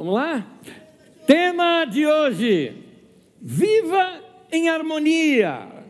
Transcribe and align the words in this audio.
Vamos 0.00 0.14
lá? 0.14 0.58
Tema 1.26 1.84
de 1.84 2.06
hoje: 2.06 2.74
Viva 3.38 4.24
em 4.50 4.70
harmonia. 4.70 5.84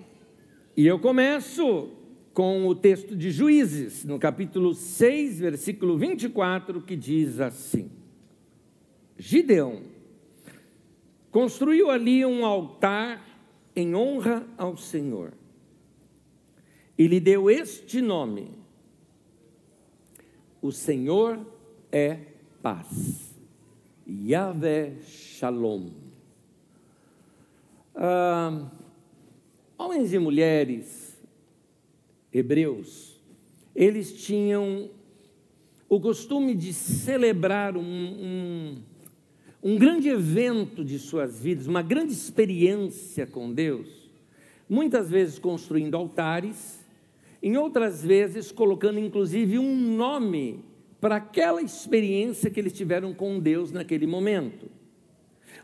E 0.76 0.84
eu 0.84 0.98
começo 0.98 1.90
com 2.34 2.66
o 2.66 2.74
texto 2.74 3.14
de 3.14 3.30
Juízes, 3.30 4.04
no 4.04 4.18
capítulo 4.18 4.74
6, 4.74 5.38
versículo 5.38 5.96
24, 5.96 6.82
que 6.82 6.96
diz 6.96 7.38
assim: 7.38 7.88
Gideão 9.16 9.82
construiu 11.30 11.88
ali 11.88 12.26
um 12.26 12.44
altar 12.44 13.24
em 13.76 13.94
honra 13.94 14.44
ao 14.58 14.76
Senhor 14.76 15.34
e 16.98 17.06
lhe 17.06 17.20
deu 17.20 17.48
este 17.48 18.02
nome: 18.02 18.50
O 20.60 20.72
Senhor 20.72 21.38
é 21.92 22.18
paz. 22.60 23.29
Yahvé 24.10 24.94
Shalom. 25.06 25.90
Ah, 27.94 28.68
homens 29.78 30.12
e 30.12 30.18
mulheres 30.18 31.16
hebreus, 32.32 33.20
eles 33.74 34.12
tinham 34.24 34.90
o 35.88 36.00
costume 36.00 36.54
de 36.54 36.72
celebrar 36.72 37.76
um, 37.76 37.82
um, 37.82 38.82
um 39.62 39.78
grande 39.78 40.08
evento 40.08 40.84
de 40.84 40.98
suas 40.98 41.40
vidas, 41.40 41.66
uma 41.66 41.82
grande 41.82 42.12
experiência 42.12 43.26
com 43.26 43.52
Deus, 43.52 44.10
muitas 44.68 45.08
vezes 45.08 45.38
construindo 45.38 45.96
altares 45.96 46.80
em 47.42 47.56
outras 47.56 48.04
vezes 48.04 48.52
colocando 48.52 48.98
inclusive 48.98 49.58
um 49.58 49.96
nome 49.96 50.64
para 51.00 51.16
aquela 51.16 51.62
experiência 51.62 52.50
que 52.50 52.60
eles 52.60 52.72
tiveram 52.72 53.14
com 53.14 53.38
Deus 53.38 53.72
naquele 53.72 54.06
momento. 54.06 54.70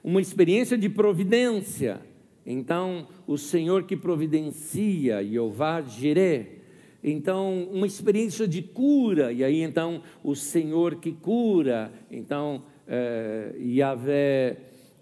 Uma 0.03 0.21
experiência 0.21 0.79
de 0.79 0.89
providência. 0.89 2.01
Então, 2.45 3.09
o 3.27 3.37
Senhor 3.37 3.85
que 3.85 3.97
providencia, 3.97 5.23
Jeová 5.25 5.83
Jireh. 5.83 6.61
Então, 7.03 7.69
uma 7.73 7.87
experiência 7.87 8.49
de 8.49 8.63
cura, 8.63 9.33
e 9.33 9.45
aí 9.45 9.63
então 9.63 10.03
o 10.23 10.35
Senhor 10.35 10.97
que 10.97 11.13
cura. 11.13 11.93
Então, 12.11 12.63
é, 12.87 13.55
Yahvé 13.59 14.57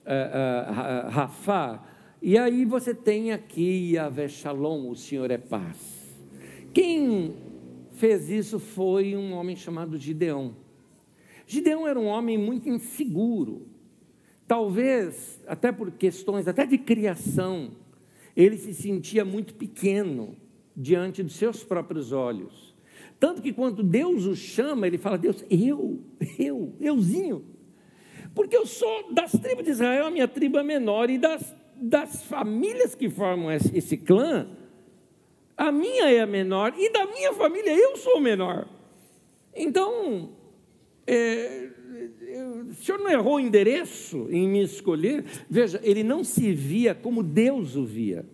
é, 0.05 0.15
é, 0.15 1.11
Rafá. 1.11 1.83
E 2.21 2.39
aí 2.39 2.65
você 2.65 2.95
tem 2.95 3.33
aqui 3.33 3.93
Yahvé 3.93 4.29
Shalom, 4.29 4.91
o 4.91 4.97
Senhor 4.97 5.31
é 5.31 5.39
paz. 5.39 6.05
Quem 6.73 7.35
fez 7.95 8.31
isso 8.31 8.59
foi 8.59 9.17
um 9.17 9.33
homem 9.33 9.57
chamado 9.57 9.97
Gideão. 9.97 10.57
Gideão 11.47 11.87
era 11.87 11.99
um 11.99 12.07
homem 12.07 12.37
muito 12.37 12.69
inseguro. 12.69 13.67
Talvez, 14.47 15.43
até 15.47 15.73
por 15.73 15.91
questões 15.93 16.47
até 16.47 16.67
de 16.67 16.77
criação, 16.77 17.73
ele 18.37 18.57
se 18.57 18.75
sentia 18.75 19.25
muito 19.25 19.55
pequeno 19.55 20.37
diante 20.77 21.23
dos 21.23 21.37
seus 21.37 21.63
próprios 21.65 22.13
olhos. 22.13 22.75
Tanto 23.19 23.41
que 23.41 23.53
quando 23.53 23.83
Deus 23.83 24.27
o 24.27 24.35
chama, 24.35 24.87
ele 24.87 24.99
fala: 24.99 25.17
Deus, 25.17 25.45
eu, 25.49 26.01
eu, 26.39 26.75
euzinho. 26.81 27.45
Porque 28.35 28.57
eu 28.57 28.67
sou 28.67 29.13
das 29.13 29.33
tribos 29.33 29.65
de 29.65 29.71
Israel, 29.71 30.07
a 30.07 30.11
minha 30.11 30.27
tribo 30.27 30.59
é 30.59 30.63
menor, 30.63 31.09
e 31.09 31.17
das, 31.17 31.55
das 31.77 32.25
famílias 32.25 32.95
que 32.95 33.09
formam 33.09 33.51
esse, 33.51 33.75
esse 33.77 33.97
clã, 33.97 34.49
a 35.57 35.71
minha 35.71 36.11
é 36.11 36.21
a 36.21 36.27
menor 36.27 36.75
e 36.77 36.91
da 36.91 37.07
minha 37.07 37.33
família 37.33 37.77
eu 37.77 37.97
sou 37.97 38.19
o 38.19 38.21
menor. 38.21 38.67
Então, 39.55 40.31
é, 41.07 41.69
o 42.69 42.75
senhor 42.75 42.99
não 42.99 43.11
errou 43.11 43.37
o 43.37 43.41
endereço 43.41 44.27
em 44.31 44.49
me 44.49 44.63
escolher? 44.63 45.25
Veja, 45.49 45.81
ele 45.83 46.03
não 46.03 46.25
se 46.25 46.53
via 46.53 46.95
como 46.95 47.23
Deus 47.23 47.77
o 47.77 47.85
via. 47.85 48.27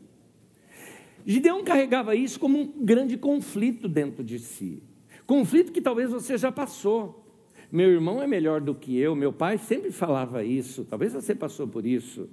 Gideão 1.27 1.62
carregava 1.62 2.15
isso 2.15 2.41
como 2.41 2.59
um 2.59 2.84
grande 2.84 3.17
conflito 3.17 3.87
dentro 3.87 4.25
de 4.25 4.39
si. 4.39 4.83
Conflito 5.27 5.72
que 5.72 5.83
talvez 5.83 6.11
você 6.11 6.39
já 6.39 6.50
passou. 6.50 7.25
Meu 7.71 7.91
irmão 7.91 8.21
é 8.22 8.27
melhor 8.27 8.61
do 8.61 8.75
que 8.75 8.99
eu, 8.99 9.15
meu 9.15 9.33
pai 9.33 9.59
sempre 9.59 9.93
falava 9.93 10.43
isso. 10.43 10.84
Talvez 10.84 11.12
você 11.12 11.34
passou 11.34 11.69
por 11.69 11.87
isso. 11.87 12.28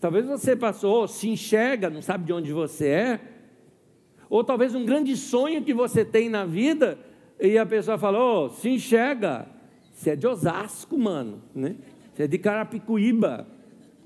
Talvez 0.00 0.26
você 0.26 0.56
passou, 0.56 1.06
se 1.06 1.28
enxerga, 1.28 1.88
não 1.88 2.02
sabe 2.02 2.24
de 2.24 2.32
onde 2.32 2.52
você 2.52 2.88
é, 2.88 3.20
ou 4.28 4.42
talvez 4.42 4.74
um 4.74 4.84
grande 4.84 5.16
sonho 5.16 5.62
que 5.62 5.74
você 5.74 6.04
tem 6.04 6.28
na 6.28 6.44
vida, 6.44 6.98
e 7.40 7.58
a 7.58 7.66
pessoa 7.66 7.98
fala: 7.98 8.18
oh, 8.18 8.48
se 8.50 8.68
enxerga, 8.68 9.46
você 9.92 10.10
é 10.10 10.16
de 10.16 10.26
Osasco, 10.26 10.98
mano, 10.98 11.42
né? 11.54 11.76
Você 12.12 12.24
é 12.24 12.26
de 12.26 12.38
Carapicuíba, 12.38 13.46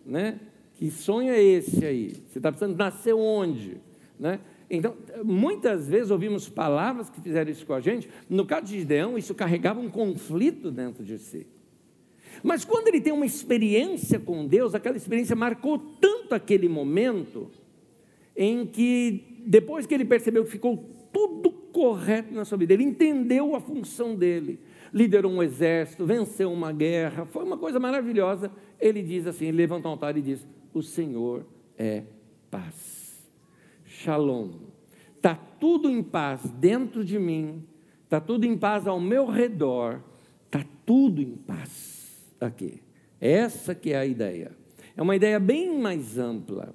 né? 0.05 0.41
Que 0.75 0.91
sonho 0.91 1.33
é 1.33 1.43
esse 1.43 1.85
aí? 1.85 2.11
Você 2.29 2.39
está 2.39 2.53
precisando 2.53 2.77
nascer 2.77 3.13
onde? 3.13 3.81
Né? 4.19 4.39
Então, 4.71 4.95
muitas 5.25 5.89
vezes 5.89 6.11
ouvimos 6.11 6.49
palavras 6.49 7.11
que 7.11 7.21
fizeram 7.21 7.51
isso 7.51 7.67
com 7.67 7.73
a 7.73 7.81
gente. 7.81 8.09
No 8.31 8.47
caso 8.47 8.67
de 8.67 8.79
Gideão, 8.79 9.19
isso 9.19 9.35
carregava 9.35 9.81
um 9.81 9.91
conflito 9.91 10.71
dentro 10.71 11.05
de 11.05 11.19
si. 11.19 11.47
Mas 12.43 12.65
quando 12.65 12.89
ele 12.89 13.01
tem 13.01 13.13
uma 13.13 13.27
experiência 13.27 14.21
com 14.21 14.47
Deus, 14.47 14.75
aquela 14.75 14.97
experiência 14.97 15.35
marcou 15.35 15.79
tanto 15.79 16.35
aquele 16.35 16.69
momento 16.69 17.51
em 18.37 18.65
que 18.65 19.28
depois 19.49 19.87
que 19.87 19.95
ele 19.95 20.05
percebeu 20.05 20.45
que 20.45 20.51
ficou 20.51 20.77
tudo 21.11 21.51
correto 21.51 22.35
na 22.35 22.45
sua 22.45 22.59
vida, 22.59 22.75
ele 22.75 22.85
entendeu 22.85 23.55
a 23.55 23.61
função 23.61 24.15
dele, 24.15 24.61
liderou 24.93 25.33
um 25.33 25.43
exército, 25.43 26.05
venceu 26.05 26.53
uma 26.53 26.71
guerra, 26.71 27.25
foi 27.25 27.45
uma 27.45 27.57
coisa 27.57 27.81
maravilhosa. 27.81 28.53
Ele 28.79 29.03
diz 29.03 29.27
assim: 29.27 29.47
ele 29.47 29.57
levanta 29.57 29.89
um 29.89 29.93
altar 29.93 30.19
e 30.19 30.21
diz: 30.21 30.47
O 30.75 30.83
Senhor 30.83 31.47
é 31.79 32.03
paz. 32.51 33.27
Shalom. 33.87 34.51
Está 35.17 35.35
tudo 35.35 35.89
em 35.89 36.03
paz 36.03 36.43
dentro 36.51 37.03
de 37.03 37.19
mim, 37.19 37.65
está 38.05 38.21
tudo 38.21 38.45
em 38.45 38.57
paz 38.57 38.87
ao 38.87 39.01
meu 39.01 39.25
redor, 39.25 40.03
está 40.45 40.63
tudo 40.85 41.23
em 41.23 41.35
paz 41.35 42.23
aqui. 42.39 42.83
Essa 43.19 43.75
que 43.75 43.95
é 43.95 43.97
a 43.97 44.05
ideia. 44.05 44.53
É 44.95 45.01
uma 45.01 45.17
ideia 45.17 45.41
bem 45.41 45.81
mais 45.81 46.19
ampla. 46.19 46.75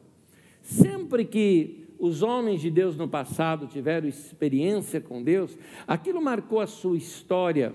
Sempre 0.64 1.24
que 1.24 1.83
os 2.04 2.22
homens 2.22 2.60
de 2.60 2.70
Deus 2.70 2.98
no 2.98 3.08
passado 3.08 3.66
tiveram 3.66 4.10
experiência 4.10 5.00
com 5.00 5.24
Deus, 5.24 5.58
aquilo 5.88 6.22
marcou 6.22 6.60
a 6.60 6.68
sua 6.68 6.98
história. 6.98 7.72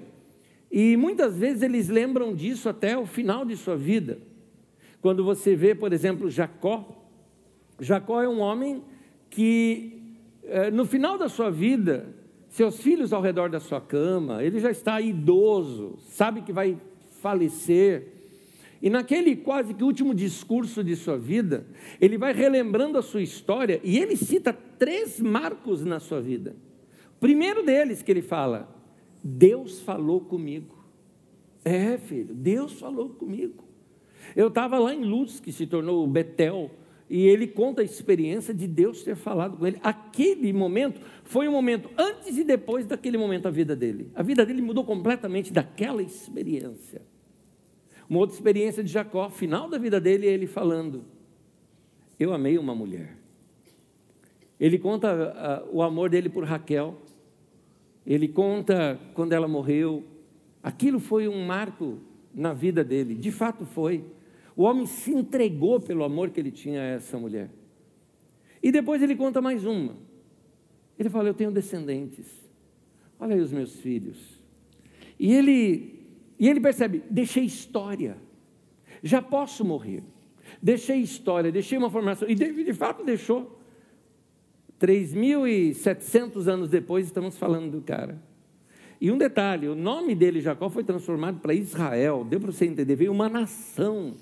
E 0.70 0.98
muitas 0.98 1.38
vezes 1.38 1.62
eles 1.62 1.88
lembram 1.88 2.34
disso 2.34 2.68
até 2.68 2.98
o 2.98 3.06
final 3.06 3.46
de 3.46 3.56
sua 3.56 3.74
vida. 3.74 4.18
Quando 5.00 5.24
você 5.24 5.56
vê, 5.56 5.74
por 5.74 5.94
exemplo, 5.94 6.28
Jacó, 6.28 7.06
Jacó 7.80 8.20
é 8.20 8.28
um 8.28 8.40
homem 8.40 8.84
que, 9.30 9.98
eh, 10.44 10.70
no 10.70 10.84
final 10.84 11.16
da 11.16 11.30
sua 11.30 11.50
vida, 11.50 12.14
seus 12.50 12.82
filhos 12.82 13.14
ao 13.14 13.22
redor 13.22 13.48
da 13.48 13.60
sua 13.60 13.80
cama, 13.80 14.44
ele 14.44 14.60
já 14.60 14.70
está 14.70 15.00
idoso, 15.00 15.96
sabe 16.00 16.42
que 16.42 16.52
vai 16.52 16.76
falecer, 17.22 18.17
e 18.80 18.88
naquele 18.88 19.34
quase 19.34 19.74
que 19.74 19.82
último 19.82 20.14
discurso 20.14 20.84
de 20.84 20.94
sua 20.94 21.18
vida, 21.18 21.66
ele 22.00 22.16
vai 22.16 22.32
relembrando 22.32 22.96
a 22.96 23.02
sua 23.02 23.22
história 23.22 23.80
e 23.82 23.98
ele 23.98 24.16
cita 24.16 24.52
três 24.52 25.20
marcos 25.20 25.84
na 25.84 25.98
sua 25.98 26.20
vida. 26.20 26.54
O 27.16 27.20
primeiro 27.20 27.64
deles 27.64 28.02
que 28.02 28.10
ele 28.10 28.22
fala: 28.22 28.72
Deus 29.22 29.80
falou 29.80 30.20
comigo. 30.20 30.78
É, 31.64 31.98
filho, 31.98 32.32
Deus 32.34 32.74
falou 32.74 33.10
comigo. 33.10 33.64
Eu 34.36 34.48
estava 34.48 34.78
lá 34.78 34.94
em 34.94 35.04
Luz, 35.04 35.40
que 35.40 35.50
se 35.50 35.66
tornou 35.66 36.06
Betel, 36.06 36.70
e 37.10 37.26
ele 37.26 37.46
conta 37.46 37.82
a 37.82 37.84
experiência 37.84 38.54
de 38.54 38.66
Deus 38.66 39.02
ter 39.02 39.16
falado 39.16 39.56
com 39.56 39.66
ele. 39.66 39.78
Aquele 39.82 40.52
momento 40.52 41.00
foi 41.24 41.48
um 41.48 41.52
momento 41.52 41.90
antes 41.98 42.36
e 42.36 42.44
depois 42.44 42.86
daquele 42.86 43.18
momento 43.18 43.44
da 43.44 43.50
vida 43.50 43.74
dele. 43.74 44.10
A 44.14 44.22
vida 44.22 44.46
dele 44.46 44.62
mudou 44.62 44.84
completamente 44.84 45.52
daquela 45.52 46.02
experiência. 46.02 47.02
Uma 48.08 48.20
outra 48.20 48.34
experiência 48.34 48.82
de 48.82 48.90
Jacó, 48.90 49.28
final 49.28 49.68
da 49.68 49.76
vida 49.76 50.00
dele, 50.00 50.26
é 50.26 50.32
ele 50.32 50.46
falando: 50.46 51.04
Eu 52.18 52.32
amei 52.32 52.56
uma 52.56 52.74
mulher. 52.74 53.16
Ele 54.58 54.78
conta 54.78 55.64
uh, 55.70 55.76
o 55.76 55.82
amor 55.82 56.08
dele 56.08 56.28
por 56.28 56.44
Raquel. 56.44 56.96
Ele 58.06 58.26
conta 58.26 58.98
quando 59.12 59.32
ela 59.32 59.46
morreu. 59.46 60.02
Aquilo 60.62 60.98
foi 60.98 61.28
um 61.28 61.44
marco 61.44 61.98
na 62.34 62.52
vida 62.52 62.82
dele. 62.82 63.14
De 63.14 63.30
fato 63.30 63.66
foi. 63.66 64.04
O 64.56 64.62
homem 64.62 64.86
se 64.86 65.12
entregou 65.12 65.78
pelo 65.78 66.02
amor 66.02 66.30
que 66.30 66.40
ele 66.40 66.50
tinha 66.50 66.80
a 66.80 66.86
essa 66.86 67.18
mulher. 67.18 67.50
E 68.62 68.72
depois 68.72 69.02
ele 69.02 69.14
conta 69.14 69.40
mais 69.40 69.64
uma. 69.66 69.96
Ele 70.98 71.10
fala: 71.10 71.28
Eu 71.28 71.34
tenho 71.34 71.50
descendentes. 71.50 72.26
Olha 73.20 73.34
aí 73.34 73.40
os 73.40 73.52
meus 73.52 73.76
filhos. 73.76 74.40
E 75.18 75.32
ele 75.32 75.97
e 76.38 76.48
ele 76.48 76.60
percebe: 76.60 77.02
deixei 77.10 77.44
história, 77.44 78.16
já 79.02 79.20
posso 79.20 79.64
morrer. 79.64 80.02
Deixei 80.62 80.98
história, 80.98 81.52
deixei 81.52 81.76
uma 81.76 81.90
formação. 81.90 82.28
E 82.28 82.34
de, 82.34 82.64
de 82.64 82.72
fato 82.72 83.04
deixou. 83.04 83.56
3.700 84.80 86.46
anos 86.46 86.70
depois, 86.70 87.06
estamos 87.06 87.36
falando 87.36 87.72
do 87.72 87.80
cara. 87.82 88.22
E 89.00 89.10
um 89.10 89.18
detalhe: 89.18 89.68
o 89.68 89.74
nome 89.74 90.14
dele, 90.14 90.40
Jacó, 90.40 90.68
foi 90.68 90.84
transformado 90.84 91.40
para 91.40 91.54
Israel. 91.54 92.24
Deu 92.28 92.40
para 92.40 92.52
você 92.52 92.66
entender? 92.66 92.94
Veio 92.94 93.12
uma 93.12 93.28
nação 93.28 94.14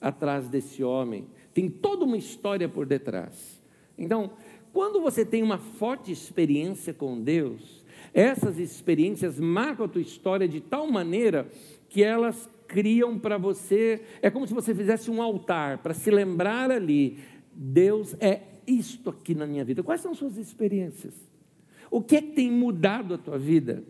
atrás 0.00 0.48
desse 0.48 0.82
homem. 0.82 1.26
Tem 1.54 1.68
toda 1.68 2.04
uma 2.04 2.16
história 2.16 2.68
por 2.68 2.86
detrás. 2.86 3.60
Então, 3.96 4.32
quando 4.72 5.00
você 5.00 5.24
tem 5.24 5.42
uma 5.42 5.58
forte 5.58 6.12
experiência 6.12 6.94
com 6.94 7.20
Deus, 7.20 7.79
essas 8.12 8.58
experiências 8.58 9.38
marcam 9.38 9.86
a 9.86 9.88
tua 9.88 10.02
história 10.02 10.48
de 10.48 10.60
tal 10.60 10.90
maneira 10.90 11.48
que 11.88 12.02
elas 12.02 12.48
criam 12.66 13.18
para 13.18 13.36
você, 13.36 14.02
é 14.22 14.30
como 14.30 14.46
se 14.46 14.54
você 14.54 14.74
fizesse 14.74 15.10
um 15.10 15.20
altar 15.20 15.78
para 15.78 15.92
se 15.92 16.10
lembrar 16.10 16.70
ali, 16.70 17.18
Deus 17.52 18.14
é 18.20 18.42
isto 18.66 19.10
aqui 19.10 19.34
na 19.34 19.46
minha 19.46 19.64
vida. 19.64 19.82
Quais 19.82 20.00
são 20.00 20.14
suas 20.14 20.36
experiências? 20.36 21.14
O 21.90 22.00
que 22.00 22.16
é 22.16 22.22
que 22.22 22.32
tem 22.32 22.50
mudado 22.50 23.14
a 23.14 23.18
tua 23.18 23.36
vida? 23.36 23.82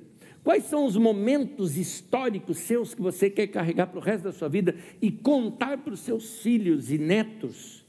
Quais 0.43 0.65
são 0.65 0.87
os 0.87 0.97
momentos 0.97 1.77
históricos 1.77 2.57
seus 2.59 2.95
que 2.95 3.03
você 3.03 3.29
quer 3.29 3.49
carregar 3.49 3.89
para 3.89 3.99
o 3.99 4.03
resto 4.03 4.25
da 4.25 4.33
sua 4.33 4.49
vida 4.49 4.75
e 5.03 5.11
contar 5.11 5.77
para 5.79 5.93
os 5.93 6.01
seus 6.01 6.39
filhos 6.39 6.91
e 6.91 6.97
netos? 6.97 7.85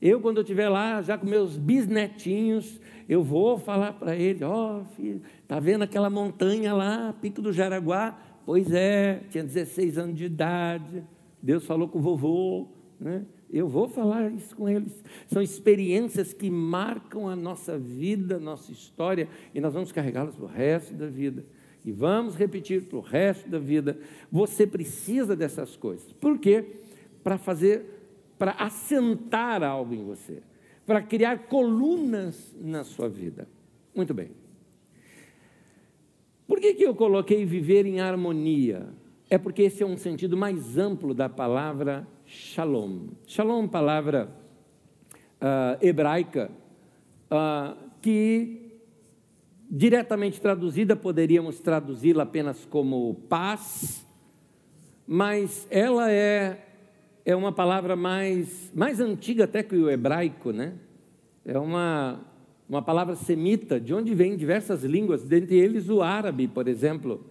Eu, 0.00 0.20
quando 0.20 0.38
eu 0.38 0.42
estiver 0.42 0.68
lá, 0.68 1.00
já 1.00 1.16
com 1.16 1.26
meus 1.26 1.56
bisnetinhos, 1.56 2.80
eu 3.10 3.24
vou 3.24 3.58
falar 3.58 3.94
para 3.94 4.14
ele: 4.14 4.44
Ó, 4.44 4.78
oh, 4.78 4.84
filho, 4.94 5.20
está 5.42 5.58
vendo 5.58 5.82
aquela 5.82 6.08
montanha 6.08 6.72
lá, 6.72 7.12
Pico 7.20 7.42
do 7.42 7.52
Jaraguá? 7.52 8.16
Pois 8.46 8.72
é, 8.72 9.24
tinha 9.28 9.42
16 9.42 9.98
anos 9.98 10.16
de 10.16 10.26
idade, 10.26 11.02
Deus 11.42 11.66
falou 11.66 11.88
com 11.88 11.98
o 11.98 12.02
vovô, 12.02 12.68
né? 13.00 13.26
Eu 13.52 13.66
vou 13.66 13.88
falar 13.88 14.30
isso 14.30 14.54
com 14.54 14.68
eles. 14.68 15.02
São 15.26 15.42
experiências 15.42 16.32
que 16.32 16.48
marcam 16.48 17.28
a 17.28 17.34
nossa 17.34 17.76
vida, 17.76 18.38
nossa 18.38 18.70
história, 18.70 19.28
e 19.52 19.60
nós 19.60 19.74
vamos 19.74 19.90
carregá-las 19.90 20.36
para 20.36 20.44
o 20.44 20.48
resto 20.48 20.94
da 20.94 21.08
vida. 21.08 21.44
E 21.84 21.90
vamos 21.90 22.36
repetir 22.36 22.82
para 22.82 22.98
o 22.98 23.00
resto 23.00 23.48
da 23.48 23.58
vida. 23.58 23.98
Você 24.30 24.68
precisa 24.68 25.34
dessas 25.34 25.76
coisas. 25.76 26.12
Por 26.12 26.38
quê? 26.38 26.64
Para 27.24 27.38
fazer, 27.38 27.84
para 28.38 28.52
assentar 28.52 29.64
algo 29.64 29.94
em 29.94 30.04
você, 30.04 30.44
para 30.90 31.02
criar 31.02 31.46
colunas 31.46 32.52
na 32.60 32.82
sua 32.82 33.08
vida. 33.08 33.46
Muito 33.94 34.12
bem. 34.12 34.32
Por 36.48 36.58
que, 36.58 36.74
que 36.74 36.82
eu 36.82 36.96
coloquei 36.96 37.44
viver 37.44 37.86
em 37.86 38.00
harmonia? 38.00 38.88
É 39.28 39.38
porque 39.38 39.62
esse 39.62 39.84
é 39.84 39.86
um 39.86 39.96
sentido 39.96 40.36
mais 40.36 40.76
amplo 40.76 41.14
da 41.14 41.28
palavra 41.28 42.08
shalom. 42.26 43.06
Shalom, 43.24 43.68
palavra 43.68 44.36
uh, 45.40 45.78
hebraica, 45.80 46.50
uh, 47.30 47.78
que 48.02 48.80
diretamente 49.70 50.40
traduzida 50.40 50.96
poderíamos 50.96 51.60
traduzi-la 51.60 52.24
apenas 52.24 52.66
como 52.66 53.14
paz, 53.28 54.04
mas 55.06 55.68
ela 55.70 56.10
é, 56.10 56.66
é 57.30 57.36
uma 57.36 57.52
palavra 57.52 57.94
mais, 57.94 58.72
mais 58.74 59.00
antiga 59.00 59.44
até 59.44 59.62
que 59.62 59.76
o 59.76 59.88
hebraico, 59.88 60.52
né? 60.52 60.74
É 61.44 61.58
uma, 61.58 62.20
uma 62.68 62.82
palavra 62.82 63.14
semita, 63.14 63.80
de 63.80 63.94
onde 63.94 64.14
vem 64.14 64.36
diversas 64.36 64.84
línguas, 64.84 65.22
dentre 65.22 65.56
eles 65.56 65.88
o 65.88 66.02
árabe, 66.02 66.48
por 66.48 66.68
exemplo. 66.68 67.24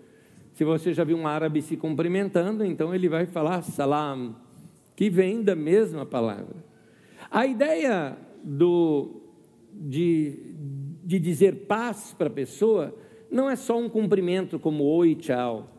Se 0.53 0.63
você 0.63 0.93
já 0.93 1.03
viu 1.03 1.17
um 1.17 1.27
árabe 1.27 1.61
se 1.61 1.77
cumprimentando, 1.77 2.65
então 2.65 2.93
ele 2.93 3.07
vai 3.07 3.25
falar 3.25 3.61
salam, 3.61 4.35
que 4.95 5.09
vem 5.09 5.43
da 5.43 5.55
mesma 5.55 6.05
palavra. 6.05 6.55
A 7.29 7.45
ideia 7.45 8.17
do, 8.43 9.21
de, 9.73 10.39
de 11.03 11.19
dizer 11.19 11.67
paz 11.67 12.15
para 12.17 12.27
a 12.27 12.31
pessoa 12.31 12.95
não 13.31 13.49
é 13.49 13.55
só 13.55 13.77
um 13.77 13.87
cumprimento 13.87 14.57
como 14.57 14.83
oi, 14.83 15.15
tchau. 15.15 15.78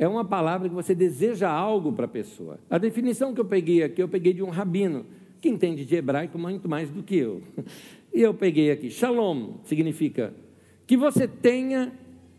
É 0.00 0.08
uma 0.08 0.24
palavra 0.24 0.66
que 0.66 0.74
você 0.74 0.94
deseja 0.94 1.50
algo 1.50 1.92
para 1.92 2.06
a 2.06 2.08
pessoa. 2.08 2.58
A 2.70 2.78
definição 2.78 3.34
que 3.34 3.40
eu 3.42 3.44
peguei 3.44 3.82
aqui, 3.82 4.02
eu 4.02 4.08
peguei 4.08 4.32
de 4.32 4.42
um 4.42 4.48
rabino, 4.48 5.04
que 5.42 5.48
entende 5.50 5.84
de 5.84 5.94
hebraico 5.94 6.38
muito 6.38 6.66
mais 6.66 6.88
do 6.88 7.02
que 7.02 7.16
eu. 7.16 7.42
E 8.12 8.22
eu 8.22 8.34
peguei 8.34 8.72
aqui, 8.72 8.90
shalom 8.90 9.58
significa 9.62 10.34
que 10.84 10.96
você 10.96 11.28
tenha 11.28 11.92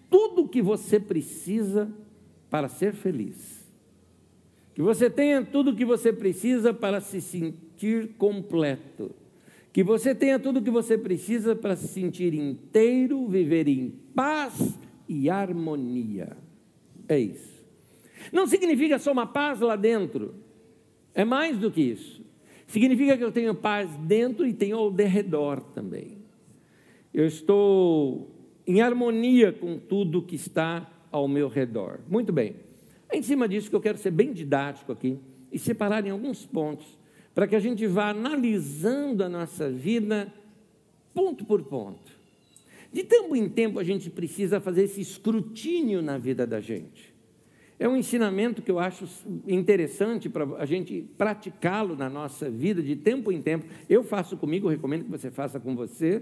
tudo 0.10 0.42
o 0.42 0.48
que 0.50 0.62
você 0.62 1.00
precisa 1.00 1.90
para 2.50 2.68
ser 2.68 2.92
feliz. 2.92 3.66
Que 4.74 4.82
você 4.82 5.10
tenha 5.10 5.42
tudo 5.46 5.72
o 5.72 5.76
que 5.76 5.86
você 5.86 6.12
precisa 6.12 6.74
para 6.74 7.00
se 7.00 7.22
sentir 7.22 8.16
completo. 8.18 9.16
Que 9.72 9.82
você 9.82 10.14
tenha 10.14 10.38
tudo 10.38 10.60
o 10.60 10.62
que 10.62 10.70
você 10.70 10.98
precisa 10.98 11.56
para 11.56 11.78
se 11.78 11.88
sentir 11.88 12.34
inteiro, 12.34 13.26
viver 13.30 13.70
em 13.70 13.92
paz 14.14 14.78
e 15.08 15.30
harmonia. 15.30 16.36
É 17.08 17.18
isso. 17.18 17.51
Não 18.32 18.48
significa 18.48 19.00
só 19.00 19.12
uma 19.12 19.26
paz 19.26 19.60
lá 19.60 19.76
dentro. 19.76 20.36
É 21.14 21.26
mais 21.26 21.58
do 21.58 21.72
que 21.72 21.82
isso. 21.82 22.22
Significa 22.68 23.18
que 23.18 23.24
eu 23.24 23.32
tenho 23.32 23.54
paz 23.54 23.90
dentro 23.98 24.48
e 24.48 24.54
tenho 24.54 24.78
ao 24.78 24.92
derredor 24.92 25.62
também. 25.62 26.20
Eu 27.14 27.26
estou 27.26 28.32
em 28.66 28.82
harmonia 28.82 29.52
com 29.52 29.78
tudo 29.78 30.22
que 30.22 30.36
está 30.36 30.90
ao 31.12 31.28
meu 31.28 31.50
redor. 31.50 32.00
Muito 32.08 32.32
bem. 32.32 32.56
É 33.10 33.18
em 33.18 33.22
cima 33.22 33.48
disso 33.48 33.70
que 33.70 33.76
eu 33.76 33.82
quero 33.82 33.98
ser 33.98 34.12
bem 34.12 34.32
didático 34.32 34.92
aqui 34.92 35.20
e 35.52 35.60
separar 35.60 36.06
em 36.08 36.12
alguns 36.12 36.46
pontos, 36.46 36.98
para 37.36 37.46
que 37.46 37.56
a 37.56 37.60
gente 37.60 37.86
vá 37.86 38.12
analisando 38.12 39.24
a 39.24 39.28
nossa 39.28 39.70
vida 39.70 40.34
ponto 41.14 41.44
por 41.44 41.62
ponto. 41.64 42.12
De 42.92 43.04
tempo 43.04 43.36
em 43.36 43.50
tempo 43.50 43.80
a 43.80 43.84
gente 43.84 44.10
precisa 44.10 44.62
fazer 44.62 44.84
esse 44.84 45.02
escrutínio 45.02 46.02
na 46.02 46.18
vida 46.18 46.48
da 46.48 46.62
gente. 46.62 47.11
É 47.82 47.90
um 47.90 47.98
ensinamento 47.98 48.62
que 48.62 48.70
eu 48.70 48.78
acho 48.78 49.06
interessante 49.48 50.30
para 50.30 50.46
a 50.60 50.68
gente 50.68 51.04
praticá-lo 51.18 51.96
na 51.96 52.08
nossa 52.08 52.48
vida 52.48 52.80
de 52.80 52.96
tempo 52.96 53.32
em 53.32 53.42
tempo. 53.42 53.66
Eu 53.90 54.04
faço 54.04 54.38
comigo, 54.38 54.70
recomendo 54.70 55.06
que 55.06 55.10
você 55.10 55.32
faça 55.32 55.60
com 55.60 55.76
você. 55.76 56.22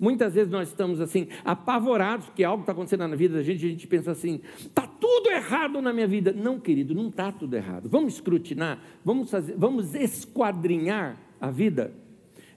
Muitas 0.00 0.32
vezes 0.32 0.50
nós 0.50 0.68
estamos 0.68 1.02
assim, 1.02 1.28
apavorados 1.44 2.30
que 2.30 2.42
algo 2.42 2.62
está 2.62 2.72
acontecendo 2.72 3.06
na 3.06 3.16
vida 3.16 3.34
da 3.34 3.42
gente, 3.42 3.66
a 3.66 3.68
gente 3.68 3.86
pensa 3.86 4.12
assim, 4.12 4.40
está 4.56 4.86
tudo 4.86 5.28
errado 5.28 5.82
na 5.82 5.92
minha 5.92 6.06
vida. 6.06 6.32
Não, 6.32 6.58
querido, 6.58 6.94
não 6.94 7.08
está 7.08 7.30
tudo 7.30 7.54
errado. 7.54 7.86
Vamos 7.86 8.14
escrutinar, 8.14 8.82
vamos, 9.04 9.30
fazer, 9.30 9.54
vamos 9.58 9.94
esquadrinhar 9.94 11.20
a 11.38 11.50
vida. 11.50 11.92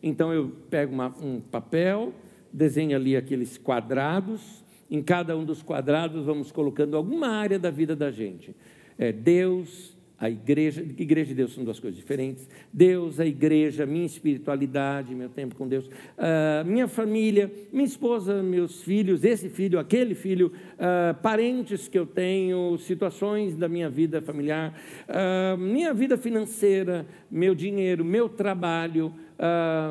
Então 0.02 0.34
eu 0.34 0.54
pego 0.70 0.94
uma, 0.94 1.14
um 1.22 1.42
papel, 1.42 2.14
desenho 2.54 2.96
ali 2.96 3.18
aqueles 3.18 3.58
quadrados, 3.58 4.64
em 4.90 5.02
cada 5.02 5.38
um 5.38 5.44
dos 5.44 5.62
quadrados 5.62 6.26
vamos 6.26 6.52
colocando 6.52 6.96
alguma 6.96 7.28
área 7.28 7.60
da 7.60 7.70
vida 7.70 7.96
da 7.96 8.12
gente. 8.12 8.56
É 8.98 9.12
Deus, 9.12 9.96
a 10.20 10.30
igreja, 10.30 10.82
igreja 10.82 11.32
e 11.32 11.36
Deus 11.36 11.54
são 11.54 11.64
duas 11.64 11.80
coisas 11.80 11.96
diferentes. 11.96 12.50
Deus, 12.74 13.20
a 13.20 13.26
igreja, 13.26 13.86
minha 13.86 14.06
espiritualidade, 14.06 15.14
meu 15.14 15.30
tempo 15.30 15.56
com 15.56 15.68
Deus, 15.68 15.86
uh, 15.86 16.66
minha 16.66 16.88
família, 16.88 17.52
minha 17.72 17.86
esposa, 17.86 18.42
meus 18.42 18.82
filhos, 18.82 19.24
esse 19.24 19.48
filho, 19.48 19.78
aquele 19.78 20.16
filho, 20.16 20.52
uh, 20.74 21.14
parentes 21.22 21.88
que 21.88 22.00
eu 22.00 22.06
tenho, 22.08 22.76
situações 22.80 23.56
da 23.56 23.70
minha 23.70 23.90
vida 23.90 24.20
familiar, 24.20 24.74
uh, 25.08 25.58
minha 25.58 25.94
vida 25.94 26.18
financeira, 26.18 27.06
meu 27.30 27.54
dinheiro, 27.54 28.04
meu 28.04 28.28
trabalho, 28.28 29.14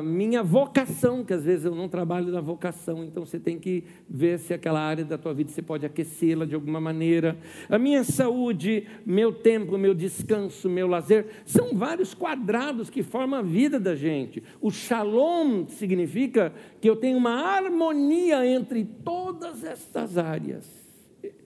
minha 0.03 0.43
vocação, 0.43 1.23
que 1.23 1.33
às 1.33 1.43
vezes 1.43 1.65
eu 1.65 1.73
não 1.73 1.87
trabalho 1.87 2.31
na 2.31 2.41
vocação, 2.41 3.03
então 3.03 3.25
você 3.25 3.39
tem 3.39 3.57
que 3.57 3.83
ver 4.09 4.39
se 4.39 4.53
aquela 4.53 4.81
área 4.81 5.05
da 5.05 5.17
tua 5.17 5.33
vida 5.33 5.49
você 5.49 5.61
pode 5.61 5.85
aquecê-la 5.85 6.45
de 6.45 6.53
alguma 6.53 6.81
maneira. 6.81 7.37
A 7.69 7.77
minha 7.77 8.03
saúde, 8.03 8.85
meu 9.05 9.31
tempo, 9.31 9.77
meu 9.77 9.93
descanso, 9.93 10.69
meu 10.69 10.87
lazer, 10.87 11.27
são 11.45 11.73
vários 11.73 12.13
quadrados 12.13 12.89
que 12.89 13.03
formam 13.03 13.39
a 13.39 13.43
vida 13.43 13.79
da 13.79 13.95
gente. 13.95 14.43
O 14.59 14.69
shalom 14.69 15.65
significa 15.67 16.53
que 16.81 16.89
eu 16.89 16.95
tenho 16.95 17.17
uma 17.17 17.31
harmonia 17.31 18.45
entre 18.45 18.83
todas 18.83 19.63
essas 19.63 20.17
áreas. 20.17 20.69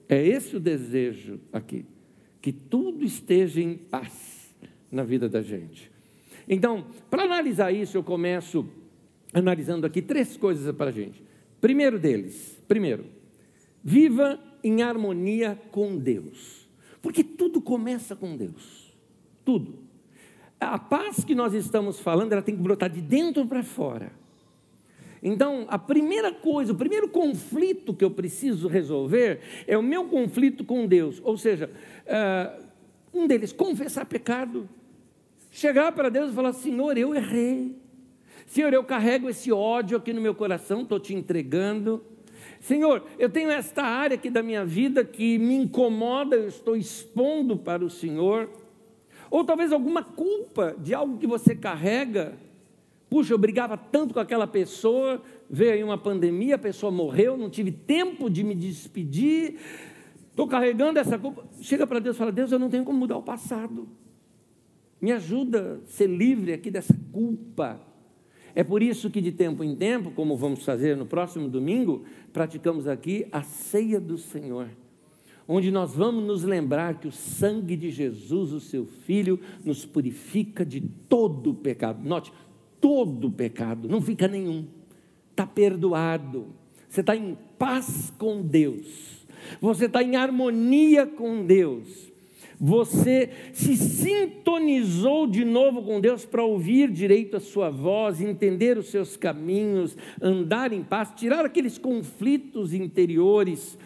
É 0.08 0.26
esse 0.26 0.56
o 0.56 0.60
desejo 0.60 1.40
aqui, 1.52 1.86
que 2.40 2.52
tudo 2.52 3.04
esteja 3.04 3.60
em 3.60 3.74
paz 3.74 4.54
na 4.90 5.04
vida 5.04 5.28
da 5.28 5.40
gente. 5.40 5.91
Então, 6.48 6.86
para 7.10 7.24
analisar 7.24 7.72
isso, 7.72 7.96
eu 7.96 8.02
começo 8.02 8.66
analisando 9.32 9.86
aqui 9.86 10.02
três 10.02 10.36
coisas 10.36 10.74
para 10.74 10.90
a 10.90 10.92
gente. 10.92 11.22
Primeiro 11.60 11.98
deles, 11.98 12.60
primeiro, 12.66 13.04
viva 13.82 14.38
em 14.62 14.82
harmonia 14.82 15.60
com 15.70 15.96
Deus, 15.96 16.68
porque 17.00 17.24
tudo 17.24 17.60
começa 17.60 18.14
com 18.14 18.36
Deus, 18.36 18.92
tudo. 19.44 19.78
A 20.60 20.78
paz 20.78 21.24
que 21.24 21.34
nós 21.34 21.54
estamos 21.54 21.98
falando, 21.98 22.32
ela 22.32 22.42
tem 22.42 22.56
que 22.56 22.62
brotar 22.62 22.90
de 22.90 23.00
dentro 23.00 23.46
para 23.46 23.62
fora. 23.62 24.12
Então, 25.22 25.66
a 25.68 25.78
primeira 25.78 26.32
coisa, 26.32 26.72
o 26.72 26.76
primeiro 26.76 27.08
conflito 27.08 27.94
que 27.94 28.04
eu 28.04 28.10
preciso 28.10 28.66
resolver 28.66 29.40
é 29.68 29.78
o 29.78 29.82
meu 29.82 30.06
conflito 30.06 30.64
com 30.64 30.86
Deus, 30.86 31.20
ou 31.24 31.38
seja, 31.38 31.70
uh, 32.06 32.66
um 33.14 33.26
deles, 33.26 33.52
confessar 33.52 34.04
pecado. 34.04 34.68
Chegar 35.52 35.92
para 35.92 36.08
Deus 36.08 36.32
e 36.32 36.34
falar: 36.34 36.54
Senhor, 36.54 36.96
eu 36.96 37.14
errei. 37.14 37.76
Senhor, 38.46 38.72
eu 38.72 38.82
carrego 38.82 39.28
esse 39.28 39.52
ódio 39.52 39.98
aqui 39.98 40.12
no 40.12 40.20
meu 40.20 40.34
coração, 40.34 40.80
estou 40.80 40.98
te 40.98 41.14
entregando. 41.14 42.02
Senhor, 42.58 43.04
eu 43.18 43.28
tenho 43.28 43.50
esta 43.50 43.82
área 43.82 44.14
aqui 44.14 44.30
da 44.30 44.42
minha 44.42 44.64
vida 44.64 45.04
que 45.04 45.38
me 45.38 45.54
incomoda, 45.54 46.36
eu 46.36 46.48
estou 46.48 46.74
expondo 46.74 47.56
para 47.56 47.84
o 47.84 47.90
Senhor. 47.90 48.48
Ou 49.30 49.44
talvez 49.44 49.72
alguma 49.72 50.02
culpa 50.02 50.74
de 50.78 50.94
algo 50.94 51.18
que 51.18 51.26
você 51.26 51.54
carrega. 51.54 52.32
Puxa, 53.10 53.34
eu 53.34 53.38
brigava 53.38 53.76
tanto 53.76 54.14
com 54.14 54.20
aquela 54.20 54.46
pessoa, 54.46 55.20
veio 55.50 55.72
aí 55.72 55.84
uma 55.84 55.98
pandemia, 55.98 56.54
a 56.54 56.58
pessoa 56.58 56.90
morreu, 56.90 57.36
não 57.36 57.50
tive 57.50 57.70
tempo 57.70 58.30
de 58.30 58.42
me 58.42 58.54
despedir. 58.54 59.56
Estou 60.30 60.48
carregando 60.48 60.98
essa 60.98 61.18
culpa. 61.18 61.44
Chega 61.60 61.86
para 61.86 61.98
Deus 61.98 62.16
e 62.16 62.18
fala: 62.18 62.32
Deus, 62.32 62.50
eu 62.50 62.58
não 62.58 62.70
tenho 62.70 62.84
como 62.84 62.98
mudar 62.98 63.18
o 63.18 63.22
passado. 63.22 63.86
Me 65.02 65.10
ajuda 65.10 65.80
a 65.82 65.86
ser 65.86 66.06
livre 66.06 66.52
aqui 66.52 66.70
dessa 66.70 66.96
culpa. 67.10 67.80
É 68.54 68.62
por 68.62 68.80
isso 68.80 69.10
que 69.10 69.20
de 69.20 69.32
tempo 69.32 69.64
em 69.64 69.74
tempo, 69.74 70.12
como 70.12 70.36
vamos 70.36 70.64
fazer 70.64 70.96
no 70.96 71.04
próximo 71.04 71.48
domingo, 71.48 72.04
praticamos 72.32 72.86
aqui 72.86 73.26
a 73.32 73.42
ceia 73.42 73.98
do 73.98 74.16
Senhor, 74.16 74.68
onde 75.48 75.72
nós 75.72 75.92
vamos 75.96 76.22
nos 76.22 76.44
lembrar 76.44 77.00
que 77.00 77.08
o 77.08 77.12
sangue 77.12 77.76
de 77.76 77.90
Jesus, 77.90 78.52
o 78.52 78.60
seu 78.60 78.86
Filho, 78.86 79.40
nos 79.64 79.84
purifica 79.84 80.64
de 80.64 80.80
todo 80.80 81.50
o 81.50 81.54
pecado. 81.54 82.06
Note, 82.06 82.32
todo 82.80 83.26
o 83.26 83.32
pecado, 83.32 83.88
não 83.88 84.00
fica 84.00 84.28
nenhum, 84.28 84.68
está 85.30 85.46
perdoado, 85.46 86.46
você 86.88 87.00
está 87.00 87.16
em 87.16 87.36
paz 87.58 88.12
com 88.18 88.40
Deus, 88.40 89.26
você 89.60 89.86
está 89.86 90.00
em 90.00 90.14
harmonia 90.14 91.06
com 91.06 91.44
Deus 91.44 92.11
você 92.64 93.28
se 93.52 93.76
sintonizou 93.76 95.26
de 95.26 95.44
novo 95.44 95.82
com 95.82 96.00
Deus 96.00 96.24
para 96.24 96.44
ouvir 96.44 96.92
direito 96.92 97.36
a 97.36 97.40
sua 97.40 97.70
voz, 97.70 98.20
entender 98.20 98.78
os 98.78 98.86
seus 98.86 99.16
caminhos, 99.16 99.96
andar 100.20 100.72
em 100.72 100.80
paz, 100.80 101.10
tirar 101.16 101.44
aqueles 101.44 101.76
conflitos 101.76 102.72
interiores. 102.72 103.76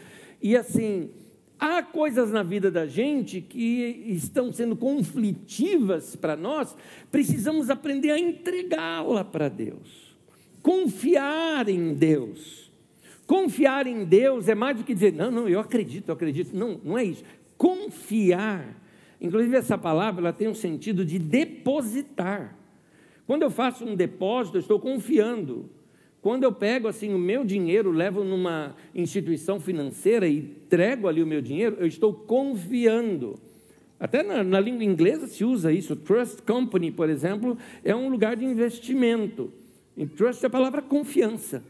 E 0.43 0.55
assim, 0.55 1.09
há 1.59 1.83
coisas 1.83 2.31
na 2.31 2.43
vida 2.43 2.71
da 2.71 2.87
gente 2.87 3.41
que 3.41 4.05
estão 4.09 4.53
sendo 4.53 4.77
conflitivas 4.77 6.15
para 6.15 6.37
nós, 6.37 6.77
precisamos 7.11 7.71
aprender 7.71 8.11
a 8.11 8.19
entregá-la 8.19 9.25
para 9.25 9.49
Deus, 9.49 10.15
confiar 10.61 11.67
em 11.71 11.95
Deus. 11.95 12.67
Confiar 13.27 13.89
em 13.89 14.05
Deus 14.05 14.49
é 14.49 14.55
mais 14.55 14.77
do 14.77 14.85
que 14.85 14.95
dizer, 14.95 15.13
não, 15.13 15.33
não, 15.33 15.49
eu 15.49 15.59
acredito, 15.59 16.11
eu 16.11 16.15
acredito. 16.15 16.57
Não, 16.57 16.81
não 16.85 16.97
é 16.97 17.03
isso 17.03 17.25
confiar. 17.57 18.77
Inclusive, 19.21 19.57
essa 19.57 19.79
palavra 19.79 20.21
ela 20.21 20.33
tem 20.33 20.49
um 20.49 20.55
sentido 20.55 21.05
de 21.05 21.19
depositar. 21.19 22.57
Quando 23.27 23.43
eu 23.43 23.51
faço 23.51 23.85
um 23.85 23.95
depósito, 23.95 24.57
eu 24.57 24.61
estou 24.61 24.79
confiando. 24.79 25.69
Quando 26.21 26.45
eu 26.45 26.53
pego 26.53 26.89
assim 26.89 27.15
o 27.15 27.19
meu 27.19 27.45
dinheiro, 27.45 27.91
levo 27.93 28.25
numa 28.25 28.75
instituição 28.95 29.61
financeira 29.61 30.27
e 30.27 30.39
entrego 30.39 31.07
ali 31.09 31.23
o 31.23 31.27
meu 31.27 31.41
dinheiro, 31.41 31.77
eu 31.79 31.87
estou 31.87 32.13
confiando. 32.13 33.39
Até 33.99 34.23
na, 34.23 34.43
na, 34.43 34.61
língua 34.61 34.85
inglesa 34.85 35.27
se 35.27 35.45
usa 35.45 35.73
isso. 35.73 35.97
Trust 35.97 36.43
company, 36.43 36.91
por 36.91 37.09
exemplo, 37.09 37.57
é 37.85 37.95
um 37.95 38.09
lugar 38.09 38.37
de 38.37 38.45
investimento. 38.45 39.53
E 39.97 40.05
trust 40.05 40.45
é 40.45 40.49
a 40.49 40.51
palavra 40.51 40.83
confiança. 40.83 41.65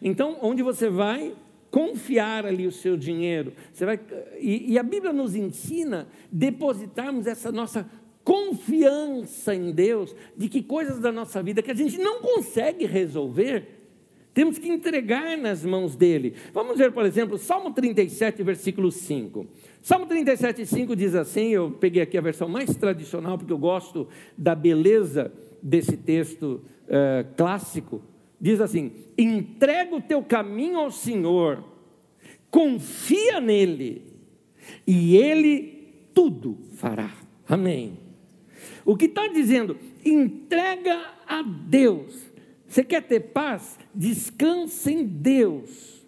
Então, 0.00 0.38
onde 0.40 0.62
você 0.62 0.88
vai, 0.88 1.34
confiar 1.70 2.46
ali 2.46 2.66
o 2.66 2.72
seu 2.72 2.96
dinheiro. 2.96 3.52
Você 3.72 3.84
vai, 3.84 4.00
e, 4.38 4.72
e 4.72 4.78
a 4.78 4.82
Bíblia 4.82 5.12
nos 5.12 5.34
ensina 5.34 6.08
depositarmos 6.30 7.26
essa 7.26 7.52
nossa 7.52 7.88
confiança 8.24 9.54
em 9.54 9.70
Deus, 9.70 10.14
de 10.36 10.48
que 10.48 10.62
coisas 10.62 10.98
da 10.98 11.12
nossa 11.12 11.40
vida 11.42 11.62
que 11.62 11.70
a 11.70 11.74
gente 11.74 11.96
não 11.98 12.20
consegue 12.20 12.84
resolver, 12.84 13.76
temos 14.34 14.58
que 14.58 14.68
entregar 14.68 15.38
nas 15.38 15.64
mãos 15.64 15.94
dele. 15.94 16.34
Vamos 16.52 16.76
ver, 16.76 16.92
por 16.92 17.06
exemplo, 17.06 17.38
Salmo 17.38 17.72
37, 17.72 18.42
versículo 18.42 18.90
5. 18.90 19.46
Salmo 19.80 20.06
37, 20.06 20.66
5 20.66 20.96
diz 20.96 21.14
assim: 21.14 21.50
eu 21.50 21.70
peguei 21.70 22.02
aqui 22.02 22.18
a 22.18 22.20
versão 22.20 22.48
mais 22.48 22.74
tradicional, 22.76 23.38
porque 23.38 23.52
eu 23.52 23.58
gosto 23.58 24.08
da 24.36 24.54
beleza 24.54 25.32
desse 25.62 25.96
texto 25.96 26.60
uh, 26.84 27.34
clássico 27.36 28.02
diz 28.40 28.60
assim: 28.60 28.92
entrega 29.16 29.94
o 29.96 30.00
teu 30.00 30.22
caminho 30.22 30.78
ao 30.78 30.90
Senhor, 30.90 31.64
confia 32.50 33.40
nele, 33.40 34.02
e 34.86 35.16
ele 35.16 35.94
tudo 36.14 36.58
fará. 36.74 37.12
Amém. 37.48 37.98
O 38.84 38.96
que 38.96 39.06
está 39.06 39.28
dizendo? 39.28 39.76
Entrega 40.04 41.14
a 41.26 41.42
Deus. 41.42 42.26
Você 42.66 42.82
quer 42.82 43.02
ter 43.02 43.20
paz? 43.20 43.78
Descansa 43.94 44.90
em 44.90 45.04
Deus. 45.04 46.04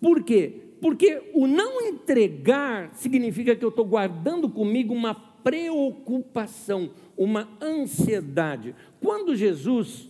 Por 0.00 0.22
quê? 0.22 0.62
Porque 0.80 1.22
o 1.32 1.46
não 1.46 1.80
entregar 1.80 2.94
significa 2.94 3.56
que 3.56 3.64
eu 3.64 3.70
estou 3.70 3.84
guardando 3.84 4.48
comigo 4.48 4.92
uma 4.94 5.14
preocupação, 5.14 6.90
uma 7.16 7.48
ansiedade. 7.62 8.74
Quando 9.00 9.34
Jesus 9.34 10.08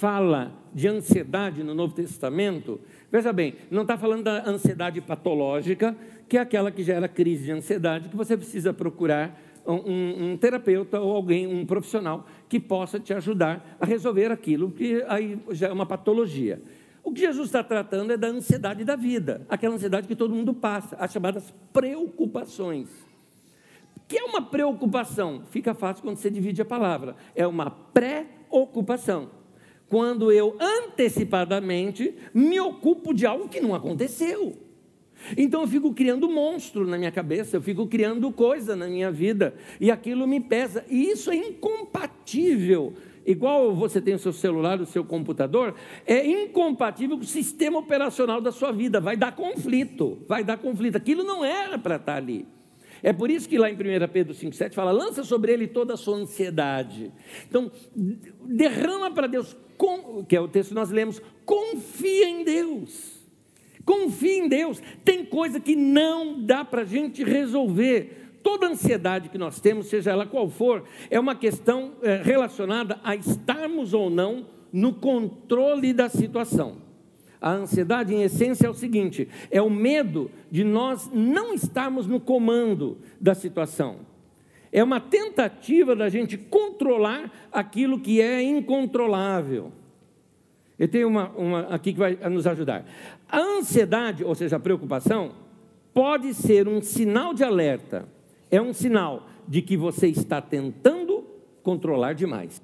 fala 0.00 0.54
de 0.72 0.88
ansiedade 0.88 1.62
no 1.62 1.74
Novo 1.74 1.94
Testamento, 1.94 2.80
veja 3.12 3.34
bem, 3.34 3.56
não 3.70 3.82
está 3.82 3.98
falando 3.98 4.22
da 4.22 4.48
ansiedade 4.48 4.98
patológica, 5.02 5.94
que 6.26 6.38
é 6.38 6.40
aquela 6.40 6.70
que 6.70 6.82
gera 6.82 7.06
crise 7.06 7.44
de 7.44 7.52
ansiedade, 7.52 8.08
que 8.08 8.16
você 8.16 8.34
precisa 8.34 8.72
procurar 8.72 9.38
um, 9.66 10.32
um, 10.32 10.36
terapeuta 10.38 10.98
ou 10.98 11.14
alguém, 11.14 11.46
um 11.46 11.66
profissional, 11.66 12.26
que 12.48 12.58
possa 12.58 12.98
te 12.98 13.12
ajudar 13.12 13.76
a 13.78 13.84
resolver 13.84 14.32
aquilo, 14.32 14.70
que 14.70 15.04
aí 15.06 15.38
já 15.50 15.68
é 15.68 15.72
uma 15.72 15.84
patologia. 15.84 16.62
O 17.04 17.12
que 17.12 17.20
Jesus 17.20 17.48
está 17.48 17.62
tratando 17.62 18.10
é 18.14 18.16
da 18.16 18.28
ansiedade 18.28 18.84
da 18.84 18.96
vida, 18.96 19.46
aquela 19.50 19.74
ansiedade 19.74 20.08
que 20.08 20.16
todo 20.16 20.34
mundo 20.34 20.54
passa, 20.54 20.96
as 20.96 21.12
chamadas 21.12 21.52
preocupações. 21.74 22.88
Que 24.08 24.16
é 24.16 24.24
uma 24.24 24.40
preocupação? 24.40 25.42
Fica 25.50 25.74
fácil 25.74 26.02
quando 26.02 26.16
você 26.16 26.30
divide 26.30 26.62
a 26.62 26.64
palavra. 26.64 27.16
É 27.34 27.46
uma 27.46 27.70
pré-ocupação 27.70 29.39
quando 29.90 30.30
eu 30.30 30.56
antecipadamente 30.60 32.14
me 32.32 32.60
ocupo 32.60 33.12
de 33.12 33.26
algo 33.26 33.48
que 33.48 33.60
não 33.60 33.74
aconteceu. 33.74 34.56
Então 35.36 35.62
eu 35.62 35.68
fico 35.68 35.92
criando 35.92 36.30
monstro 36.30 36.86
na 36.86 36.96
minha 36.96 37.10
cabeça, 37.10 37.56
eu 37.56 37.60
fico 37.60 37.86
criando 37.86 38.30
coisa 38.30 38.74
na 38.76 38.86
minha 38.86 39.10
vida, 39.10 39.54
e 39.78 39.90
aquilo 39.90 40.26
me 40.26 40.40
pesa, 40.40 40.84
e 40.88 41.10
isso 41.10 41.30
é 41.30 41.36
incompatível. 41.36 42.94
Igual 43.26 43.74
você 43.74 44.00
tem 44.00 44.14
o 44.14 44.18
seu 44.18 44.32
celular, 44.32 44.80
o 44.80 44.86
seu 44.86 45.04
computador, 45.04 45.74
é 46.06 46.24
incompatível 46.24 47.18
com 47.18 47.24
o 47.24 47.26
sistema 47.26 47.78
operacional 47.78 48.40
da 48.40 48.52
sua 48.52 48.72
vida, 48.72 49.00
vai 49.00 49.16
dar 49.16 49.32
conflito, 49.32 50.18
vai 50.26 50.42
dar 50.42 50.56
conflito. 50.56 50.96
Aquilo 50.96 51.24
não 51.24 51.44
era 51.44 51.78
para 51.78 51.96
estar 51.96 52.16
ali. 52.16 52.46
É 53.02 53.12
por 53.12 53.30
isso 53.30 53.48
que 53.48 53.58
lá 53.58 53.70
em 53.70 53.74
1 53.74 53.78
Pedro 54.12 54.34
5,7 54.34 54.72
fala: 54.72 54.90
lança 54.90 55.24
sobre 55.24 55.52
ele 55.52 55.66
toda 55.66 55.94
a 55.94 55.96
sua 55.96 56.16
ansiedade. 56.16 57.12
Então, 57.48 57.70
derrama 58.44 59.10
para 59.10 59.26
Deus, 59.26 59.56
que 60.28 60.36
é 60.36 60.40
o 60.40 60.48
texto 60.48 60.70
que 60.70 60.74
nós 60.74 60.90
lemos, 60.90 61.20
confia 61.44 62.28
em 62.28 62.44
Deus. 62.44 63.20
Confia 63.84 64.36
em 64.36 64.48
Deus. 64.48 64.82
Tem 65.04 65.24
coisa 65.24 65.58
que 65.58 65.74
não 65.74 66.42
dá 66.44 66.64
para 66.64 66.82
a 66.82 66.84
gente 66.84 67.24
resolver. 67.24 68.38
Toda 68.42 68.68
ansiedade 68.68 69.28
que 69.28 69.36
nós 69.36 69.60
temos, 69.60 69.86
seja 69.86 70.12
ela 70.12 70.26
qual 70.26 70.48
for, 70.48 70.84
é 71.10 71.20
uma 71.20 71.34
questão 71.34 71.94
é, 72.02 72.22
relacionada 72.22 72.98
a 73.04 73.14
estarmos 73.14 73.92
ou 73.92 74.08
não 74.08 74.46
no 74.72 74.94
controle 74.94 75.92
da 75.92 76.08
situação. 76.08 76.89
A 77.40 77.52
ansiedade, 77.52 78.14
em 78.14 78.22
essência, 78.22 78.66
é 78.66 78.70
o 78.70 78.74
seguinte: 78.74 79.28
é 79.50 79.62
o 79.62 79.70
medo 79.70 80.30
de 80.50 80.62
nós 80.62 81.10
não 81.12 81.54
estarmos 81.54 82.06
no 82.06 82.20
comando 82.20 82.98
da 83.20 83.34
situação. 83.34 83.98
É 84.72 84.84
uma 84.84 85.00
tentativa 85.00 85.96
da 85.96 86.08
gente 86.08 86.36
controlar 86.36 87.48
aquilo 87.50 87.98
que 87.98 88.20
é 88.20 88.42
incontrolável. 88.42 89.72
Eu 90.78 90.88
tenho 90.88 91.08
uma, 91.08 91.28
uma 91.30 91.60
aqui 91.62 91.92
que 91.92 91.98
vai 91.98 92.16
nos 92.30 92.46
ajudar. 92.46 92.84
A 93.28 93.38
ansiedade, 93.38 94.24
ou 94.24 94.34
seja, 94.34 94.56
a 94.56 94.60
preocupação, 94.60 95.32
pode 95.92 96.32
ser 96.34 96.68
um 96.68 96.80
sinal 96.80 97.34
de 97.34 97.42
alerta. 97.42 98.08
É 98.50 98.62
um 98.62 98.72
sinal 98.72 99.26
de 99.46 99.60
que 99.60 99.76
você 99.76 100.08
está 100.08 100.40
tentando 100.40 101.24
controlar 101.62 102.12
demais. 102.12 102.62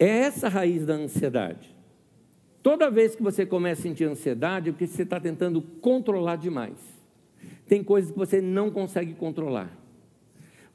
É 0.00 0.08
essa 0.20 0.46
a 0.46 0.50
raiz 0.50 0.86
da 0.86 0.94
ansiedade. 0.94 1.76
Toda 2.62 2.90
vez 2.90 3.14
que 3.14 3.22
você 3.22 3.44
começa 3.44 3.82
a 3.82 3.82
sentir 3.82 4.04
ansiedade, 4.04 4.70
é 4.70 4.72
porque 4.72 4.86
você 4.86 5.02
está 5.02 5.20
tentando 5.20 5.60
controlar 5.60 6.36
demais. 6.36 6.78
Tem 7.68 7.84
coisas 7.84 8.10
que 8.10 8.18
você 8.18 8.40
não 8.40 8.70
consegue 8.70 9.12
controlar. 9.12 9.70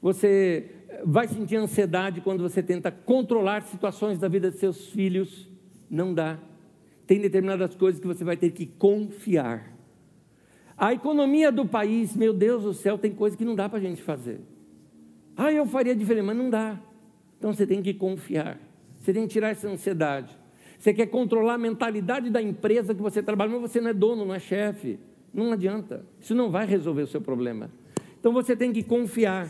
Você 0.00 0.70
vai 1.04 1.26
sentir 1.26 1.56
ansiedade 1.56 2.20
quando 2.20 2.40
você 2.40 2.62
tenta 2.62 2.92
controlar 2.92 3.62
situações 3.62 4.16
da 4.20 4.28
vida 4.28 4.48
de 4.48 4.58
seus 4.58 4.90
filhos. 4.90 5.50
Não 5.90 6.14
dá. 6.14 6.38
Tem 7.04 7.20
determinadas 7.20 7.74
coisas 7.74 8.00
que 8.00 8.06
você 8.06 8.22
vai 8.22 8.36
ter 8.36 8.52
que 8.52 8.64
confiar. 8.64 9.72
A 10.76 10.92
economia 10.92 11.50
do 11.50 11.66
país, 11.66 12.14
meu 12.14 12.32
Deus 12.32 12.62
do 12.62 12.74
céu, 12.74 12.96
tem 12.96 13.12
coisas 13.12 13.36
que 13.36 13.44
não 13.44 13.56
dá 13.56 13.68
para 13.68 13.78
a 13.78 13.82
gente 13.82 14.02
fazer. 14.02 14.40
Ah, 15.36 15.52
eu 15.52 15.66
faria 15.66 15.96
diferente, 15.96 16.26
mas 16.26 16.36
não 16.36 16.48
dá. 16.48 16.80
Então 17.38 17.52
você 17.52 17.66
tem 17.66 17.82
que 17.82 17.92
confiar. 17.92 18.60
Você 19.06 19.12
tem 19.12 19.22
que 19.22 19.34
tirar 19.34 19.50
essa 19.50 19.68
ansiedade. 19.68 20.36
Você 20.76 20.92
quer 20.92 21.06
controlar 21.06 21.54
a 21.54 21.58
mentalidade 21.58 22.28
da 22.28 22.42
empresa 22.42 22.92
que 22.92 23.00
você 23.00 23.22
trabalha, 23.22 23.52
mas 23.52 23.60
você 23.70 23.80
não 23.80 23.90
é 23.90 23.94
dono, 23.94 24.24
não 24.24 24.34
é 24.34 24.40
chefe. 24.40 24.98
Não 25.32 25.52
adianta. 25.52 26.04
Isso 26.20 26.34
não 26.34 26.50
vai 26.50 26.66
resolver 26.66 27.02
o 27.02 27.06
seu 27.06 27.20
problema. 27.20 27.70
Então 28.18 28.32
você 28.32 28.56
tem 28.56 28.72
que 28.72 28.82
confiar. 28.82 29.48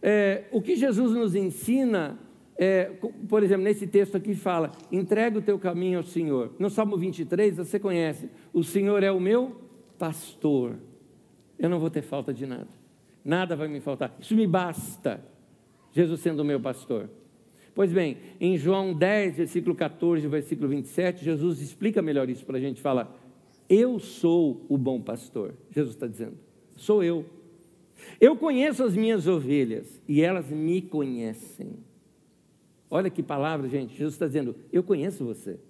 É, 0.00 0.44
o 0.52 0.62
que 0.62 0.76
Jesus 0.76 1.12
nos 1.12 1.34
ensina, 1.34 2.20
é, 2.56 2.84
por 3.28 3.42
exemplo, 3.42 3.64
nesse 3.64 3.84
texto 3.84 4.16
aqui 4.16 4.32
fala: 4.36 4.70
entrega 4.92 5.40
o 5.40 5.42
teu 5.42 5.58
caminho 5.58 5.98
ao 5.98 6.04
Senhor. 6.04 6.52
No 6.56 6.70
Salmo 6.70 6.96
23, 6.96 7.56
você 7.56 7.80
conhece: 7.80 8.30
o 8.52 8.62
Senhor 8.62 9.02
é 9.02 9.10
o 9.10 9.18
meu 9.18 9.60
pastor. 9.98 10.76
Eu 11.58 11.68
não 11.68 11.80
vou 11.80 11.90
ter 11.90 12.02
falta 12.02 12.32
de 12.32 12.46
nada. 12.46 12.68
Nada 13.24 13.56
vai 13.56 13.66
me 13.66 13.80
faltar. 13.80 14.14
Isso 14.20 14.36
me 14.36 14.46
basta. 14.46 15.20
Jesus 15.90 16.20
sendo 16.20 16.42
o 16.42 16.44
meu 16.44 16.60
pastor. 16.60 17.10
Pois 17.78 17.92
bem, 17.92 18.16
em 18.40 18.56
João 18.58 18.92
10, 18.92 19.36
versículo 19.36 19.72
14, 19.72 20.26
versículo 20.26 20.68
27, 20.68 21.24
Jesus 21.24 21.60
explica 21.60 22.02
melhor 22.02 22.28
isso 22.28 22.44
para 22.44 22.58
a 22.58 22.60
gente. 22.60 22.80
Fala: 22.80 23.16
Eu 23.68 24.00
sou 24.00 24.66
o 24.68 24.76
bom 24.76 25.00
pastor. 25.00 25.54
Jesus 25.70 25.94
está 25.94 26.08
dizendo: 26.08 26.36
Sou 26.74 27.04
eu. 27.04 27.24
Eu 28.20 28.34
conheço 28.34 28.82
as 28.82 28.96
minhas 28.96 29.28
ovelhas 29.28 30.02
e 30.08 30.20
elas 30.20 30.50
me 30.50 30.82
conhecem. 30.82 31.74
Olha 32.90 33.08
que 33.08 33.22
palavra, 33.22 33.68
gente. 33.68 33.94
Jesus 33.94 34.14
está 34.14 34.26
dizendo: 34.26 34.56
Eu 34.72 34.82
conheço 34.82 35.24
você. 35.24 35.60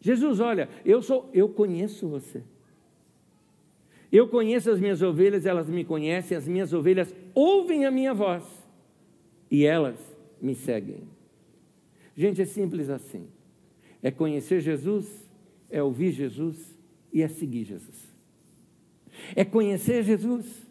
Jesus, 0.00 0.40
olha, 0.40 0.70
eu 0.86 1.02
sou, 1.02 1.28
eu 1.34 1.50
conheço 1.50 2.08
você. 2.08 2.42
Eu 4.10 4.26
conheço 4.26 4.70
as 4.70 4.80
minhas 4.80 5.02
ovelhas, 5.02 5.44
elas 5.44 5.68
me 5.68 5.84
conhecem, 5.84 6.34
as 6.34 6.48
minhas 6.48 6.72
ovelhas 6.72 7.14
ouvem 7.34 7.84
a 7.84 7.90
minha 7.90 8.14
voz 8.14 8.42
e 9.50 9.66
elas 9.66 10.09
me 10.40 10.54
seguem. 10.54 11.02
Gente, 12.16 12.42
é 12.42 12.44
simples 12.44 12.90
assim. 12.90 13.26
É 14.02 14.10
conhecer 14.10 14.60
Jesus, 14.60 15.06
é 15.70 15.82
ouvir 15.82 16.12
Jesus 16.12 16.78
e 17.12 17.22
é 17.22 17.28
seguir 17.28 17.64
Jesus. 17.64 18.08
É 19.34 19.44
conhecer 19.44 20.02
Jesus, 20.02 20.66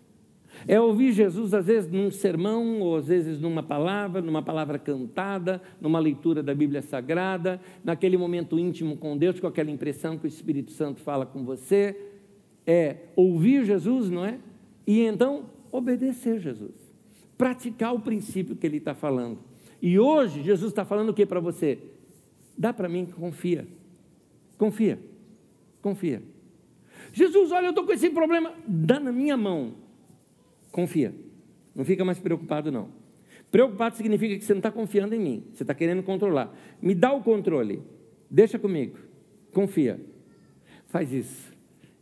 é 0.68 0.80
ouvir 0.80 1.12
Jesus, 1.12 1.54
às 1.54 1.68
vezes 1.68 1.90
num 1.92 2.12
sermão, 2.12 2.82
ou 2.82 2.98
às 2.98 3.08
vezes 3.08 3.40
numa 3.40 3.64
palavra, 3.64 4.22
numa 4.22 4.42
palavra 4.42 4.78
cantada, 4.78 5.62
numa 5.80 6.00
leitura 6.00 6.42
da 6.42 6.54
Bíblia 6.54 6.82
Sagrada, 6.82 7.62
naquele 7.84 8.18
momento 8.18 8.58
íntimo 8.58 8.98
com 8.98 9.18
Deus, 9.18 9.40
com 9.40 9.48
aquela 9.48 9.72
impressão 9.72 10.18
que 10.18 10.26
o 10.26 10.28
Espírito 10.28 10.72
Santo 10.72 11.02
fala 11.02 11.26
com 11.26 11.44
você. 11.44 11.96
É 12.66 12.98
ouvir 13.16 13.66
Jesus, 13.66 14.10
não 14.10 14.26
é? 14.26 14.40
E 14.86 15.02
então 15.02 15.46
obedecer 15.72 16.40
Jesus. 16.40 16.76
Praticar 17.38 17.94
o 17.94 18.02
princípio 18.02 18.56
que 18.56 18.68
ele 18.68 18.78
está 18.78 18.94
falando. 18.94 19.49
E 19.82 19.98
hoje, 19.98 20.44
Jesus 20.44 20.72
está 20.72 20.84
falando 20.84 21.10
o 21.10 21.14
que 21.14 21.26
para 21.26 21.40
você? 21.40 21.80
Dá 22.58 22.74
para 22.74 22.90
mim, 22.90 23.06
confia. 23.06 23.68
Confia. 24.58 25.00
Confia. 25.82 26.22
Jesus, 27.14 27.52
olha, 27.52 27.68
eu 27.68 27.70
estou 27.70 27.86
com 27.86 27.94
esse 27.94 28.10
problema. 28.10 28.54
Dá 28.68 29.00
na 29.00 29.12
minha 29.12 29.38
mão 29.38 29.74
confia. 30.72 31.14
Não 31.76 31.84
fica 31.84 32.04
mais 32.04 32.20
preocupado, 32.20 32.72
não. 32.72 32.90
Preocupado 33.52 33.96
significa 33.96 34.38
que 34.38 34.44
você 34.44 34.54
não 34.54 34.60
está 34.60 34.72
confiando 34.72 35.16
em 35.16 35.20
mim, 35.20 35.44
você 35.52 35.64
está 35.64 35.74
querendo 35.74 36.04
controlar. 36.04 36.56
Me 36.82 36.94
dá 36.94 37.12
o 37.12 37.24
controle, 37.24 37.82
deixa 38.30 38.60
comigo, 38.60 38.98
confia. 39.52 40.00
Faz 40.88 41.12
isso 41.12 41.52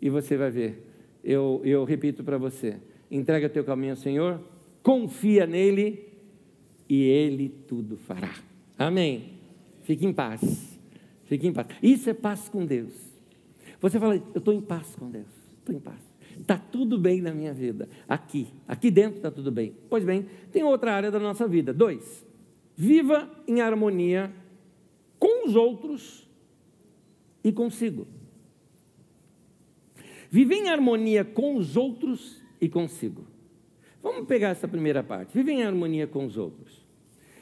e 0.02 0.10
você 0.10 0.36
vai 0.36 0.50
ver. 0.50 0.84
Eu, 1.24 1.62
eu 1.64 1.86
repito 1.86 2.24
para 2.24 2.38
você: 2.38 2.78
entrega 3.10 3.48
teu 3.48 3.64
caminho 3.64 3.94
ao 3.94 3.98
Senhor, 3.98 4.42
confia 4.84 5.46
nele 5.48 6.07
e 6.90 7.04
ele 7.04 7.50
tudo 7.50 7.98
fará. 7.98 8.34
Amém. 8.78 9.34
Fique 9.84 10.06
em 10.06 10.14
paz. 10.14 10.80
Fique 11.26 11.48
em 11.48 11.54
paz. 11.54 11.68
Isso 11.82 12.10
é 12.10 12.14
paz 12.14 12.50
com 12.50 12.66
Deus. 12.66 12.94
Você 13.80 14.00
fala, 14.00 14.16
eu 14.16 14.40
estou 14.40 14.54
em 14.54 14.62
paz 14.62 14.96
com 14.96 15.10
Deus. 15.10 15.28
Estou 15.60 15.76
em 15.76 15.80
paz. 15.80 16.02
Está 16.40 16.58
tudo 16.58 16.98
bem 16.98 17.22
na 17.22 17.34
minha 17.34 17.54
vida. 17.54 17.90
Aqui, 18.08 18.48
aqui 18.68 18.92
dentro 18.92 19.18
está 19.18 19.32
tudo 19.32 19.52
bem. 19.52 19.74
Pois 19.90 20.04
bem, 20.04 20.26
tem 20.52 20.64
outra 20.64 20.94
área 20.94 21.12
da 21.12 21.20
nossa 21.20 21.48
vida. 21.48 21.74
Dois, 21.74 22.26
viva 22.76 23.30
em 23.48 23.62
harmonia 23.62 24.32
com 25.20 25.48
os 25.48 25.56
outros 25.56 26.28
e 27.44 27.52
consigo. 27.52 28.08
Viver 30.30 30.56
em 30.56 30.70
harmonia 30.70 31.24
com 31.24 31.56
os 31.56 31.76
outros 31.78 32.42
e 32.60 32.68
consigo. 32.68 33.26
Vamos 34.04 34.28
pegar 34.28 34.50
essa 34.50 34.68
primeira 34.68 35.04
parte. 35.04 35.34
Viver 35.34 35.54
em 35.54 35.64
harmonia 35.64 36.08
com 36.08 36.26
os 36.26 36.38
outros. 36.38 36.77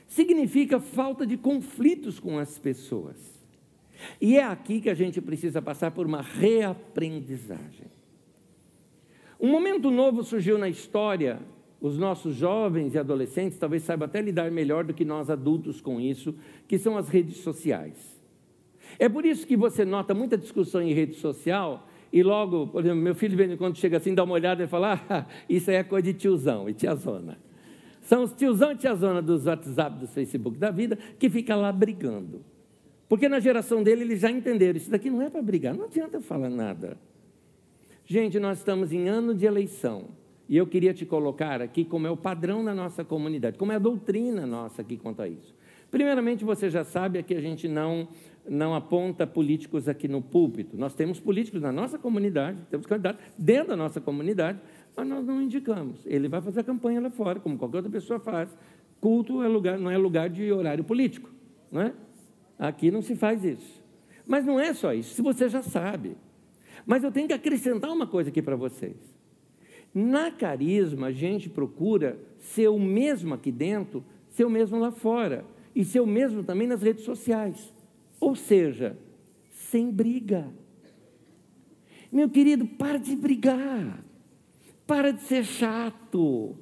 Significa 0.08 0.80
falta 0.80 1.26
de 1.26 1.38
conflitos 1.38 2.20
com 2.20 2.38
as 2.38 2.58
pessoas. 2.58 3.18
E 4.20 4.38
é 4.38 4.44
aqui 4.44 4.82
que 4.82 4.90
a 4.90 4.94
gente 4.94 5.22
precisa 5.22 5.62
passar 5.62 5.92
por 5.92 6.06
uma 6.06 6.22
reaprendizagem. 6.22 7.88
Um 9.40 9.50
momento 9.50 9.92
novo 9.92 10.24
surgiu 10.24 10.58
na 10.58 10.70
história. 10.70 11.40
Os 11.82 11.98
nossos 11.98 12.36
jovens 12.36 12.96
e 12.96 12.98
adolescentes 12.98 13.58
talvez 13.58 13.84
saibam 13.84 14.06
até 14.06 14.22
lidar 14.22 14.50
melhor 14.50 14.84
do 14.84 14.94
que 14.94 15.06
nós 15.06 15.30
adultos 15.30 15.82
com 15.82 16.00
isso, 16.00 16.34
que 16.68 16.78
são 16.78 16.98
as 16.98 17.10
redes 17.10 17.38
sociais. 17.38 18.16
É 18.98 19.10
por 19.10 19.26
isso 19.26 19.46
que 19.46 19.58
você 19.58 19.84
nota 19.84 20.14
muita 20.14 20.38
discussão 20.38 20.82
em 20.82 20.94
rede 20.94 21.16
social 21.16 21.88
e 22.12 22.24
logo, 22.24 22.68
por 22.68 22.82
exemplo, 22.82 23.02
meu 23.02 23.14
filho 23.14 23.58
quando 23.58 23.78
chega 23.78 23.98
assim, 23.98 24.16
dá 24.16 24.24
uma 24.24 24.34
olhada 24.34 24.64
e 24.64 24.68
fala: 24.68 25.02
ah, 25.10 25.26
isso 25.50 25.70
aí 25.70 25.78
é 25.78 25.84
coisa 25.84 26.12
de 26.12 26.14
tiozão 26.14 26.70
e 26.70 26.74
tiazona. 26.74 27.38
São 28.06 28.24
os 28.24 28.34
tiozão 28.34 28.72
e 28.72 28.76
tiazona 28.76 29.22
dos 29.22 29.48
WhatsApp, 29.48 30.00
dos 30.00 30.14
Facebook 30.14 30.58
da 30.58 30.70
vida, 30.70 30.98
que 31.20 31.28
fica 31.28 31.56
lá 31.56 31.72
brigando. 31.72 32.42
Porque 33.10 33.28
na 33.28 33.40
geração 33.40 33.82
dele 33.82 34.04
eles 34.04 34.20
já 34.20 34.30
entenderam, 34.30 34.78
isso 34.78 34.92
daqui 34.92 35.10
não 35.10 35.22
é 35.22 35.30
para 35.30 35.42
brigar, 35.42 35.74
não 35.74 35.86
adianta 35.86 36.22
falar 36.22 36.50
nada. 36.50 36.98
Gente, 38.06 38.40
nós 38.40 38.60
estamos 38.60 38.94
em 38.94 39.08
ano 39.08 39.34
de 39.34 39.46
eleição. 39.46 40.10
E 40.48 40.56
eu 40.56 40.68
queria 40.68 40.94
te 40.94 41.04
colocar 41.04 41.60
aqui 41.60 41.84
como 41.84 42.06
é 42.06 42.12
o 42.12 42.16
padrão 42.16 42.62
na 42.62 42.76
nossa 42.76 43.04
comunidade, 43.04 43.58
como 43.58 43.72
é 43.72 43.76
a 43.76 43.80
doutrina 43.80 44.46
nossa 44.46 44.84
aqui 44.84 44.98
quanto 44.98 45.24
a 45.24 45.28
isso. 45.28 45.56
Primeiramente, 45.90 46.46
você 46.46 46.70
já 46.70 46.84
sabe 46.84 47.24
que 47.24 47.34
a 47.34 47.42
gente 47.42 47.68
não, 47.68 48.08
não 48.48 48.76
aponta 48.76 49.26
políticos 49.26 49.90
aqui 49.90 50.08
no 50.08 50.22
púlpito. 50.22 50.78
Nós 50.78 50.94
temos 50.94 51.20
políticos 51.20 51.62
na 51.62 51.72
nossa 51.72 51.98
comunidade, 51.98 52.60
temos 52.70 52.86
candidatos 52.86 53.24
dentro 53.36 53.70
da 53.70 53.76
nossa 53.76 54.00
comunidade, 54.00 54.60
mas 54.96 55.08
nós 55.08 55.26
não 55.26 55.42
indicamos. 55.42 56.00
Ele 56.06 56.28
vai 56.28 56.42
fazer 56.42 56.62
a 56.62 56.64
campanha 56.64 57.02
lá 57.02 57.10
fora, 57.10 57.40
como 57.40 57.58
qualquer 57.58 57.78
outra 57.78 57.92
pessoa 57.92 58.20
faz. 58.20 58.50
Culto 59.02 59.44
é 59.44 59.48
lugar, 59.48 59.78
não 59.78 59.92
é 59.92 59.98
lugar 59.98 60.30
de 60.30 60.52
horário 60.52 60.84
político. 60.84 61.30
Não 61.72 61.82
é? 61.82 61.94
Aqui 62.58 62.90
não 62.90 63.02
se 63.02 63.16
faz 63.16 63.44
isso. 63.44 63.84
Mas 64.26 64.46
não 64.46 64.60
é 64.60 64.74
só 64.74 64.94
isso, 64.94 65.14
se 65.14 65.22
você 65.22 65.50
já 65.50 65.62
sabe. 65.62 66.16
Mas 66.86 67.04
eu 67.04 67.12
tenho 67.12 67.28
que 67.28 67.34
acrescentar 67.34 67.92
uma 67.92 68.08
coisa 68.08 68.30
aqui 68.30 68.42
para 68.42 68.56
vocês. 68.56 68.96
Na 69.94 70.32
carisma, 70.32 71.08
a 71.08 71.12
gente 71.12 71.50
procura 71.50 72.20
ser 72.38 72.68
o 72.68 72.80
mesmo 72.80 73.34
aqui 73.34 73.52
dentro, 73.52 74.04
ser 74.30 74.46
o 74.46 74.50
mesmo 74.50 74.78
lá 74.80 74.92
fora. 74.92 75.46
E 75.76 75.84
ser 75.84 76.00
o 76.00 76.08
mesmo 76.08 76.44
também 76.44 76.68
nas 76.68 76.82
redes 76.82 77.04
sociais. 77.04 77.74
Ou 78.20 78.34
seja, 78.36 78.98
sem 79.50 79.92
briga. 79.92 80.48
Meu 82.12 82.30
querido, 82.30 82.66
para 82.66 82.98
de 82.98 83.16
brigar. 83.16 84.05
Para 84.86 85.12
de 85.12 85.22
ser 85.22 85.44
chato. 85.44 86.56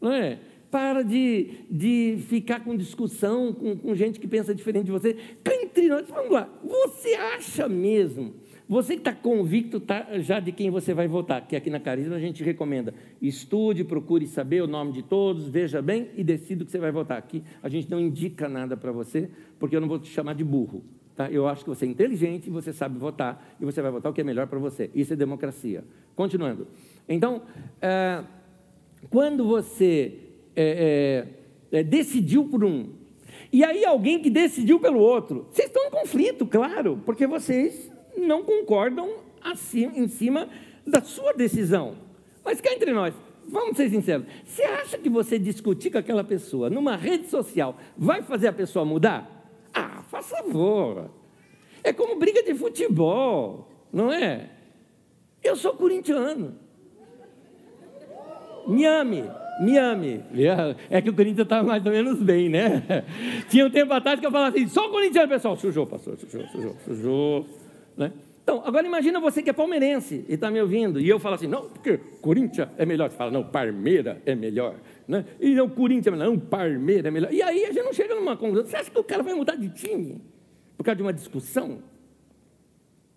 Não 0.00 0.12
é? 0.12 0.38
Para 0.70 1.02
de, 1.02 1.64
de 1.70 2.18
ficar 2.28 2.60
com 2.60 2.76
discussão 2.76 3.52
com, 3.52 3.76
com 3.76 3.94
gente 3.94 4.20
que 4.20 4.28
pensa 4.28 4.54
diferente 4.54 4.86
de 4.86 4.92
você. 4.92 5.14
Cá 5.42 5.54
entre 5.54 5.88
nós, 5.88 6.08
vamos 6.08 6.30
lá. 6.30 6.48
Você 6.62 7.14
acha 7.14 7.68
mesmo 7.68 8.34
você 8.68 8.94
que 8.94 9.00
está 9.00 9.14
convicto 9.14 9.80
tá, 9.80 10.06
já 10.18 10.38
de 10.40 10.52
quem 10.52 10.68
você 10.68 10.92
vai 10.92 11.08
votar, 11.08 11.46
que 11.48 11.56
aqui 11.56 11.70
na 11.70 11.80
Carisma 11.80 12.16
a 12.16 12.20
gente 12.20 12.44
recomenda. 12.44 12.92
Estude, 13.20 13.82
procure 13.82 14.26
saber 14.26 14.62
o 14.62 14.66
nome 14.66 14.92
de 14.92 15.02
todos, 15.02 15.48
veja 15.48 15.80
bem 15.80 16.10
e 16.14 16.22
decida 16.22 16.62
o 16.62 16.66
que 16.66 16.72
você 16.72 16.78
vai 16.78 16.92
votar. 16.92 17.16
Aqui 17.16 17.42
a 17.62 17.68
gente 17.70 17.90
não 17.90 17.98
indica 17.98 18.46
nada 18.46 18.76
para 18.76 18.92
você, 18.92 19.30
porque 19.58 19.74
eu 19.74 19.80
não 19.80 19.88
vou 19.88 19.98
te 19.98 20.10
chamar 20.10 20.34
de 20.34 20.44
burro. 20.44 20.84
Tá? 21.18 21.28
Eu 21.28 21.48
acho 21.48 21.64
que 21.64 21.68
você 21.68 21.84
é 21.84 21.88
inteligente, 21.88 22.48
você 22.48 22.72
sabe 22.72 22.96
votar, 22.96 23.56
e 23.60 23.64
você 23.64 23.82
vai 23.82 23.90
votar 23.90 24.12
o 24.12 24.14
que 24.14 24.20
é 24.20 24.24
melhor 24.24 24.46
para 24.46 24.60
você. 24.60 24.88
Isso 24.94 25.12
é 25.12 25.16
democracia. 25.16 25.82
Continuando. 26.14 26.68
Então, 27.08 27.42
é, 27.82 28.22
quando 29.10 29.44
você 29.44 30.14
é, 30.54 31.26
é, 31.72 31.78
é 31.80 31.82
decidiu 31.82 32.44
por 32.44 32.62
um, 32.62 32.90
e 33.52 33.64
aí 33.64 33.84
alguém 33.84 34.22
que 34.22 34.30
decidiu 34.30 34.78
pelo 34.78 35.00
outro, 35.00 35.48
vocês 35.50 35.66
estão 35.66 35.88
em 35.88 35.90
conflito, 35.90 36.46
claro, 36.46 37.02
porque 37.04 37.26
vocês 37.26 37.90
não 38.16 38.44
concordam 38.44 39.10
assim, 39.42 39.90
em 39.96 40.06
cima 40.06 40.48
da 40.86 41.00
sua 41.00 41.32
decisão. 41.32 41.96
Mas 42.44 42.60
cá 42.60 42.72
entre 42.72 42.92
nós, 42.92 43.12
vamos 43.48 43.76
ser 43.76 43.90
sinceros, 43.90 44.24
você 44.44 44.62
acha 44.62 44.96
que 44.96 45.10
você 45.10 45.36
discutir 45.36 45.90
com 45.90 45.98
aquela 45.98 46.22
pessoa 46.22 46.70
numa 46.70 46.94
rede 46.94 47.26
social 47.26 47.76
vai 47.96 48.22
fazer 48.22 48.46
a 48.46 48.52
pessoa 48.52 48.84
mudar? 48.84 49.37
Faz 50.08 50.26
favor. 50.28 51.10
É 51.84 51.92
como 51.92 52.16
briga 52.16 52.42
de 52.42 52.54
futebol, 52.54 53.68
não 53.92 54.12
é? 54.12 54.50
Eu 55.42 55.54
sou 55.54 55.74
corintiano. 55.74 56.54
Me 58.66 58.84
ame, 58.84 59.24
me 59.60 59.78
ame. 59.78 60.24
É 60.90 61.00
que 61.00 61.10
o 61.10 61.14
Corinthians 61.14 61.46
estava 61.46 61.66
mais 61.66 61.84
ou 61.84 61.92
menos 61.92 62.20
bem, 62.22 62.48
né? 62.48 63.04
Tinha 63.48 63.66
um 63.66 63.70
tempo 63.70 63.92
atrás 63.92 64.20
que 64.20 64.26
eu 64.26 64.30
falava 64.30 64.54
assim, 64.54 64.66
só 64.68 64.88
o 64.88 64.90
Corinthians, 64.90 65.28
pessoal, 65.28 65.56
sujou, 65.56 65.86
pastor, 65.86 66.18
sujou, 66.18 66.46
sujou, 66.48 66.76
sujou. 66.84 67.46
Né? 67.96 68.12
Então, 68.42 68.62
agora 68.64 68.86
imagina 68.86 69.20
você 69.20 69.42
que 69.42 69.50
é 69.50 69.52
palmeirense 69.52 70.24
e 70.28 70.34
está 70.34 70.50
me 70.50 70.60
ouvindo, 70.60 70.98
e 71.00 71.08
eu 71.08 71.18
falo 71.18 71.34
assim, 71.34 71.46
não, 71.46 71.68
porque 71.68 71.98
Corinthians 72.20 72.68
é 72.78 72.86
melhor. 72.86 73.10
Você 73.10 73.16
fala, 73.16 73.30
não, 73.30 73.44
Parmeira 73.44 74.20
é 74.24 74.34
melhor. 74.34 74.74
Né? 75.08 75.24
E 75.40 75.54
não, 75.54 75.70
Corinthians, 75.70 76.18
não, 76.18 76.38
Parmeira 76.38 77.08
é 77.08 77.10
melhor. 77.10 77.32
E 77.32 77.42
aí 77.42 77.64
a 77.64 77.72
gente 77.72 77.82
não 77.82 77.92
chega 77.94 78.14
numa 78.14 78.36
conclusão. 78.36 78.66
Você 78.66 78.76
acha 78.76 78.90
que 78.90 78.98
o 78.98 79.02
cara 79.02 79.22
vai 79.22 79.32
mudar 79.32 79.56
de 79.56 79.70
time 79.70 80.20
por 80.76 80.84
causa 80.84 80.96
de 80.96 81.02
uma 81.02 81.14
discussão? 81.14 81.78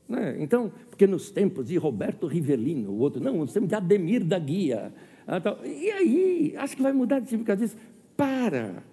Né? 0.08 0.38
Então, 0.40 0.72
porque 0.90 1.06
nos 1.06 1.30
tempos 1.30 1.68
de 1.68 1.78
Roberto 1.78 2.28
Rivelino, 2.28 2.92
o 2.92 2.98
outro, 2.98 3.22
não, 3.22 3.40
nos 3.40 3.52
tempos 3.52 3.68
de 3.68 3.76
Ademir 3.76 4.24
da 4.24 4.40
Guia, 4.40 4.94
ah. 5.28 5.42
E 5.66 5.92
aí, 5.92 6.54
acho 6.58 6.76
que 6.76 6.82
vai 6.82 6.92
mudar 6.92 7.20
de 7.20 7.28
tipo 7.28 7.44
por 7.44 7.48
causa 7.48 7.64
disso? 7.64 7.78
Para! 8.18 8.84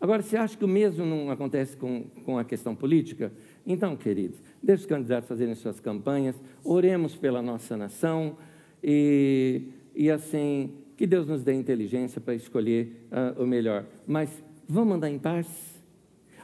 Agora, 0.00 0.22
você 0.22 0.36
acha 0.36 0.56
que 0.56 0.64
o 0.64 0.68
mesmo 0.68 1.04
não 1.06 1.30
acontece 1.30 1.76
com, 1.76 2.04
com 2.24 2.38
a 2.38 2.44
questão 2.44 2.74
política? 2.74 3.32
Então, 3.66 3.96
queridos, 3.96 4.42
deixe 4.62 4.82
os 4.82 4.86
candidatos 4.86 5.28
fazerem 5.28 5.54
suas 5.54 5.80
campanhas, 5.80 6.40
oremos 6.62 7.16
pela 7.16 7.40
nossa 7.40 7.76
nação 7.76 8.36
e, 8.82 9.62
e 9.94 10.10
assim, 10.10 10.74
que 10.96 11.06
Deus 11.06 11.26
nos 11.26 11.42
dê 11.42 11.52
inteligência 11.52 12.20
para 12.20 12.34
escolher 12.34 13.08
uh, 13.10 13.42
o 13.42 13.46
melhor. 13.46 13.84
Mas 14.06 14.30
vamos 14.68 14.96
andar 14.96 15.10
em 15.10 15.18
paz? 15.18 15.46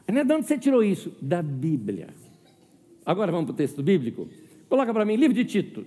Né, 0.09 0.25
de 0.25 0.33
onde 0.33 0.47
você 0.47 0.59
tirou 0.59 0.83
isso? 0.83 1.13
Da 1.23 1.41
Bíblia. 1.41 2.09
Agora 3.07 3.31
vamos 3.31 3.47
para 3.47 3.55
o 3.55 3.57
texto 3.57 3.83
bíblico? 3.83 4.29
Coloca 4.69 4.93
para 4.93 5.05
mim, 5.05 5.17
livro 5.17 5.35
de 5.35 5.45
Tito. 5.45 5.85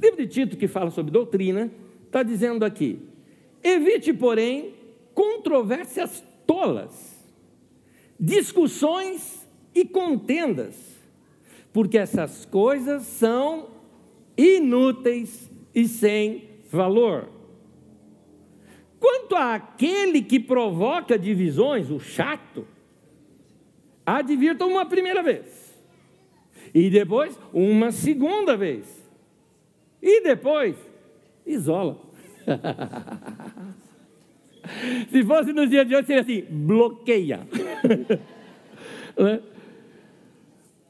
Livro 0.00 0.16
de 0.16 0.26
Tito 0.26 0.56
que 0.56 0.66
fala 0.66 0.90
sobre 0.90 1.12
doutrina, 1.12 1.70
está 2.06 2.22
dizendo 2.22 2.64
aqui: 2.64 2.98
evite, 3.62 4.12
porém, 4.12 4.74
controvérsias 5.14 6.22
tolas, 6.46 7.22
discussões 8.18 9.46
e 9.74 9.84
contendas, 9.84 10.74
porque 11.72 11.98
essas 11.98 12.44
coisas 12.46 13.02
são 13.02 13.68
inúteis 14.36 15.50
e 15.74 15.86
sem 15.86 16.48
valor. 16.70 17.28
Quanto 19.02 19.34
àquele 19.34 20.22
que 20.22 20.38
provoca 20.38 21.18
divisões, 21.18 21.90
o 21.90 21.98
chato, 21.98 22.64
advirtam 24.06 24.70
uma 24.70 24.86
primeira 24.86 25.24
vez, 25.24 25.76
e 26.72 26.88
depois 26.88 27.36
uma 27.52 27.90
segunda 27.90 28.56
vez, 28.56 28.86
e 30.00 30.22
depois 30.22 30.76
isola. 31.44 32.00
Se 35.10 35.24
fosse 35.24 35.52
nos 35.52 35.68
dias 35.68 35.88
de 35.88 35.96
hoje, 35.96 36.06
seria 36.06 36.22
assim: 36.22 36.44
bloqueia. 36.48 37.40
Né? 39.14 39.42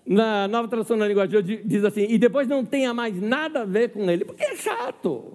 Na 0.06 0.46
nova 0.46 0.68
tradução 0.68 0.96
da 0.96 1.08
linguagem 1.08 1.36
hoje 1.36 1.60
diz 1.64 1.84
assim: 1.84 2.06
e 2.08 2.16
depois 2.18 2.46
não 2.46 2.64
tenha 2.64 2.94
mais 2.94 3.20
nada 3.20 3.62
a 3.62 3.64
ver 3.64 3.88
com 3.88 4.08
ele, 4.08 4.24
porque 4.24 4.44
é 4.44 4.54
chato. 4.54 5.32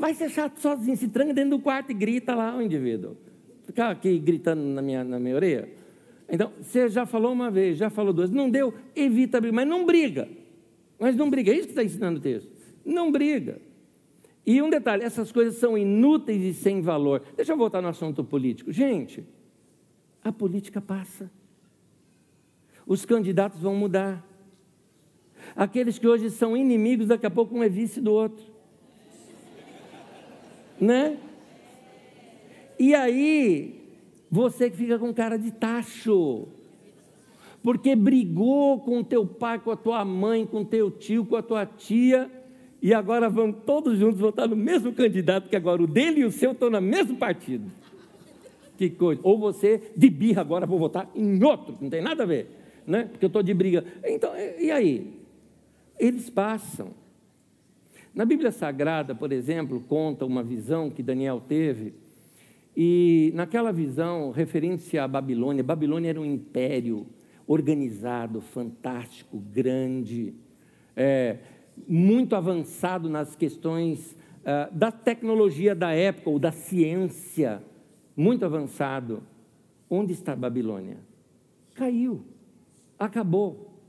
Vai 0.00 0.14
ser 0.14 0.30
chato 0.30 0.58
sozinho, 0.58 0.96
se 0.96 1.08
tranca 1.08 1.34
dentro 1.34 1.50
do 1.50 1.58
quarto 1.58 1.90
e 1.90 1.94
grita 1.94 2.34
lá 2.34 2.56
o 2.56 2.62
indivíduo. 2.62 3.18
Ficar 3.64 3.90
aqui 3.90 4.18
gritando 4.18 4.62
na 4.62 4.80
minha, 4.80 5.04
na 5.04 5.20
minha 5.20 5.36
orelha. 5.36 5.68
Então, 6.26 6.52
você 6.58 6.88
já 6.88 7.04
falou 7.04 7.30
uma 7.30 7.50
vez, 7.50 7.76
já 7.76 7.90
falou 7.90 8.10
duas, 8.10 8.30
não 8.30 8.48
deu, 8.48 8.72
evita 8.96 9.38
brigar, 9.38 9.56
mas 9.56 9.68
não 9.68 9.84
briga. 9.84 10.26
Mas 10.98 11.14
não 11.14 11.28
briga, 11.28 11.52
é 11.52 11.54
isso 11.54 11.64
que 11.64 11.72
está 11.72 11.84
ensinando 11.84 12.18
o 12.18 12.22
texto. 12.22 12.50
Não 12.82 13.12
briga. 13.12 13.60
E 14.46 14.62
um 14.62 14.70
detalhe: 14.70 15.04
essas 15.04 15.30
coisas 15.30 15.56
são 15.56 15.76
inúteis 15.76 16.42
e 16.42 16.54
sem 16.54 16.80
valor. 16.80 17.22
Deixa 17.36 17.52
eu 17.52 17.56
voltar 17.58 17.82
no 17.82 17.88
assunto 17.88 18.24
político. 18.24 18.72
Gente, 18.72 19.22
a 20.24 20.32
política 20.32 20.80
passa. 20.80 21.30
Os 22.86 23.04
candidatos 23.04 23.60
vão 23.60 23.74
mudar. 23.76 24.26
Aqueles 25.54 25.98
que 25.98 26.08
hoje 26.08 26.30
são 26.30 26.56
inimigos, 26.56 27.08
daqui 27.08 27.26
a 27.26 27.30
pouco 27.30 27.54
um 27.54 27.62
é 27.62 27.68
vice 27.68 28.00
do 28.00 28.12
outro. 28.12 28.59
Né? 30.80 31.18
E 32.78 32.94
aí, 32.94 33.80
você 34.30 34.70
que 34.70 34.76
fica 34.76 34.98
com 34.98 35.12
cara 35.12 35.36
de 35.36 35.50
tacho, 35.50 36.48
porque 37.62 37.94
brigou 37.94 38.80
com 38.80 39.04
teu 39.04 39.26
pai, 39.26 39.58
com 39.58 39.70
a 39.70 39.76
tua 39.76 40.04
mãe, 40.04 40.46
com 40.46 40.64
teu 40.64 40.90
tio, 40.90 41.26
com 41.26 41.36
a 41.36 41.42
tua 41.42 41.66
tia, 41.66 42.30
e 42.80 42.94
agora 42.94 43.28
vão 43.28 43.52
todos 43.52 43.98
juntos 43.98 44.18
votar 44.18 44.48
no 44.48 44.56
mesmo 44.56 44.92
candidato, 44.92 45.48
que 45.48 45.56
agora 45.56 45.82
o 45.82 45.86
dele 45.86 46.20
e 46.20 46.24
o 46.24 46.30
seu 46.30 46.52
estão 46.52 46.70
no 46.70 46.80
mesmo 46.80 47.16
partido. 47.16 47.70
Que 48.78 48.88
coisa. 48.88 49.20
Ou 49.22 49.38
você, 49.38 49.92
de 49.94 50.08
birra, 50.08 50.40
agora 50.40 50.64
vou 50.64 50.78
votar 50.78 51.10
em 51.14 51.42
outro, 51.44 51.76
não 51.80 51.90
tem 51.90 52.00
nada 52.00 52.22
a 52.22 52.26
ver, 52.26 52.48
né? 52.86 53.04
porque 53.10 53.26
eu 53.26 53.28
estou 53.28 53.42
de 53.42 53.52
briga. 53.52 53.84
Então, 54.02 54.32
e 54.58 54.70
aí? 54.70 55.20
Eles 55.98 56.30
passam. 56.30 56.88
Na 58.14 58.24
Bíblia 58.24 58.50
Sagrada, 58.50 59.14
por 59.14 59.32
exemplo, 59.32 59.80
conta 59.80 60.26
uma 60.26 60.42
visão 60.42 60.90
que 60.90 61.02
Daniel 61.02 61.40
teve, 61.40 61.94
e 62.76 63.32
naquela 63.34 63.72
visão, 63.72 64.30
referente 64.30 64.96
à 64.98 65.06
Babilônia, 65.06 65.62
Babilônia 65.62 66.10
era 66.10 66.20
um 66.20 66.24
império 66.24 67.06
organizado, 67.46 68.40
fantástico, 68.40 69.38
grande. 69.38 70.34
É, 70.96 71.38
muito 71.88 72.36
avançado 72.36 73.08
nas 73.08 73.34
questões 73.34 74.16
uh, 74.40 74.74
da 74.74 74.92
tecnologia 74.92 75.74
da 75.74 75.92
época, 75.92 76.30
ou 76.30 76.38
da 76.38 76.52
ciência, 76.52 77.62
muito 78.16 78.44
avançado. 78.44 79.22
Onde 79.88 80.12
está 80.12 80.32
a 80.32 80.36
Babilônia? 80.36 80.98
Caiu, 81.74 82.24
acabou. 82.98 83.80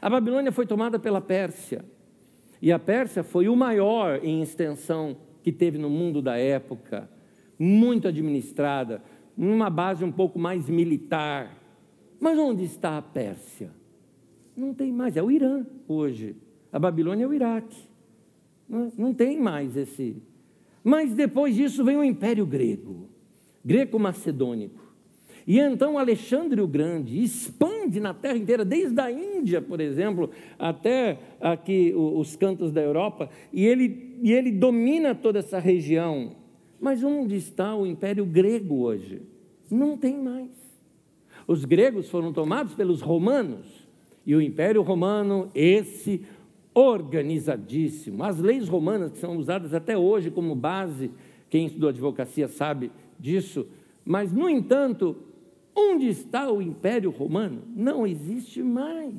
A 0.00 0.10
Babilônia 0.10 0.50
foi 0.50 0.66
tomada 0.66 0.98
pela 0.98 1.20
Pérsia, 1.20 1.84
e 2.64 2.72
a 2.72 2.78
Pérsia 2.78 3.22
foi 3.22 3.46
o 3.46 3.54
maior 3.54 4.24
em 4.24 4.40
extensão 4.40 5.18
que 5.42 5.52
teve 5.52 5.76
no 5.76 5.90
mundo 5.90 6.22
da 6.22 6.38
época, 6.38 7.10
muito 7.58 8.08
administrada, 8.08 9.02
numa 9.36 9.68
base 9.68 10.02
um 10.02 10.10
pouco 10.10 10.38
mais 10.38 10.66
militar. 10.66 11.54
Mas 12.18 12.38
onde 12.38 12.64
está 12.64 12.96
a 12.96 13.02
Pérsia? 13.02 13.70
Não 14.56 14.72
tem 14.72 14.90
mais, 14.90 15.14
é 15.14 15.22
o 15.22 15.30
Irã 15.30 15.66
hoje. 15.86 16.36
A 16.72 16.78
Babilônia 16.78 17.24
é 17.24 17.28
o 17.28 17.34
Iraque. 17.34 17.86
Não, 18.66 18.90
não 18.96 19.12
tem 19.12 19.38
mais 19.38 19.76
esse. 19.76 20.22
Mas 20.82 21.12
depois 21.12 21.54
disso 21.54 21.84
vem 21.84 21.98
o 21.98 22.02
Império 22.02 22.46
Grego, 22.46 23.10
greco-macedônico. 23.62 24.83
E 25.46 25.58
então 25.58 25.98
Alexandre 25.98 26.60
o 26.60 26.66
Grande 26.66 27.22
expande 27.22 28.00
na 28.00 28.14
terra 28.14 28.38
inteira, 28.38 28.64
desde 28.64 28.98
a 28.98 29.10
Índia, 29.10 29.60
por 29.60 29.80
exemplo, 29.80 30.30
até 30.58 31.18
aqui 31.40 31.92
os 31.94 32.34
cantos 32.34 32.72
da 32.72 32.80
Europa, 32.80 33.28
e 33.52 33.66
ele, 33.66 34.16
e 34.22 34.32
ele 34.32 34.50
domina 34.50 35.14
toda 35.14 35.40
essa 35.40 35.58
região. 35.58 36.32
Mas 36.80 37.04
onde 37.04 37.36
está 37.36 37.76
o 37.76 37.86
Império 37.86 38.24
Grego 38.24 38.82
hoje? 38.82 39.22
Não 39.70 39.96
tem 39.96 40.16
mais. 40.16 40.48
Os 41.46 41.64
gregos 41.64 42.08
foram 42.08 42.32
tomados 42.32 42.74
pelos 42.74 43.02
romanos, 43.02 43.66
e 44.26 44.34
o 44.34 44.40
Império 44.40 44.80
Romano, 44.80 45.50
esse 45.54 46.22
organizadíssimo. 46.72 48.24
As 48.24 48.38
leis 48.38 48.66
romanas, 48.66 49.12
que 49.12 49.18
são 49.18 49.36
usadas 49.36 49.74
até 49.74 49.96
hoje 49.96 50.30
como 50.30 50.54
base, 50.54 51.10
quem 51.50 51.66
estudou 51.66 51.90
advocacia 51.90 52.48
sabe 52.48 52.90
disso, 53.20 53.66
mas, 54.04 54.32
no 54.32 54.48
entanto, 54.48 55.16
onde 55.74 56.08
está 56.08 56.50
o 56.50 56.62
Império 56.62 57.10
Romano? 57.10 57.62
Não 57.74 58.06
existe 58.06 58.62
mais. 58.62 59.14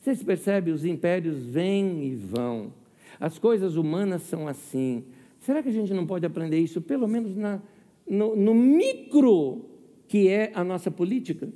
Vocês 0.00 0.22
percebem? 0.22 0.72
Os 0.72 0.84
impérios 0.84 1.44
vêm 1.44 2.04
e 2.04 2.14
vão. 2.14 2.72
As 3.18 3.38
coisas 3.38 3.76
humanas 3.76 4.22
são 4.22 4.46
assim. 4.46 5.04
Será 5.40 5.62
que 5.62 5.68
a 5.68 5.72
gente 5.72 5.92
não 5.92 6.06
pode 6.06 6.24
aprender 6.24 6.58
isso, 6.58 6.80
pelo 6.80 7.08
menos 7.08 7.36
na, 7.36 7.60
no, 8.08 8.36
no 8.36 8.54
micro 8.54 9.64
que 10.06 10.28
é 10.28 10.52
a 10.54 10.62
nossa 10.62 10.90
política? 10.90 11.48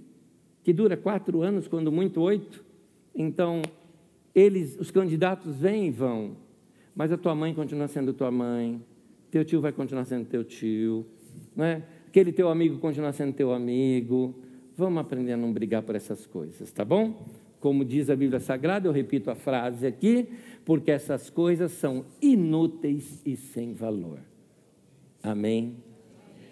Que 0.65 0.73
dura 0.73 0.97
quatro 0.97 1.43
anos, 1.43 1.69
quando 1.69 1.93
muito 1.93 2.21
oito. 2.21 2.65
Então, 3.15 3.63
eles, 4.35 4.79
os 4.79 4.91
candidatos 4.91 5.57
vêm 5.57 5.89
e 5.89 5.91
vão, 5.91 6.37
mas 6.95 7.13
a 7.13 7.17
tua 7.17 7.35
mãe 7.35 7.55
continua 7.55 7.89
sendo 7.89 8.13
tua 8.13 8.31
mãe, 8.31 8.81
teu 9.31 9.45
tio 9.45 9.61
vai 9.61 9.73
continuar 9.73 10.05
sendo 10.05 10.27
teu 10.27 10.45
tio, 10.45 11.07
não 11.55 11.65
é? 11.65 11.83
Aquele 12.11 12.33
teu 12.33 12.49
amigo 12.49 12.79
continua 12.79 13.13
sendo 13.13 13.33
teu 13.33 13.53
amigo. 13.53 14.35
Vamos 14.77 15.01
aprender 15.01 15.33
a 15.33 15.37
não 15.37 15.53
brigar 15.53 15.83
por 15.83 15.95
essas 15.95 16.27
coisas, 16.27 16.71
tá 16.73 16.85
bom? 16.85 17.25
Como 17.61 17.85
diz 17.85 18.11
a 18.11 18.17
Bíblia 18.17 18.41
Sagrada, 18.41 18.89
eu 18.89 18.93
repito 18.93 19.31
a 19.31 19.35
frase 19.37 19.87
aqui, 19.87 20.27
porque 20.65 20.91
essas 20.91 21.31
coisas 21.31 21.71
são 21.71 22.05
inúteis 22.21 23.23
e 23.25 23.37
sem 23.37 23.75
valor. 23.75 24.19
Amém? 25.23 25.77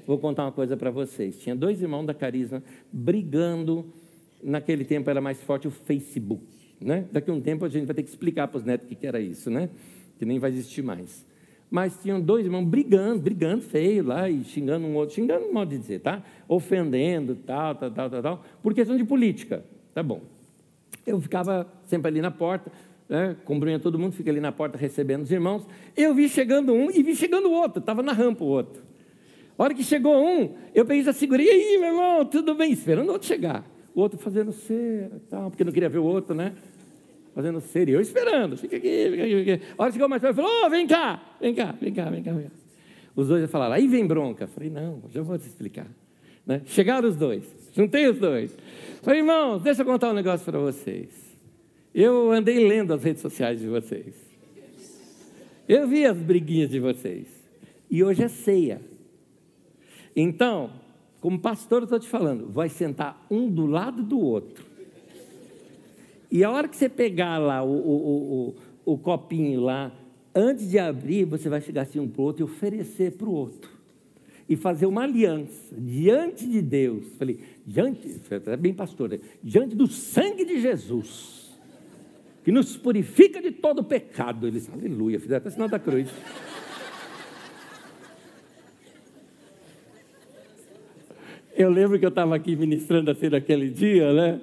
Vou 0.06 0.18
contar 0.18 0.44
uma 0.44 0.52
coisa 0.52 0.76
para 0.76 0.90
vocês. 0.90 1.40
Tinha 1.40 1.56
dois 1.56 1.82
irmãos 1.82 2.06
da 2.06 2.14
Carisma 2.14 2.62
brigando. 2.92 3.92
Naquele 4.40 4.84
tempo 4.84 5.10
era 5.10 5.20
mais 5.20 5.42
forte 5.42 5.66
o 5.66 5.70
Facebook. 5.72 6.44
Né? 6.80 7.06
Daqui 7.10 7.30
a 7.30 7.34
um 7.34 7.40
tempo 7.40 7.64
a 7.64 7.68
gente 7.68 7.86
vai 7.86 7.96
ter 7.96 8.04
que 8.04 8.10
explicar 8.10 8.46
para 8.46 8.58
os 8.58 8.64
netos 8.64 8.88
o 8.88 8.94
que 8.94 9.04
era 9.04 9.20
isso, 9.20 9.50
né? 9.50 9.68
que 10.18 10.24
nem 10.24 10.38
vai 10.38 10.50
existir 10.50 10.82
mais. 10.82 11.26
Mas 11.70 11.98
tinham 12.00 12.20
dois 12.20 12.46
irmãos 12.46 12.64
brigando, 12.64 13.20
brigando 13.20 13.62
feio 13.62 14.04
lá 14.04 14.28
e 14.28 14.42
xingando 14.44 14.86
um 14.86 14.94
outro, 14.96 15.14
xingando 15.14 15.46
um 15.46 15.52
modo 15.52 15.68
de 15.68 15.78
dizer, 15.78 16.00
tá? 16.00 16.22
Ofendendo, 16.48 17.36
tal, 17.36 17.74
tal, 17.74 17.90
tal, 17.90 18.10
tal, 18.10 18.22
tal, 18.22 18.44
por 18.62 18.72
questão 18.72 18.96
de 18.96 19.04
política. 19.04 19.62
Tá 19.92 20.02
bom. 20.02 20.22
Eu 21.06 21.20
ficava 21.20 21.66
sempre 21.84 22.08
ali 22.08 22.22
na 22.22 22.30
porta, 22.30 22.72
né, 23.08 23.36
cumprimento 23.44 23.82
todo 23.82 23.98
mundo, 23.98 24.12
fica 24.12 24.30
ali 24.30 24.40
na 24.40 24.52
porta 24.52 24.78
recebendo 24.78 25.22
os 25.22 25.30
irmãos. 25.30 25.66
Eu 25.96 26.14
vi 26.14 26.28
chegando 26.28 26.72
um 26.72 26.90
e 26.90 27.02
vi 27.02 27.14
chegando 27.14 27.48
o 27.48 27.52
outro, 27.52 27.80
estava 27.80 28.02
na 28.02 28.12
rampa 28.12 28.44
o 28.44 28.46
outro. 28.46 28.82
A 29.58 29.64
hora 29.64 29.74
que 29.74 29.82
chegou 29.82 30.14
um, 30.14 30.54
eu 30.74 30.86
peguei 30.86 31.02
já 31.02 31.12
segurei, 31.12 31.46
e 31.46 31.50
aí, 31.50 31.78
meu 31.78 31.88
irmão, 31.88 32.24
tudo 32.24 32.54
bem? 32.54 32.70
Esperando 32.70 33.08
o 33.08 33.12
outro 33.12 33.26
chegar. 33.26 33.68
O 33.94 34.00
outro 34.00 34.18
fazendo 34.18 34.52
cera, 34.52 35.20
tal, 35.28 35.50
porque 35.50 35.64
não 35.64 35.72
queria 35.72 35.88
ver 35.88 35.98
o 35.98 36.04
outro, 36.04 36.34
né? 36.34 36.54
Fazendo 37.34 37.60
cera, 37.60 37.90
e 37.90 37.94
eu 37.94 38.00
esperando, 38.00 38.56
fica 38.56 38.76
aqui, 38.76 39.10
fica 39.10 39.22
aqui, 39.22 39.38
fica 39.38 39.54
aqui. 39.54 39.64
A 39.76 39.82
hora 39.82 39.92
chegou 39.92 40.08
mais 40.08 40.20
perto, 40.20 40.36
falou, 40.36 40.50
oh, 40.64 40.70
vem 40.70 40.86
cá, 40.86 41.22
vem 41.40 41.54
cá, 41.54 41.72
vem 41.80 41.92
cá, 41.92 42.10
vem 42.10 42.22
cá, 42.22 42.32
vem 42.32 42.44
cá. 42.44 42.50
Os 43.14 43.28
dois 43.28 43.50
falaram, 43.50 43.74
aí 43.74 43.86
vem 43.86 44.06
bronca. 44.06 44.44
Eu 44.44 44.48
falei, 44.48 44.70
não, 44.70 45.02
já 45.10 45.22
vou 45.22 45.38
te 45.38 45.46
explicar. 45.46 45.86
Né? 46.46 46.62
Chegaram 46.64 47.08
os 47.08 47.16
dois, 47.16 47.44
juntei 47.72 48.08
os 48.08 48.18
dois. 48.18 48.56
Falei, 49.02 49.20
irmãos, 49.20 49.62
deixa 49.62 49.82
eu 49.82 49.86
contar 49.86 50.10
um 50.10 50.14
negócio 50.14 50.44
para 50.44 50.58
vocês. 50.58 51.10
Eu 51.94 52.30
andei 52.32 52.66
lendo 52.66 52.92
as 52.94 53.02
redes 53.02 53.22
sociais 53.22 53.60
de 53.60 53.68
vocês. 53.68 54.14
Eu 55.68 55.86
vi 55.86 56.04
as 56.06 56.16
briguinhas 56.16 56.70
de 56.70 56.80
vocês. 56.80 57.26
E 57.90 58.02
hoje 58.02 58.22
é 58.22 58.28
ceia. 58.28 58.80
Então, 60.16 60.70
como 61.20 61.38
pastor, 61.38 61.80
eu 61.80 61.84
estou 61.84 61.98
te 61.98 62.08
falando, 62.08 62.48
vai 62.48 62.68
sentar 62.68 63.26
um 63.30 63.50
do 63.50 63.66
lado 63.66 64.02
do 64.02 64.18
outro. 64.18 64.67
E 66.30 66.44
a 66.44 66.50
hora 66.50 66.68
que 66.68 66.76
você 66.76 66.88
pegar 66.88 67.38
lá 67.38 67.62
o, 67.62 67.70
o, 67.70 68.54
o, 68.84 68.92
o 68.92 68.98
copinho 68.98 69.60
lá, 69.60 69.92
antes 70.34 70.70
de 70.70 70.78
abrir, 70.78 71.24
você 71.24 71.48
vai 71.48 71.60
chegar 71.60 71.82
assim 71.82 71.98
um 71.98 72.08
para 72.08 72.20
o 72.20 72.24
outro 72.24 72.42
e 72.42 72.44
oferecer 72.44 73.12
para 73.12 73.28
o 73.28 73.32
outro. 73.32 73.70
E 74.48 74.56
fazer 74.56 74.86
uma 74.86 75.02
aliança 75.02 75.74
diante 75.76 76.46
de 76.46 76.62
Deus. 76.62 77.04
Falei, 77.18 77.38
diante, 77.66 78.20
é 78.46 78.56
bem 78.56 78.72
pastor, 78.72 79.18
diante 79.42 79.74
do 79.74 79.86
sangue 79.86 80.44
de 80.44 80.60
Jesus, 80.60 81.58
que 82.44 82.50
nos 82.50 82.76
purifica 82.76 83.42
de 83.42 83.50
todo 83.50 83.84
pecado. 83.84 84.46
Eles, 84.46 84.70
aleluia, 84.72 85.20
fizeram 85.20 85.38
até 85.38 85.50
sinal 85.50 85.68
da 85.68 85.78
cruz. 85.78 86.08
Eu 91.54 91.70
lembro 91.70 91.98
que 91.98 92.04
eu 92.04 92.10
estava 92.10 92.36
aqui 92.36 92.54
ministrando 92.54 93.10
assim 93.10 93.28
naquele 93.28 93.68
dia, 93.68 94.12
né? 94.12 94.40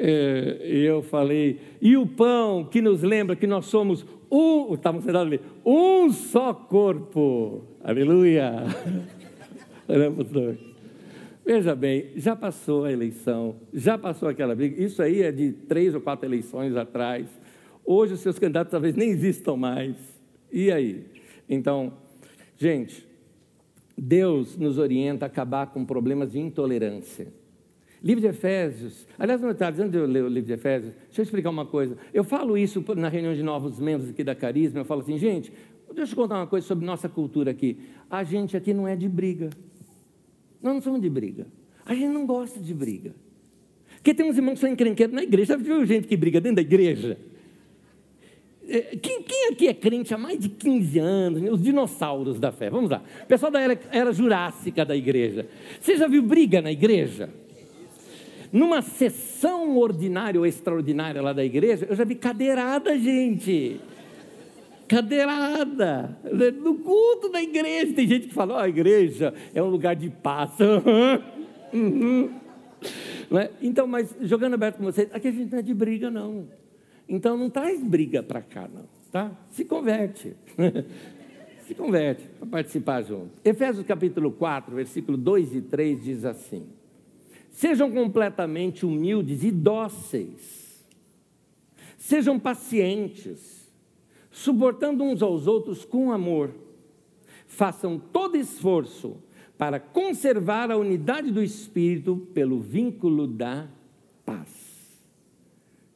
É, 0.00 0.60
eu 0.64 1.02
falei, 1.02 1.58
e 1.82 1.96
o 1.96 2.06
pão 2.06 2.64
que 2.64 2.80
nos 2.80 3.02
lembra 3.02 3.34
que 3.34 3.48
nós 3.48 3.66
somos 3.66 4.06
um, 4.30 4.74
estamos 4.74 5.02
sentados 5.02 5.32
ali, 5.32 5.40
um 5.66 6.12
só 6.12 6.54
corpo. 6.54 7.64
Aleluia. 7.82 8.62
Veja 11.44 11.74
bem, 11.74 12.10
já 12.14 12.36
passou 12.36 12.84
a 12.84 12.92
eleição, 12.92 13.56
já 13.74 13.98
passou 13.98 14.28
aquela 14.28 14.54
briga. 14.54 14.80
Isso 14.80 15.02
aí 15.02 15.22
é 15.22 15.32
de 15.32 15.50
três 15.50 15.94
ou 15.94 16.00
quatro 16.00 16.26
eleições 16.26 16.76
atrás. 16.76 17.26
Hoje 17.84 18.14
os 18.14 18.20
seus 18.20 18.38
candidatos 18.38 18.70
talvez 18.70 18.94
nem 18.94 19.10
existam 19.10 19.56
mais. 19.56 19.96
E 20.52 20.70
aí? 20.70 21.06
Então, 21.48 21.94
gente, 22.56 23.04
Deus 23.96 24.56
nos 24.56 24.78
orienta 24.78 25.24
a 25.24 25.28
acabar 25.28 25.66
com 25.68 25.84
problemas 25.84 26.32
de 26.32 26.38
intolerância. 26.38 27.32
Livro 28.02 28.20
de 28.20 28.28
Efésios, 28.28 29.06
aliás, 29.18 29.40
não 29.40 29.50
está 29.50 29.68
antes 29.68 29.90
de 29.90 29.98
eu 29.98 30.06
ler 30.06 30.22
o 30.22 30.28
livro 30.28 30.46
de 30.46 30.52
Efésios, 30.52 30.94
deixa 31.06 31.20
eu 31.20 31.24
explicar 31.24 31.50
uma 31.50 31.66
coisa. 31.66 31.96
Eu 32.14 32.22
falo 32.22 32.56
isso 32.56 32.84
na 32.96 33.08
reunião 33.08 33.34
de 33.34 33.42
novos 33.42 33.80
membros 33.80 34.10
aqui 34.10 34.22
da 34.22 34.34
Carisma, 34.34 34.80
eu 34.80 34.84
falo 34.84 35.00
assim, 35.00 35.18
gente, 35.18 35.52
deixa 35.94 36.12
eu 36.12 36.16
contar 36.16 36.36
uma 36.36 36.46
coisa 36.46 36.66
sobre 36.66 36.84
nossa 36.84 37.08
cultura 37.08 37.50
aqui. 37.50 37.78
A 38.08 38.22
gente 38.22 38.56
aqui 38.56 38.72
não 38.72 38.86
é 38.86 38.94
de 38.94 39.08
briga. 39.08 39.50
Nós 40.62 40.74
não 40.74 40.80
somos 40.80 41.00
de 41.00 41.10
briga. 41.10 41.46
A 41.84 41.94
gente 41.94 42.12
não 42.12 42.24
gosta 42.24 42.60
de 42.60 42.72
briga. 42.72 43.14
Porque 43.96 44.14
tem 44.14 44.28
uns 44.30 44.36
irmãos 44.36 44.54
que 44.54 44.60
são 44.60 44.70
encrenqueiros 44.70 45.14
na 45.14 45.22
igreja. 45.22 45.54
Já 45.54 45.56
viu 45.56 45.84
gente 45.84 46.06
que 46.06 46.16
briga 46.16 46.40
dentro 46.40 46.56
da 46.56 46.62
igreja? 46.62 47.18
É, 48.68 48.96
quem, 48.96 49.22
quem, 49.22 49.48
aqui 49.48 49.66
é 49.66 49.74
crente 49.74 50.12
há 50.14 50.18
mais 50.18 50.38
de 50.38 50.50
15 50.50 50.98
anos? 50.98 51.42
Os 51.50 51.62
dinossauros 51.62 52.38
da 52.38 52.52
fé. 52.52 52.70
Vamos 52.70 52.90
lá. 52.90 53.02
O 53.24 53.26
pessoal 53.26 53.50
da 53.50 53.60
era, 53.60 53.80
era 53.90 54.12
jurássica 54.12 54.84
da 54.84 54.94
igreja. 54.94 55.48
Você 55.80 55.96
já 55.96 56.06
viu 56.06 56.22
briga 56.22 56.60
na 56.60 56.70
igreja? 56.70 57.30
Numa 58.52 58.80
sessão 58.82 59.76
ordinária 59.76 60.40
ou 60.40 60.46
extraordinária 60.46 61.20
lá 61.20 61.32
da 61.32 61.44
igreja, 61.44 61.86
eu 61.88 61.94
já 61.94 62.04
vi 62.04 62.14
cadeirada, 62.14 62.98
gente. 62.98 63.80
Cadeirada. 64.88 66.16
No 66.62 66.76
culto 66.76 67.28
da 67.28 67.42
igreja. 67.42 67.92
Tem 67.92 68.06
gente 68.06 68.28
que 68.28 68.34
fala: 68.34 68.54
oh, 68.54 68.58
a 68.58 68.68
igreja 68.68 69.34
é 69.54 69.62
um 69.62 69.68
lugar 69.68 69.94
de 69.94 70.10
paz. 70.10 70.52
Uhum. 71.70 72.30
É? 73.38 73.50
Então, 73.60 73.86
mas 73.86 74.16
jogando 74.22 74.54
aberto 74.54 74.78
com 74.78 74.84
vocês, 74.84 75.06
aqui 75.12 75.28
a 75.28 75.30
gente 75.30 75.52
não 75.52 75.58
é 75.58 75.62
de 75.62 75.74
briga, 75.74 76.10
não. 76.10 76.48
Então 77.06 77.36
não 77.36 77.50
traz 77.50 77.82
briga 77.82 78.22
para 78.22 78.40
cá, 78.40 78.66
não. 78.72 78.86
Tá? 79.12 79.30
Se 79.50 79.66
converte. 79.66 80.34
Se 81.66 81.74
converte 81.74 82.22
para 82.38 82.48
participar 82.48 83.02
junto. 83.02 83.28
Efésios 83.44 83.84
capítulo 83.84 84.32
4, 84.32 84.74
versículo 84.74 85.18
2 85.18 85.56
e 85.56 85.60
3 85.60 86.02
diz 86.02 86.24
assim: 86.24 86.66
Sejam 87.58 87.90
completamente 87.90 88.86
humildes 88.86 89.42
e 89.42 89.50
dóceis. 89.50 90.86
Sejam 91.96 92.38
pacientes, 92.38 93.68
suportando 94.30 95.02
uns 95.02 95.22
aos 95.22 95.48
outros 95.48 95.84
com 95.84 96.12
amor. 96.12 96.54
Façam 97.48 97.98
todo 97.98 98.36
esforço 98.36 99.16
para 99.58 99.80
conservar 99.80 100.70
a 100.70 100.76
unidade 100.76 101.32
do 101.32 101.42
espírito 101.42 102.28
pelo 102.32 102.60
vínculo 102.60 103.26
da 103.26 103.68
paz. 104.24 104.48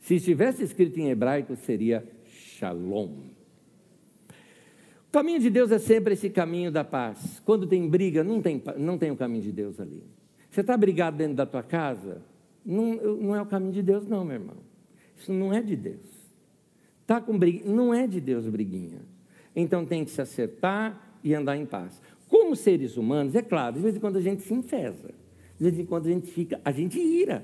Se 0.01 0.17
estivesse 0.17 0.65
escrito 0.65 0.99
em 0.99 1.11
hebraico, 1.11 1.55
seria 1.55 2.05
Shalom. 2.27 3.19
O 5.07 5.13
caminho 5.13 5.39
de 5.39 5.49
Deus 5.49 5.71
é 5.71 5.79
sempre 5.79 6.15
esse 6.15 6.29
caminho 6.29 6.73
da 6.73 6.83
paz. 6.83 7.41
Quando 7.45 7.69
tem 7.69 7.89
briga, 7.89 8.25
não 8.25 8.43
tem, 8.43 8.61
não 8.77 8.99
tem 8.99 9.13
o 9.13 9.17
caminho 9.17 9.45
de 9.45 9.53
Deus 9.53 9.79
ali. 9.79 10.03
Você 10.53 10.61
está 10.61 10.77
brigado 10.77 11.17
dentro 11.17 11.35
da 11.35 11.47
tua 11.47 11.63
casa? 11.63 12.21
Não, 12.63 12.95
não 12.95 13.35
é 13.35 13.41
o 13.41 13.47
caminho 13.47 13.73
de 13.73 13.83
Deus, 13.83 14.07
não, 14.07 14.23
meu 14.23 14.35
irmão. 14.35 14.57
Isso 15.17 15.33
não 15.33 15.51
é 15.51 15.63
de 15.63 15.75
Deus. 15.75 16.31
Está 17.01 17.23
com 17.23 17.39
briga, 17.39 17.67
não 17.67 17.95
é 17.95 18.07
de 18.07 18.21
Deus 18.21 18.47
briguinha. 18.47 19.01
Então 19.57 19.87
tem 19.87 20.05
que 20.05 20.11
se 20.11 20.21
acertar 20.21 21.17
e 21.25 21.35
andar 21.35 21.57
em 21.57 21.65
paz. 21.65 22.03
Como 22.29 22.55
seres 22.55 22.99
humanos, 22.99 23.35
é 23.35 23.41
claro, 23.41 23.77
de 23.77 23.81
vez 23.81 23.97
em 23.97 23.99
quando 23.99 24.19
a 24.19 24.21
gente 24.21 24.43
se 24.43 24.53
enfesa. 24.53 25.15
De 25.57 25.65
vez 25.65 25.79
em 25.79 25.87
quando 25.87 26.07
a 26.07 26.11
gente 26.11 26.27
fica, 26.27 26.61
a 26.63 26.71
gente 26.71 27.01
ira. 27.01 27.43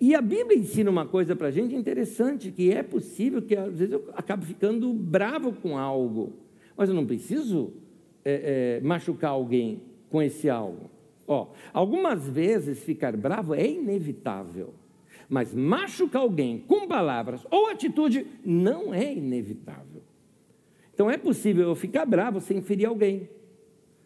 E 0.00 0.12
a 0.16 0.20
Bíblia 0.20 0.58
ensina 0.58 0.90
uma 0.90 1.06
coisa 1.06 1.36
para 1.36 1.46
a 1.46 1.50
gente 1.52 1.72
interessante, 1.72 2.50
que 2.50 2.72
é 2.72 2.82
possível 2.82 3.40
que 3.40 3.54
às 3.54 3.78
vezes 3.78 3.92
eu 3.92 4.10
acabe 4.14 4.44
ficando 4.44 4.92
bravo 4.92 5.52
com 5.52 5.78
algo, 5.78 6.32
mas 6.76 6.88
eu 6.88 6.96
não 6.96 7.06
preciso 7.06 7.72
é, 8.24 8.80
é, 8.80 8.84
machucar 8.84 9.30
alguém 9.30 9.82
com 10.10 10.20
esse 10.20 10.50
algo. 10.50 10.90
Ó, 11.26 11.48
algumas 11.72 12.28
vezes 12.28 12.82
ficar 12.82 13.16
bravo 13.16 13.54
é 13.54 13.66
inevitável, 13.66 14.74
mas 15.28 15.54
machucar 15.54 16.22
alguém 16.22 16.58
com 16.58 16.86
palavras 16.86 17.46
ou 17.50 17.68
atitude 17.68 18.26
não 18.44 18.92
é 18.92 19.14
inevitável. 19.14 20.02
Então 20.92 21.10
é 21.10 21.16
possível 21.16 21.68
eu 21.68 21.74
ficar 21.74 22.04
bravo 22.04 22.40
sem 22.40 22.60
ferir 22.60 22.86
alguém. 22.86 23.28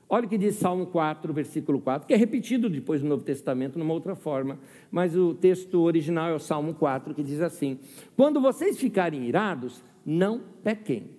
Olha 0.08 0.26
o 0.26 0.28
que 0.28 0.38
diz 0.38 0.54
Salmo 0.54 0.86
4, 0.86 1.32
versículo 1.32 1.80
4, 1.80 2.06
que 2.06 2.14
é 2.14 2.16
repetido 2.16 2.70
depois 2.70 3.02
no 3.02 3.08
Novo 3.08 3.24
Testamento 3.24 3.76
numa 3.76 3.92
outra 3.92 4.14
forma, 4.14 4.58
mas 4.88 5.16
o 5.16 5.34
texto 5.34 5.80
original 5.80 6.30
é 6.30 6.34
o 6.34 6.38
Salmo 6.38 6.74
4, 6.74 7.12
que 7.12 7.24
diz 7.24 7.40
assim: 7.40 7.80
Quando 8.16 8.40
vocês 8.40 8.78
ficarem 8.78 9.26
irados, 9.26 9.82
não 10.04 10.40
pequem. 10.62 11.10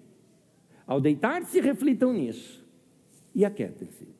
Ao 0.85 1.01
deitar-se, 1.01 1.59
reflitam 1.59 2.13
nisso 2.13 2.65
e 3.35 3.43
aquietem-se. 3.43 4.16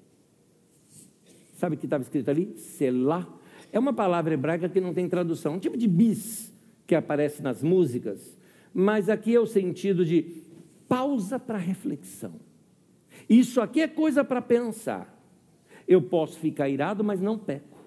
Sabe 1.57 1.75
o 1.75 1.79
que 1.79 1.87
estava 1.87 2.03
escrito 2.03 2.29
ali? 2.29 2.53
Selá. 2.55 3.27
É 3.73 3.79
uma 3.79 3.91
palavra 3.91 4.31
hebraica 4.31 4.69
que 4.69 4.79
não 4.79 4.93
tem 4.93 5.09
tradução, 5.09 5.55
um 5.55 5.59
tipo 5.59 5.75
de 5.75 5.87
bis 5.87 6.55
que 6.85 6.93
aparece 6.93 7.41
nas 7.41 7.63
músicas, 7.63 8.37
mas 8.71 9.09
aqui 9.09 9.35
é 9.35 9.39
o 9.39 9.47
sentido 9.47 10.05
de 10.05 10.43
pausa 10.87 11.39
para 11.39 11.57
reflexão. 11.57 12.35
Isso 13.27 13.59
aqui 13.59 13.81
é 13.81 13.87
coisa 13.87 14.23
para 14.23 14.39
pensar. 14.39 15.13
Eu 15.87 15.99
posso 15.99 16.37
ficar 16.37 16.69
irado, 16.69 17.03
mas 17.03 17.19
não 17.19 17.39
peco. 17.39 17.79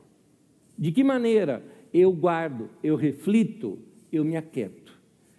De 0.76 0.90
que 0.90 1.04
maneira? 1.04 1.64
Eu 1.94 2.12
guardo, 2.12 2.68
eu 2.82 2.96
reflito, 2.96 3.78
eu 4.12 4.24
me 4.24 4.36
aquieto. 4.36 4.98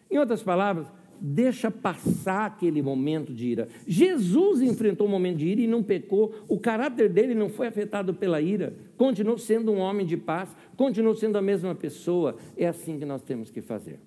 Em 0.10 0.18
outras 0.18 0.42
palavras, 0.42 0.88
deixa 1.22 1.70
passar 1.70 2.48
aquele 2.48 2.82
momento 2.82 3.32
de 3.32 3.48
ira. 3.48 3.68
Jesus 3.86 4.62
enfrentou 4.62 5.06
um 5.06 5.10
momento 5.10 5.38
de 5.38 5.48
ira 5.48 5.62
e 5.62 5.68
não 5.68 5.84
pecou, 5.84 6.34
o 6.48 6.60
caráter 6.60 7.10
dele 7.10 7.36
não 7.36 7.48
foi 7.48 7.68
afetado 7.68 8.14
pela 8.14 8.42
ira, 8.42 8.74
continuou 8.98 9.38
sendo 9.38 9.72
um 9.72 9.78
homem 9.78 10.06
de 10.06 10.18
paz, 10.18 10.50
continuou 10.76 11.14
sendo 11.14 11.38
a 11.38 11.42
mesma 11.42 11.76
pessoa. 11.76 12.36
É 12.58 12.68
assim 12.68 12.98
que 12.98 13.06
nós 13.06 13.22
temos 13.22 13.52
que 13.52 13.62
fazer. 13.62 14.00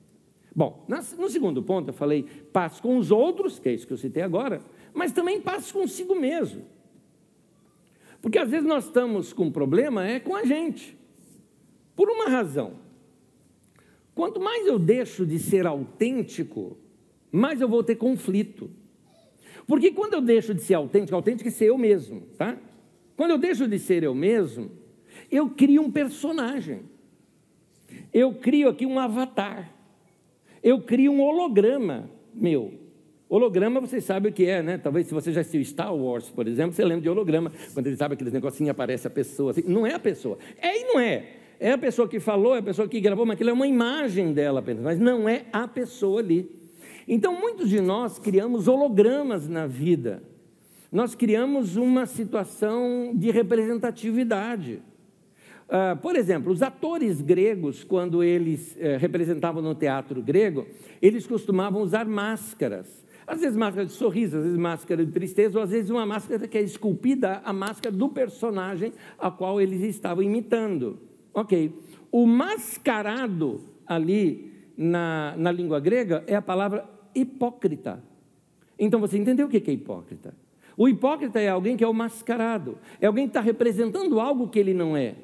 Bom, 0.54 0.84
no 0.88 1.28
segundo 1.28 1.62
ponto 1.62 1.90
eu 1.90 1.94
falei 1.94 2.24
paz 2.52 2.80
com 2.80 2.98
os 2.98 3.12
outros, 3.12 3.60
que 3.60 3.68
é 3.68 3.72
isso 3.72 3.86
que 3.86 3.92
eu 3.92 3.98
citei 3.98 4.22
agora, 4.22 4.60
mas 4.92 5.12
também 5.12 5.40
paz 5.40 5.70
consigo 5.70 6.14
mesmo. 6.16 6.62
Porque 8.20 8.38
às 8.38 8.50
vezes 8.50 8.66
nós 8.66 8.86
estamos 8.86 9.32
com 9.32 9.44
um 9.44 9.52
problema 9.52 10.06
é 10.06 10.18
com 10.18 10.34
a 10.34 10.44
gente. 10.44 10.96
Por 11.94 12.08
uma 12.08 12.28
razão. 12.28 12.82
Quanto 14.14 14.40
mais 14.40 14.66
eu 14.66 14.78
deixo 14.78 15.26
de 15.26 15.38
ser 15.38 15.66
autêntico, 15.66 16.76
mais 17.34 17.60
eu 17.60 17.68
vou 17.68 17.82
ter 17.82 17.96
conflito. 17.96 18.70
Porque 19.66 19.90
quando 19.90 20.14
eu 20.14 20.20
deixo 20.20 20.54
de 20.54 20.62
ser 20.62 20.74
autêntico, 20.74 21.16
autêntico 21.16 21.48
é 21.48 21.50
ser 21.50 21.66
eu 21.66 21.76
mesmo, 21.76 22.22
tá? 22.38 22.56
Quando 23.16 23.32
eu 23.32 23.38
deixo 23.38 23.66
de 23.66 23.78
ser 23.78 24.04
eu 24.04 24.14
mesmo, 24.14 24.70
eu 25.30 25.50
crio 25.50 25.82
um 25.82 25.90
personagem. 25.90 26.82
Eu 28.12 28.34
crio 28.34 28.68
aqui 28.68 28.86
um 28.86 29.00
avatar. 29.00 29.72
Eu 30.62 30.80
crio 30.80 31.10
um 31.10 31.20
holograma 31.20 32.08
meu. 32.32 32.72
Holograma, 33.28 33.80
vocês 33.80 34.04
sabem 34.04 34.30
o 34.30 34.34
que 34.34 34.46
é, 34.46 34.62
né? 34.62 34.78
Talvez 34.78 35.08
se 35.08 35.14
você 35.14 35.32
já 35.32 35.40
assistiu 35.40 35.64
Star 35.64 35.94
Wars, 35.94 36.30
por 36.30 36.46
exemplo, 36.46 36.72
você 36.72 36.84
lembra 36.84 37.02
de 37.02 37.08
holograma, 37.08 37.50
quando 37.72 37.88
ele 37.88 37.96
sabe 37.96 38.14
aqueles 38.14 38.32
negocinhos 38.32 38.70
aparece 38.70 39.08
a 39.08 39.10
pessoa 39.10 39.50
assim. 39.50 39.64
Não 39.66 39.84
é 39.84 39.94
a 39.94 39.98
pessoa. 39.98 40.38
É 40.58 40.80
e 40.80 40.84
não 40.84 41.00
é. 41.00 41.30
É 41.58 41.72
a 41.72 41.78
pessoa 41.78 42.06
que 42.06 42.20
falou, 42.20 42.54
é 42.54 42.58
a 42.58 42.62
pessoa 42.62 42.86
que 42.86 43.00
gravou, 43.00 43.26
mas 43.26 43.34
aquilo 43.34 43.50
é 43.50 43.52
uma 43.52 43.66
imagem 43.66 44.32
dela 44.32 44.60
apenas, 44.60 44.84
mas 44.84 44.98
não 45.00 45.28
é 45.28 45.46
a 45.52 45.66
pessoa 45.66 46.20
ali. 46.20 46.62
Então, 47.06 47.38
muitos 47.38 47.68
de 47.68 47.80
nós 47.80 48.18
criamos 48.18 48.66
hologramas 48.66 49.48
na 49.48 49.66
vida. 49.66 50.22
Nós 50.90 51.14
criamos 51.14 51.76
uma 51.76 52.06
situação 52.06 53.12
de 53.14 53.30
representatividade. 53.30 54.80
Uh, 55.66 55.96
por 56.00 56.14
exemplo, 56.14 56.52
os 56.52 56.62
atores 56.62 57.20
gregos, 57.20 57.82
quando 57.82 58.22
eles 58.22 58.76
uh, 58.76 58.98
representavam 58.98 59.62
no 59.62 59.74
teatro 59.74 60.22
grego, 60.22 60.66
eles 61.00 61.26
costumavam 61.26 61.82
usar 61.82 62.06
máscaras. 62.06 63.04
Às 63.26 63.40
vezes 63.40 63.56
máscara 63.56 63.86
de 63.86 63.92
sorriso, 63.92 64.36
às 64.36 64.44
vezes 64.44 64.58
máscara 64.58 65.04
de 65.04 65.10
tristeza, 65.10 65.58
ou 65.58 65.64
às 65.64 65.70
vezes 65.70 65.90
uma 65.90 66.04
máscara 66.04 66.46
que 66.46 66.58
é 66.58 66.62
esculpida 66.62 67.40
a 67.44 67.52
máscara 67.52 67.94
do 67.94 68.08
personagem 68.10 68.92
a 69.18 69.30
qual 69.30 69.60
eles 69.60 69.80
estavam 69.82 70.22
imitando. 70.22 70.98
Ok. 71.32 71.72
O 72.12 72.26
mascarado 72.26 73.62
ali 73.86 74.52
na, 74.76 75.34
na 75.36 75.50
língua 75.50 75.80
grega 75.80 76.22
é 76.26 76.36
a 76.36 76.42
palavra 76.42 76.93
hipócrita. 77.14 78.02
Então 78.78 79.00
você 79.00 79.16
entendeu 79.16 79.46
o 79.46 79.48
que 79.48 79.70
é 79.70 79.74
hipócrita? 79.74 80.34
O 80.76 80.88
hipócrita 80.88 81.40
é 81.40 81.48
alguém 81.48 81.76
que 81.76 81.84
é 81.84 81.88
o 81.88 81.94
mascarado, 81.94 82.78
é 83.00 83.06
alguém 83.06 83.26
que 83.26 83.30
está 83.30 83.40
representando 83.40 84.18
algo 84.18 84.48
que 84.48 84.58
ele 84.58 84.74
não 84.74 84.96
é. 84.96 85.14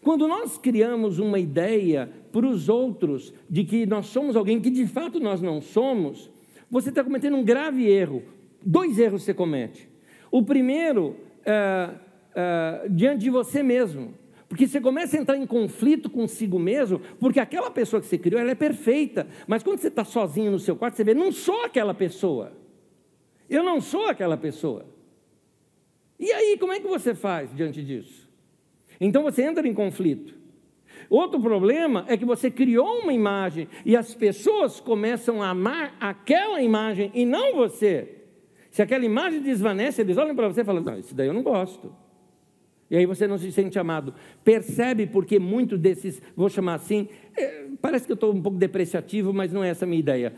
Quando 0.00 0.26
nós 0.26 0.56
criamos 0.56 1.18
uma 1.18 1.38
ideia 1.38 2.10
para 2.32 2.46
os 2.46 2.68
outros 2.68 3.34
de 3.50 3.64
que 3.64 3.84
nós 3.84 4.06
somos 4.06 4.36
alguém 4.36 4.60
que 4.60 4.70
de 4.70 4.86
fato 4.86 5.20
nós 5.20 5.42
não 5.42 5.60
somos, 5.60 6.30
você 6.70 6.88
está 6.88 7.02
cometendo 7.02 7.36
um 7.36 7.44
grave 7.44 7.86
erro. 7.86 8.22
Dois 8.64 8.98
erros 8.98 9.24
você 9.24 9.34
comete. 9.34 9.88
O 10.30 10.42
primeiro, 10.42 11.16
é, 11.44 11.90
é, 12.34 12.88
diante 12.88 13.22
de 13.22 13.30
você 13.30 13.62
mesmo. 13.62 14.14
Porque 14.48 14.66
você 14.66 14.80
começa 14.80 15.16
a 15.16 15.20
entrar 15.20 15.36
em 15.36 15.46
conflito 15.46 16.08
consigo 16.08 16.58
mesmo, 16.58 17.00
porque 17.20 17.38
aquela 17.38 17.70
pessoa 17.70 18.00
que 18.00 18.06
você 18.06 18.16
criou, 18.16 18.40
ela 18.40 18.50
é 18.50 18.54
perfeita. 18.54 19.26
Mas 19.46 19.62
quando 19.62 19.78
você 19.78 19.88
está 19.88 20.04
sozinho 20.04 20.50
no 20.50 20.58
seu 20.58 20.74
quarto, 20.74 20.96
você 20.96 21.04
vê, 21.04 21.12
não 21.12 21.30
sou 21.30 21.64
aquela 21.64 21.92
pessoa. 21.92 22.52
Eu 23.48 23.62
não 23.62 23.80
sou 23.80 24.06
aquela 24.06 24.36
pessoa. 24.36 24.86
E 26.18 26.32
aí, 26.32 26.56
como 26.58 26.72
é 26.72 26.80
que 26.80 26.88
você 26.88 27.14
faz 27.14 27.54
diante 27.54 27.84
disso? 27.84 28.26
Então 29.00 29.22
você 29.22 29.42
entra 29.42 29.66
em 29.68 29.74
conflito. 29.74 30.34
Outro 31.10 31.40
problema 31.40 32.04
é 32.08 32.16
que 32.16 32.24
você 32.24 32.50
criou 32.50 33.00
uma 33.00 33.12
imagem 33.12 33.68
e 33.84 33.96
as 33.96 34.14
pessoas 34.14 34.80
começam 34.80 35.42
a 35.42 35.50
amar 35.50 35.94
aquela 36.00 36.60
imagem 36.60 37.10
e 37.14 37.24
não 37.24 37.54
você. 37.54 38.16
Se 38.70 38.82
aquela 38.82 39.04
imagem 39.04 39.40
desvanece, 39.40 40.00
eles 40.00 40.16
olham 40.16 40.34
para 40.34 40.48
você 40.48 40.62
e 40.62 40.64
falam: 40.64 40.82
Não, 40.82 40.98
isso 40.98 41.14
daí 41.14 41.28
eu 41.28 41.34
não 41.34 41.42
gosto. 41.42 41.94
E 42.90 42.96
aí 42.96 43.06
você 43.06 43.26
não 43.26 43.38
se 43.38 43.52
sente 43.52 43.78
amado. 43.78 44.14
Percebe 44.44 45.06
porque 45.06 45.38
muitos 45.38 45.78
desses, 45.78 46.22
vou 46.34 46.48
chamar 46.48 46.74
assim, 46.74 47.08
é, 47.36 47.66
parece 47.80 48.06
que 48.06 48.12
eu 48.12 48.14
estou 48.14 48.32
um 48.32 48.42
pouco 48.42 48.58
depreciativo, 48.58 49.32
mas 49.32 49.52
não 49.52 49.62
é 49.62 49.68
essa 49.68 49.84
a 49.84 49.88
minha 49.88 50.00
ideia 50.00 50.32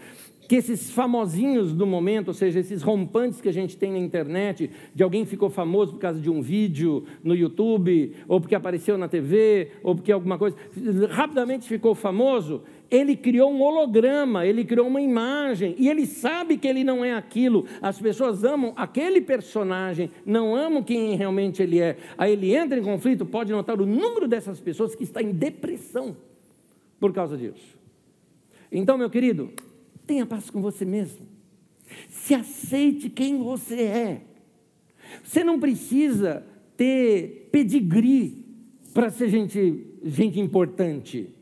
que 0.51 0.57
esses 0.57 0.91
famosinhos 0.91 1.73
do 1.73 1.87
momento, 1.87 2.27
ou 2.27 2.35
seja, 2.35 2.59
esses 2.59 2.83
rompantes 2.83 3.41
que 3.41 3.49
a 3.49 3.53
gente 3.53 3.77
tem 3.77 3.93
na 3.93 4.01
internet, 4.01 4.69
de 4.93 5.01
alguém 5.01 5.25
ficou 5.25 5.49
famoso 5.49 5.93
por 5.93 6.01
causa 6.01 6.21
de 6.21 6.29
um 6.29 6.43
vídeo 6.43 7.05
no 7.23 7.37
YouTube, 7.37 8.17
ou 8.27 8.41
porque 8.41 8.57
apareceu 8.57 8.99
na 8.99 9.07
TV, 9.07 9.69
ou 9.81 9.95
porque 9.95 10.11
alguma 10.11 10.37
coisa, 10.37 10.57
rapidamente 11.09 11.69
ficou 11.69 11.95
famoso, 11.95 12.65
ele 12.91 13.17
criou 13.17 13.53
um 13.53 13.63
holograma, 13.63 14.45
ele 14.47 14.65
criou 14.65 14.87
uma 14.87 15.01
imagem, 15.01 15.75
e 15.79 15.89
ele 15.89 16.07
sabe 16.07 16.57
que 16.57 16.67
ele 16.67 16.83
não 16.83 17.05
é 17.05 17.15
aquilo. 17.15 17.67
As 17.81 17.99
pessoas 18.01 18.43
amam 18.45 18.73
aquele 18.77 19.21
personagem, 19.21 20.11
não 20.27 20.55
amam 20.55 20.83
quem 20.83 21.15
realmente 21.17 21.63
ele 21.63 21.81
é. 21.81 21.97
Aí 22.19 22.33
ele 22.33 22.55
entra 22.55 22.79
em 22.79 22.83
conflito, 22.83 23.25
pode 23.25 23.53
notar 23.53 23.81
o 23.81 23.87
número 23.87 24.27
dessas 24.27 24.59
pessoas 24.61 24.95
que 24.95 25.05
está 25.05 25.23
em 25.23 25.33
depressão 25.33 26.17
por 26.99 27.13
causa 27.13 27.37
disso. 27.37 27.79
Então, 28.73 28.99
meu 28.99 29.11
querido, 29.11 29.53
Tenha 30.11 30.27
paz 30.27 30.51
com 30.51 30.61
você 30.61 30.85
mesmo. 30.85 31.25
Se 32.09 32.35
aceite 32.35 33.09
quem 33.09 33.39
você 33.39 33.83
é. 33.83 34.23
Você 35.23 35.45
não 35.45 35.61
precisa 35.61 36.45
ter 36.77 37.49
pedigree 37.53 38.45
para 38.93 39.09
ser 39.09 39.29
gente, 39.29 39.87
gente 40.03 40.41
importante. 40.41 41.33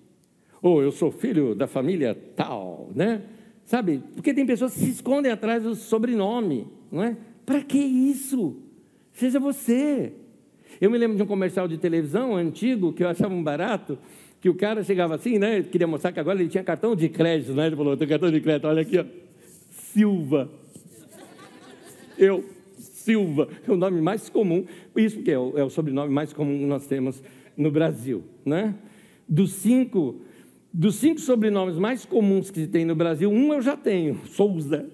Ou 0.61 0.83
eu 0.83 0.90
sou 0.90 1.11
filho 1.11 1.55
da 1.55 1.66
família 1.66 2.16
tal, 2.35 2.90
né? 2.94 3.23
Sabe? 3.64 4.03
Porque 4.14 4.33
tem 4.33 4.47
pessoas 4.47 4.75
que 4.75 4.81
se 4.81 4.90
escondem 4.90 5.31
atrás 5.31 5.62
do 5.62 5.75
sobrenome, 5.75 6.66
não 6.90 7.03
é? 7.03 7.16
Para 7.44 7.62
que 7.62 7.79
isso? 7.79 8.57
Seja 9.12 9.38
você. 9.38 10.12
Eu 10.81 10.90
me 10.90 10.99
lembro 10.99 11.16
de 11.16 11.23
um 11.23 11.27
comercial 11.27 11.66
de 11.66 11.77
televisão 11.77 12.37
antigo 12.37 12.92
que 12.92 13.03
eu 13.03 13.09
achava 13.09 13.35
um 13.35 13.42
barato, 13.42 13.99
que 14.40 14.49
o 14.49 14.55
cara 14.55 14.83
chegava 14.85 15.14
assim, 15.14 15.38
né? 15.38 15.62
Queria 15.62 15.87
mostrar 15.87 16.12
que 16.12 16.21
agora 16.21 16.40
ele 16.40 16.49
tinha 16.49 16.62
cartão 16.62 16.94
de 16.94 17.09
crédito, 17.09 17.53
né? 17.53 17.66
Ele 17.66 17.77
falou: 17.77 17.97
tem 17.97 18.07
cartão 18.07 18.31
de 18.31 18.40
crédito, 18.40 18.66
olha 18.66 18.83
aqui, 18.83 18.99
ó. 18.99 19.05
Silva. 19.71 20.51
Eu, 22.16 22.44
Silva, 22.79 23.49
é 23.66 23.71
o 23.71 23.77
nome 23.77 24.01
mais 24.01 24.29
comum, 24.29 24.64
isso 24.97 25.16
porque 25.16 25.31
é 25.31 25.38
o, 25.38 25.59
é 25.59 25.64
o 25.64 25.71
sobrenome 25.71 26.12
mais 26.12 26.33
comum 26.33 26.59
que 26.59 26.66
nós 26.66 26.87
temos 26.87 27.23
no 27.57 27.71
Brasil, 27.71 28.23
né? 28.44 28.75
Dos 29.29 29.53
cinco, 29.53 30.21
dos 30.78 30.94
cinco 30.94 31.20
sobrenomes 31.20 31.76
mais 31.76 32.04
comuns 32.04 32.52
que 32.52 32.64
tem 32.68 32.84
no 32.84 32.94
Brasil, 32.94 33.28
um 33.28 33.52
eu 33.52 33.60
já 33.60 33.76
tenho, 33.76 34.20
Souza. 34.26 34.88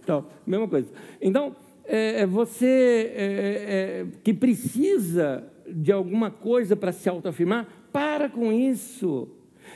Então, 0.00 0.26
mesma 0.46 0.68
coisa. 0.68 0.92
Então, 1.20 1.56
é, 1.84 2.20
é 2.20 2.26
você 2.26 3.12
é, 3.16 3.24
é, 3.24 4.06
que 4.22 4.32
precisa 4.32 5.42
de 5.68 5.90
alguma 5.90 6.30
coisa 6.30 6.76
para 6.76 6.92
se 6.92 7.08
autoafirmar, 7.08 7.66
para 7.92 8.28
com 8.28 8.52
isso. 8.52 9.28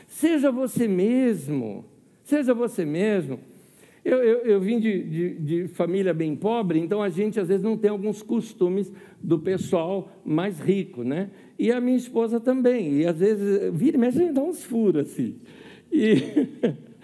Seja 0.07 0.53
você 0.53 0.87
mesmo. 0.87 1.85
Seja 2.23 2.55
você 2.55 2.85
mesmo. 2.85 3.41
Eu, 4.05 4.19
eu, 4.23 4.39
eu 4.39 4.61
vim 4.61 4.79
de, 4.79 5.03
de, 5.03 5.35
de, 5.35 5.69
família 5.69 6.15
bem 6.15 6.35
pobre, 6.37 6.79
então 6.79 7.03
a 7.03 7.09
gente 7.09 7.39
às 7.39 7.49
vezes 7.49 7.63
não 7.63 7.77
tem 7.77 7.91
alguns 7.91 8.23
costumes 8.23 8.93
do 9.21 9.39
pessoal 9.39 10.11
mais 10.25 10.61
rico, 10.61 11.03
né? 11.03 11.31
E 11.59 11.73
a 11.73 11.81
minha 11.81 11.97
esposa 11.97 12.39
também. 12.39 13.01
E 13.01 13.07
às 13.07 13.19
vezes, 13.19 13.73
vira 13.75 13.97
e 13.97 14.01
mexe, 14.01 14.19
a 14.19 14.23
gente 14.23 14.35
dá 14.35 14.43
uns 14.43 14.65
furos 14.65 15.03
assim. 15.03 15.37
E. 15.93 16.15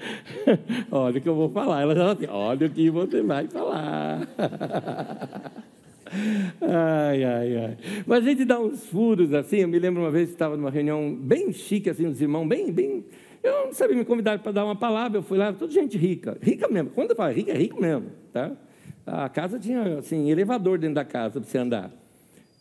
olha 0.91 1.19
o 1.19 1.21
que 1.21 1.29
eu 1.29 1.35
vou 1.35 1.49
falar. 1.49 1.83
Ela 1.83 1.95
já 1.95 2.13
assim, 2.13 2.27
olha 2.29 2.67
o 2.67 2.71
que 2.71 2.91
você 2.91 3.23
vai 3.23 3.49
falar. 3.49 4.29
Ai, 6.61 7.25
ai, 7.25 7.57
ai. 7.57 7.77
Mas 8.07 8.25
a 8.25 8.29
gente 8.29 8.45
dá 8.45 8.61
uns 8.61 8.87
furos 8.87 9.33
assim. 9.35 9.59
Eu 9.59 9.69
me 9.69 9.79
lembro 9.79 10.03
uma 10.03 10.11
vez 10.11 10.29
que 10.29 10.35
estava 10.35 10.57
numa 10.57 10.71
reunião 10.71 11.15
bem 11.15 11.53
chique, 11.53 11.91
assim, 11.91 12.09
dos 12.09 12.21
irmãos, 12.21 12.47
bem, 12.47 12.71
bem. 12.71 13.05
Eu 13.45 13.67
não 13.67 13.73
sabia 13.75 13.95
me 13.95 14.07
convidar 14.07 14.39
para 14.39 14.53
dar 14.53 14.65
uma 14.65 14.75
palavra. 14.75 15.19
Eu 15.19 15.23
fui 15.23 15.37
lá, 15.37 15.53
toda 15.53 15.71
gente 15.71 15.99
rica. 15.99 16.39
Rica 16.41 16.67
mesmo. 16.67 16.89
Quando 16.91 17.11
eu 17.11 17.17
falo 17.17 17.31
rica, 17.31 17.53
é 17.53 17.57
rico 17.59 17.79
mesmo. 17.79 18.07
Tá? 18.33 18.53
A 19.07 19.29
casa 19.29 19.59
tinha, 19.59 19.99
assim, 19.99 20.31
elevador 20.31 20.79
dentro 20.79 20.95
da 20.95 21.05
casa 21.05 21.39
para 21.39 21.51
você 21.51 21.59
andar. 21.59 21.93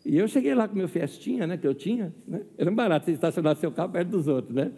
E 0.06 0.18
eu 0.18 0.28
cheguei 0.28 0.54
lá 0.54 0.68
com 0.68 0.76
meu 0.76 0.90
festinha, 0.90 1.48
né, 1.48 1.56
que 1.56 1.66
eu 1.66 1.74
tinha. 1.74 2.14
Né? 2.28 2.42
Era 2.58 2.70
barato 2.70 3.06
você 3.06 3.14
estacionar 3.14 3.56
seu 3.56 3.72
carro 3.72 3.94
perto 3.94 4.10
dos 4.10 4.28
outros, 4.28 4.54
né? 4.54 4.74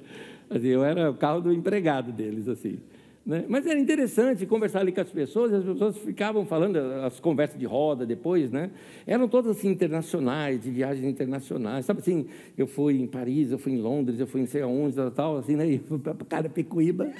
Assim, 0.48 0.68
eu 0.68 0.84
era 0.84 1.10
o 1.10 1.16
carro 1.16 1.42
do 1.42 1.52
empregado 1.52 2.12
deles, 2.12 2.48
assim. 2.48 2.78
Né? 3.26 3.44
Mas 3.48 3.66
era 3.66 3.80
interessante 3.80 4.46
conversar 4.46 4.82
ali 4.82 4.92
com 4.92 5.02
as 5.02 5.10
pessoas, 5.10 5.52
e 5.52 5.56
as 5.56 5.64
pessoas 5.64 5.98
ficavam 5.98 6.46
falando, 6.46 6.78
as 6.78 7.20
conversas 7.20 7.58
de 7.58 7.66
roda 7.66 8.06
depois, 8.06 8.52
né? 8.52 8.70
eram 9.08 9.28
todas 9.28 9.58
assim 9.58 9.70
internacionais, 9.70 10.62
de 10.62 10.70
viagens 10.70 11.04
internacionais, 11.04 11.86
sabe 11.86 12.02
assim, 12.02 12.28
eu 12.56 12.68
fui 12.68 13.02
em 13.02 13.08
Paris, 13.08 13.52
eu 13.52 13.58
fui 13.58 13.72
em 13.72 13.82
Londres, 13.82 14.20
eu 14.20 14.28
fui 14.28 14.42
em 14.42 14.46
sei 14.46 14.62
aonde, 14.62 14.96
tal, 14.96 15.12
tal 15.12 15.38
assim, 15.38 15.56
né? 15.56 15.68
e 15.68 15.80
fui 15.80 15.98
para 15.98 16.14
Carapicuíba, 16.14 17.12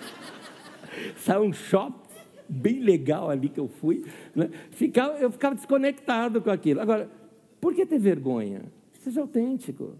saiu 1.16 1.44
um 1.44 1.52
shopping 1.52 2.04
bem 2.46 2.80
legal 2.80 3.30
ali 3.30 3.48
que 3.48 3.58
eu 3.58 3.68
fui, 3.68 4.04
né? 4.34 4.50
ficava, 4.70 5.16
eu 5.18 5.30
ficava 5.30 5.54
desconectado 5.54 6.42
com 6.42 6.50
aquilo. 6.50 6.80
Agora, 6.80 7.10
por 7.58 7.74
que 7.74 7.86
ter 7.86 7.98
vergonha? 7.98 8.64
Seja 9.00 9.22
autêntico, 9.22 9.94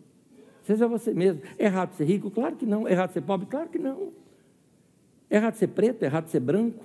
seja 0.63 0.87
você 0.87 1.15
mesmo. 1.15 1.41
É 1.59 1.65
errado 1.65 1.95
ser 1.95 2.05
rico? 2.05 2.31
Claro 2.31 2.55
que 2.55 2.67
não. 2.67 2.87
É 2.87 2.93
errado 2.93 3.13
ser 3.13 3.23
pobre? 3.23 3.47
Claro 3.47 3.69
que 3.69 3.79
não. 3.79 4.13
Errado 5.31 5.55
ser 5.55 5.69
preto, 5.69 6.03
errado 6.03 6.29
ser 6.29 6.41
branco. 6.41 6.85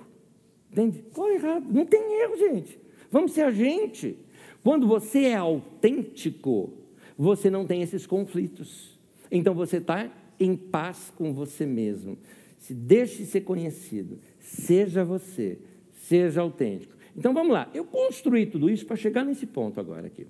Entende? 0.70 1.04
Qual 1.12 1.28
é 1.28 1.34
errado? 1.34 1.66
Não 1.70 1.84
tem 1.84 2.22
erro, 2.22 2.36
gente. 2.36 2.78
Vamos 3.10 3.32
ser 3.32 3.42
a 3.42 3.50
gente. 3.50 4.18
Quando 4.62 4.86
você 4.86 5.24
é 5.24 5.36
autêntico, 5.36 6.72
você 7.16 7.50
não 7.50 7.66
tem 7.66 7.82
esses 7.82 8.06
conflitos. 8.06 8.98
Então 9.30 9.54
você 9.54 9.76
está 9.76 10.10
em 10.38 10.56
paz 10.56 11.12
com 11.16 11.32
você 11.32 11.66
mesmo. 11.66 12.16
Se 12.58 12.72
deixe 12.72 13.24
ser 13.24 13.42
conhecido. 13.42 14.18
Seja 14.40 15.04
você. 15.04 15.58
Seja 15.92 16.40
autêntico. 16.40 16.94
Então 17.16 17.34
vamos 17.34 17.52
lá. 17.52 17.70
Eu 17.74 17.84
construí 17.84 18.46
tudo 18.46 18.70
isso 18.70 18.86
para 18.86 18.96
chegar 18.96 19.24
nesse 19.24 19.46
ponto 19.46 19.78
agora 19.78 20.06
aqui. 20.06 20.26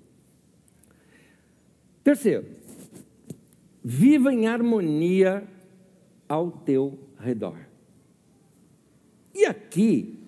Terceiro, 2.03 2.45
viva 3.81 4.33
em 4.33 4.47
harmonia 4.47 5.43
ao 6.27 6.51
teu 6.51 6.99
redor. 7.17 7.72
E 9.33 9.45
aqui, 9.45 10.19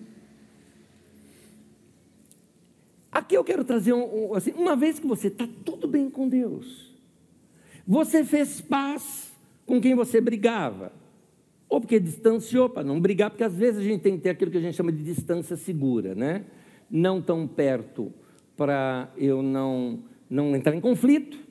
aqui 3.10 3.36
eu 3.36 3.44
quero 3.44 3.64
trazer 3.64 3.92
um, 3.92 4.30
um, 4.30 4.34
assim, 4.34 4.52
uma 4.52 4.74
vez 4.74 4.98
que 4.98 5.06
você 5.06 5.28
está 5.28 5.48
tudo 5.64 5.86
bem 5.86 6.10
com 6.10 6.28
Deus, 6.28 6.92
você 7.86 8.24
fez 8.24 8.60
paz 8.60 9.32
com 9.64 9.80
quem 9.80 9.94
você 9.94 10.20
brigava, 10.20 10.92
ou 11.68 11.80
porque 11.80 12.00
distanciou 12.00 12.68
para 12.68 12.84
não 12.84 13.00
brigar, 13.00 13.30
porque 13.30 13.44
às 13.44 13.54
vezes 13.54 13.80
a 13.80 13.84
gente 13.84 14.00
tem 14.02 14.16
que 14.16 14.22
ter 14.22 14.30
aquilo 14.30 14.50
que 14.50 14.58
a 14.58 14.60
gente 14.60 14.76
chama 14.76 14.92
de 14.92 15.02
distância 15.02 15.56
segura, 15.56 16.14
né? 16.14 16.44
Não 16.90 17.20
tão 17.20 17.46
perto 17.46 18.12
para 18.56 19.10
eu 19.16 19.42
não, 19.42 20.00
não 20.30 20.54
entrar 20.54 20.74
em 20.74 20.80
conflito, 20.80 21.46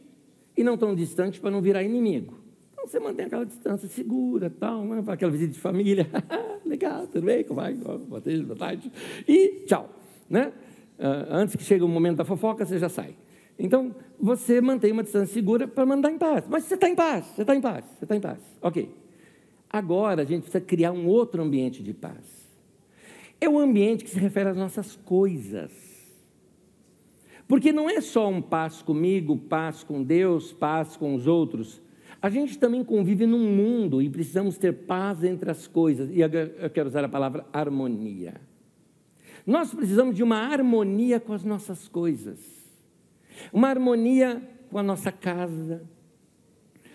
e 0.57 0.63
não 0.63 0.77
tão 0.77 0.95
distante 0.95 1.39
para 1.39 1.51
não 1.51 1.61
virar 1.61 1.83
inimigo. 1.83 2.39
Então 2.85 2.87
você 2.87 2.99
mantém 2.99 3.25
aquela 3.25 3.45
distância 3.45 3.89
segura, 3.89 4.47
tal, 4.47 4.85
né? 4.85 5.03
aquela 5.07 5.31
visita 5.31 5.53
de 5.53 5.59
família, 5.59 6.07
legal, 6.63 7.07
tudo 7.07 7.25
bem, 7.25 7.43
como 7.43 7.59
vai? 7.59 7.73
Boa 7.73 8.21
tarde, 8.55 8.91
e 9.27 9.63
tchau. 9.65 9.89
Né? 10.29 10.53
Uh, 10.99 11.31
antes 11.31 11.55
que 11.55 11.63
chegue 11.63 11.83
o 11.83 11.87
momento 11.87 12.17
da 12.17 12.25
fofoca, 12.25 12.63
você 12.63 12.77
já 12.77 12.87
sai. 12.87 13.15
Então, 13.57 13.95
você 14.19 14.61
mantém 14.61 14.91
uma 14.91 15.01
distância 15.01 15.33
segura 15.33 15.67
para 15.67 15.83
mandar 15.83 16.11
em 16.11 16.17
paz. 16.17 16.45
Mas 16.47 16.65
você 16.65 16.75
está 16.75 16.87
em 16.87 16.95
paz, 16.95 17.25
você 17.25 17.41
está 17.41 17.55
em 17.55 17.61
paz, 17.61 17.85
você 17.97 18.05
está 18.05 18.15
em 18.15 18.21
paz. 18.21 18.39
Ok. 18.61 18.93
Agora 19.67 20.21
a 20.21 20.25
gente 20.25 20.43
precisa 20.43 20.63
criar 20.63 20.91
um 20.91 21.07
outro 21.07 21.41
ambiente 21.41 21.81
de 21.81 21.93
paz. 21.93 22.47
É 23.41 23.49
o 23.49 23.53
um 23.53 23.59
ambiente 23.59 24.03
que 24.03 24.11
se 24.11 24.19
refere 24.19 24.49
às 24.49 24.57
nossas 24.57 24.95
coisas. 24.95 25.71
Porque 27.47 27.71
não 27.71 27.89
é 27.89 27.99
só 27.99 28.29
um 28.29 28.43
paz 28.43 28.83
comigo, 28.83 29.37
paz 29.37 29.83
com 29.83 30.03
Deus, 30.03 30.53
paz 30.53 30.95
com 30.95 31.15
os 31.15 31.25
outros. 31.25 31.83
A 32.25 32.29
gente 32.31 32.57
também 32.57 32.83
convive 32.83 33.27
num 33.27 33.47
mundo 33.55 34.01
e 34.01 34.09
precisamos 34.09 34.57
ter 34.57 34.73
paz 34.73 35.23
entre 35.23 35.51
as 35.51 35.67
coisas. 35.67 36.09
E 36.09 36.21
eu 36.21 36.69
quero 36.73 36.89
usar 36.89 37.03
a 37.03 37.07
palavra 37.07 37.45
harmonia. 37.53 38.41
Nós 39.45 39.71
precisamos 39.71 40.15
de 40.15 40.23
uma 40.23 40.37
harmonia 40.37 41.19
com 41.19 41.33
as 41.33 41.43
nossas 41.43 41.87
coisas, 41.87 42.39
uma 43.53 43.67
harmonia 43.67 44.41
com 44.71 44.79
a 44.79 44.81
nossa 44.81 45.11
casa, 45.11 45.87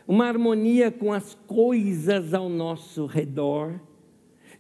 uma 0.05 0.27
harmonia 0.27 0.91
com 0.91 1.13
as 1.13 1.37
coisas 1.47 2.35
ao 2.35 2.49
nosso 2.49 3.07
redor, 3.07 3.81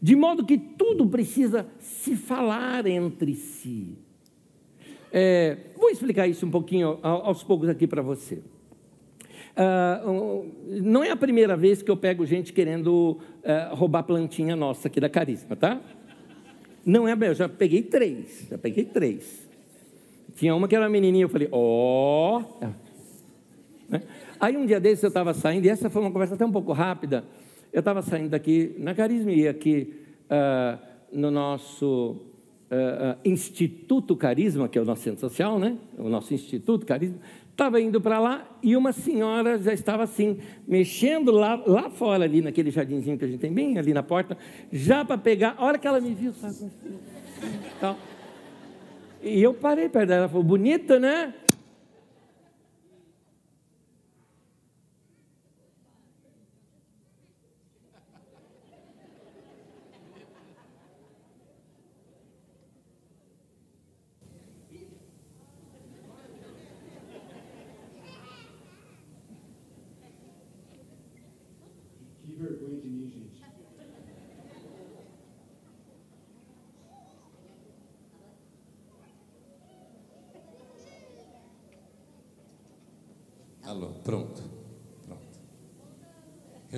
de 0.00 0.14
modo 0.14 0.46
que 0.46 0.56
tudo 0.56 1.04
precisa 1.04 1.66
se 1.80 2.14
falar 2.14 2.86
entre 2.86 3.34
si. 3.34 3.98
É, 5.12 5.72
vou 5.76 5.90
explicar 5.90 6.28
isso 6.28 6.46
um 6.46 6.50
pouquinho 6.52 7.00
aos 7.02 7.42
poucos 7.42 7.68
aqui 7.68 7.88
para 7.88 8.02
você. 8.02 8.40
Uh, 9.60 10.46
não 10.82 11.04
é 11.04 11.10
a 11.10 11.16
primeira 11.16 11.54
vez 11.54 11.82
que 11.82 11.90
eu 11.90 11.96
pego 11.96 12.24
gente 12.24 12.50
querendo 12.50 13.18
uh, 13.44 13.74
roubar 13.74 14.04
plantinha 14.04 14.56
nossa 14.56 14.88
aqui 14.88 14.98
da 14.98 15.08
Carisma, 15.10 15.54
tá? 15.54 15.78
Não 16.82 17.06
é, 17.06 17.14
eu 17.28 17.34
já 17.34 17.46
peguei 17.46 17.82
três, 17.82 18.46
já 18.48 18.56
peguei 18.56 18.86
três. 18.86 19.46
Tinha 20.34 20.54
uma 20.54 20.66
que 20.66 20.74
era 20.74 20.88
menininha, 20.88 21.24
eu 21.24 21.28
falei, 21.28 21.48
ó. 21.52 22.40
Oh. 22.40 22.66
Né? 23.90 24.02
Aí 24.40 24.56
um 24.56 24.64
dia 24.64 24.80
desses 24.80 25.02
eu 25.02 25.08
estava 25.08 25.34
saindo, 25.34 25.66
e 25.66 25.68
essa 25.68 25.90
foi 25.90 26.00
uma 26.00 26.10
conversa 26.10 26.36
até 26.36 26.46
um 26.46 26.52
pouco 26.52 26.72
rápida. 26.72 27.24
Eu 27.70 27.80
estava 27.80 28.00
saindo 28.00 28.30
daqui 28.30 28.74
na 28.78 28.94
Carisma 28.94 29.30
e 29.30 29.46
aqui 29.46 29.94
uh, 30.24 30.78
no 31.12 31.30
nosso 31.30 32.16
uh, 32.70 33.18
Instituto 33.22 34.16
Carisma, 34.16 34.70
que 34.70 34.78
é 34.78 34.80
o 34.80 34.86
nosso 34.86 35.02
centro 35.02 35.20
social, 35.20 35.58
né? 35.58 35.76
O 35.98 36.08
nosso 36.08 36.32
Instituto 36.32 36.86
Carisma. 36.86 37.18
Estava 37.60 37.78
indo 37.78 38.00
para 38.00 38.18
lá 38.18 38.48
e 38.62 38.74
uma 38.74 38.90
senhora 38.90 39.58
já 39.58 39.74
estava 39.74 40.04
assim, 40.04 40.38
mexendo 40.66 41.30
lá, 41.30 41.62
lá 41.66 41.90
fora, 41.90 42.24
ali 42.24 42.40
naquele 42.40 42.70
jardinzinho 42.70 43.18
que 43.18 43.24
a 43.26 43.28
gente 43.28 43.38
tem 43.38 43.52
bem 43.52 43.76
ali 43.76 43.92
na 43.92 44.02
porta, 44.02 44.34
já 44.72 45.04
para 45.04 45.18
pegar. 45.18 45.56
A 45.58 45.66
hora 45.66 45.76
que 45.76 45.86
ela 45.86 46.00
me 46.00 46.14
viu, 46.14 46.32
sabe? 46.32 46.70
Tal. 47.78 47.98
E 49.22 49.42
eu 49.42 49.52
parei 49.52 49.90
perto 49.90 50.08
dela, 50.08 50.20
ela 50.20 50.28
falou: 50.30 50.42
bonita, 50.42 50.98
né? 50.98 51.34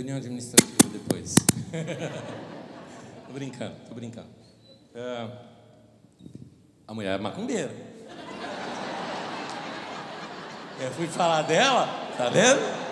Reunião 0.03 0.19
administrativa 0.19 0.89
depois. 0.93 1.47
tô 3.25 3.33
brincando, 3.33 3.77
tô 3.89 3.95
brincando. 3.95 4.27
É, 4.93 5.29
a 6.89 6.93
mulher 6.93 7.15
é 7.15 7.19
macumbeira. 7.23 7.73
Eu 10.81 10.91
fui 10.91 11.07
falar 11.07 11.43
dela, 11.43 11.87
tá 12.19 12.29
vendo? 12.31 12.59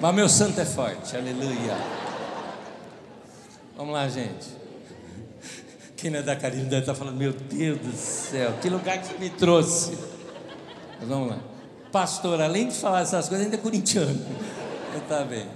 Mas 0.00 0.14
meu 0.14 0.28
santo 0.28 0.60
é 0.60 0.64
forte, 0.64 1.16
aleluia. 1.16 1.76
Vamos 3.76 3.94
lá, 3.94 4.08
gente. 4.08 4.46
Quem 5.98 6.12
não 6.12 6.20
é 6.20 6.22
da 6.22 6.36
Karine 6.36 6.62
deve 6.66 6.82
estar 6.82 6.94
falando, 6.94 7.16
meu 7.16 7.32
Deus 7.32 7.76
do 7.80 7.92
céu, 7.92 8.52
que 8.62 8.70
lugar 8.70 9.02
que 9.02 9.18
me 9.18 9.30
trouxe. 9.30 9.98
Mas 11.00 11.08
vamos 11.08 11.28
lá. 11.28 11.40
Pastor, 11.90 12.40
além 12.40 12.68
de 12.68 12.76
falar 12.76 13.00
essas 13.00 13.28
coisas, 13.28 13.44
ainda 13.44 13.56
é 13.56 13.58
corintiano. 13.58 14.16
Está 14.96 15.24
bem. 15.24 15.48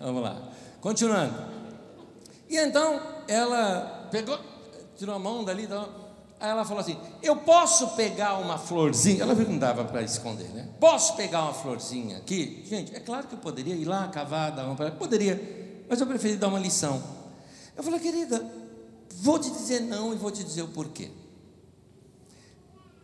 Vamos 0.00 0.20
lá. 0.20 0.36
Continuando. 0.80 1.32
E 2.50 2.56
então, 2.56 3.00
ela 3.28 4.08
pegou, 4.10 4.36
tirou 4.96 5.14
a 5.14 5.18
mão 5.18 5.44
dali, 5.44 5.62
então, 5.62 5.88
aí 6.40 6.50
ela 6.50 6.64
falou 6.64 6.80
assim: 6.80 6.98
Eu 7.22 7.36
posso 7.36 7.90
pegar 7.90 8.36
uma 8.38 8.58
florzinha? 8.58 9.22
Ela 9.22 9.34
não 9.36 9.58
dava 9.58 9.84
para 9.84 10.02
esconder, 10.02 10.48
né? 10.48 10.68
Posso 10.80 11.14
pegar 11.14 11.42
uma 11.42 11.54
florzinha 11.54 12.16
aqui? 12.18 12.64
Gente, 12.68 12.96
é 12.96 12.98
claro 12.98 13.28
que 13.28 13.34
eu 13.34 13.38
poderia 13.38 13.76
ir 13.76 13.84
lá, 13.84 14.08
cavar, 14.08 14.50
dar 14.50 14.64
uma. 14.64 14.74
Poderia, 14.90 15.84
mas 15.88 16.00
eu 16.00 16.06
preferi 16.08 16.34
dar 16.34 16.48
uma 16.48 16.58
lição. 16.58 17.00
Eu 17.76 17.84
falei, 17.84 18.00
querida, 18.00 18.44
vou 19.16 19.38
te 19.38 19.50
dizer 19.50 19.80
não 19.80 20.12
e 20.12 20.16
vou 20.16 20.30
te 20.30 20.44
dizer 20.44 20.62
o 20.62 20.68
porquê. 20.68 21.10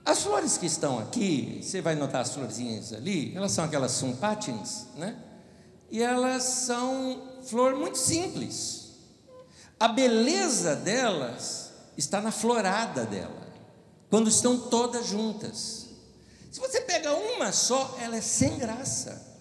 As 0.05 0.23
flores 0.23 0.59
que 0.59 0.67
estão 0.67 0.99
aqui, 0.99 1.61
você 1.63 1.81
vai 1.81 1.95
notar 1.95 2.21
as 2.21 2.35
florzinhas 2.35 2.93
ali, 2.93 3.35
elas 3.35 3.53
são 3.53 3.65
aquelas 3.65 3.93
sumpatins, 3.93 4.87
né? 4.97 5.17
E 5.91 6.03
elas 6.03 6.43
são 6.43 7.41
flor 7.45 7.75
muito 7.75 7.97
simples. 7.97 8.93
A 9.81 9.89
beleza 9.89 10.77
delas 10.77 11.73
está 11.97 12.21
na 12.21 12.31
florada 12.31 13.07
dela, 13.07 13.47
quando 14.11 14.29
estão 14.29 14.59
todas 14.59 15.07
juntas. 15.07 15.87
Se 16.53 16.61
você 16.61 16.83
pega 16.83 17.15
uma 17.15 17.51
só, 17.51 17.97
ela 18.01 18.17
é 18.17 18.21
sem 18.21 18.59
graça. 18.59 19.35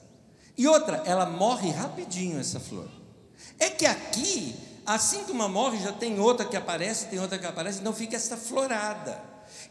E 0.58 0.68
outra, 0.68 1.04
ela 1.06 1.26
morre 1.26 1.72
rapidinho 1.72 2.40
essa 2.40 2.60
flor. 2.60 2.90
É 3.60 3.70
que 3.70 3.86
aqui 3.86 4.56
Assim 4.86 5.24
que 5.24 5.32
uma 5.32 5.48
morre, 5.48 5.80
já 5.80 5.92
tem 5.92 6.20
outra 6.20 6.46
que 6.46 6.58
aparece, 6.58 7.08
tem 7.08 7.20
outra 7.20 7.40
que 7.40 7.46
aparece, 7.46 7.80
então 7.80 7.94
fica 7.94 8.16
essa 8.16 8.36
florada. 8.36 9.22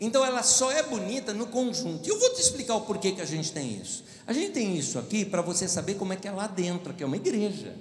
Então 0.00 0.24
ela 0.24 0.42
só 0.42 0.70
é 0.72 0.82
bonita 0.82 1.32
no 1.32 1.46
conjunto. 1.46 2.06
E 2.06 2.10
eu 2.10 2.18
vou 2.18 2.30
te 2.34 2.40
explicar 2.40 2.74
o 2.76 2.82
porquê 2.82 3.12
que 3.12 3.20
a 3.20 3.26
gente 3.26 3.52
tem 3.52 3.80
isso. 3.80 4.04
A 4.26 4.32
gente 4.32 4.52
tem 4.52 4.76
isso 4.76 4.98
aqui 4.98 5.24
para 5.24 5.42
você 5.42 5.68
saber 5.68 5.94
como 5.94 6.12
é 6.12 6.16
que 6.16 6.26
é 6.26 6.32
lá 6.32 6.46
dentro, 6.46 6.94
que 6.94 7.02
é 7.02 7.06
uma 7.06 7.16
igreja. 7.16 7.76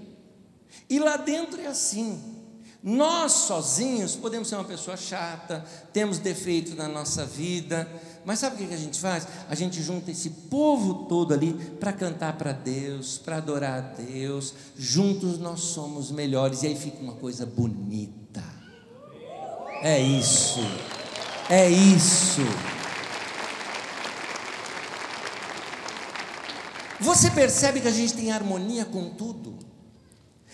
E 0.90 1.00
lá 1.00 1.18
dentro 1.18 1.62
é 1.62 1.68
assim. 1.68 2.22
Nós 2.84 3.32
sozinhos 3.32 4.16
podemos 4.16 4.48
ser 4.48 4.56
uma 4.56 4.64
pessoa 4.64 4.98
chata, 4.98 5.64
temos 5.94 6.18
defeitos 6.18 6.76
na 6.76 6.88
nossa 6.88 7.24
vida, 7.26 7.88
mas 8.24 8.40
sabe 8.40 8.56
o 8.56 8.68
que 8.68 8.74
a 8.74 8.78
gente 8.78 9.00
faz? 9.00 9.28
A 9.50 9.56
gente 9.56 9.82
junta 9.82 10.12
esse 10.12 10.30
povo 10.30 11.06
todo 11.06 11.34
ali 11.34 11.54
para 11.80 11.92
cantar 11.92 12.38
para 12.38 12.52
Deus, 12.52 13.18
para 13.18 13.38
adorar 13.38 13.78
a 13.78 13.82
Deus. 13.82 14.54
Juntos 14.78 15.40
nós 15.40 15.62
somos 15.62 16.12
melhores 16.12 16.64
e 16.64 16.68
aí 16.68 16.76
fica 16.76 17.02
uma 17.02 17.14
coisa 17.14 17.46
bonita. 17.46 18.44
É 19.82 20.00
isso, 20.00 20.60
é 21.50 21.68
isso. 21.70 22.42
Você 27.00 27.32
percebe 27.32 27.82
que 27.82 27.88
a 27.88 27.92
gente 27.92 28.14
tem 28.14 28.32
harmonia 28.32 28.86
com 28.86 29.10
tudo? 29.10 29.58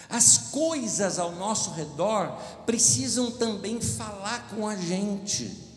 As 0.09 0.38
coisas 0.38 1.20
ao 1.20 1.34
nosso 1.34 1.72
redor 1.72 2.32
precisam 2.65 3.30
também 3.32 3.82
falar 3.82 4.47
com 4.49 4.65
a 4.65 4.78
gente. 4.78 5.68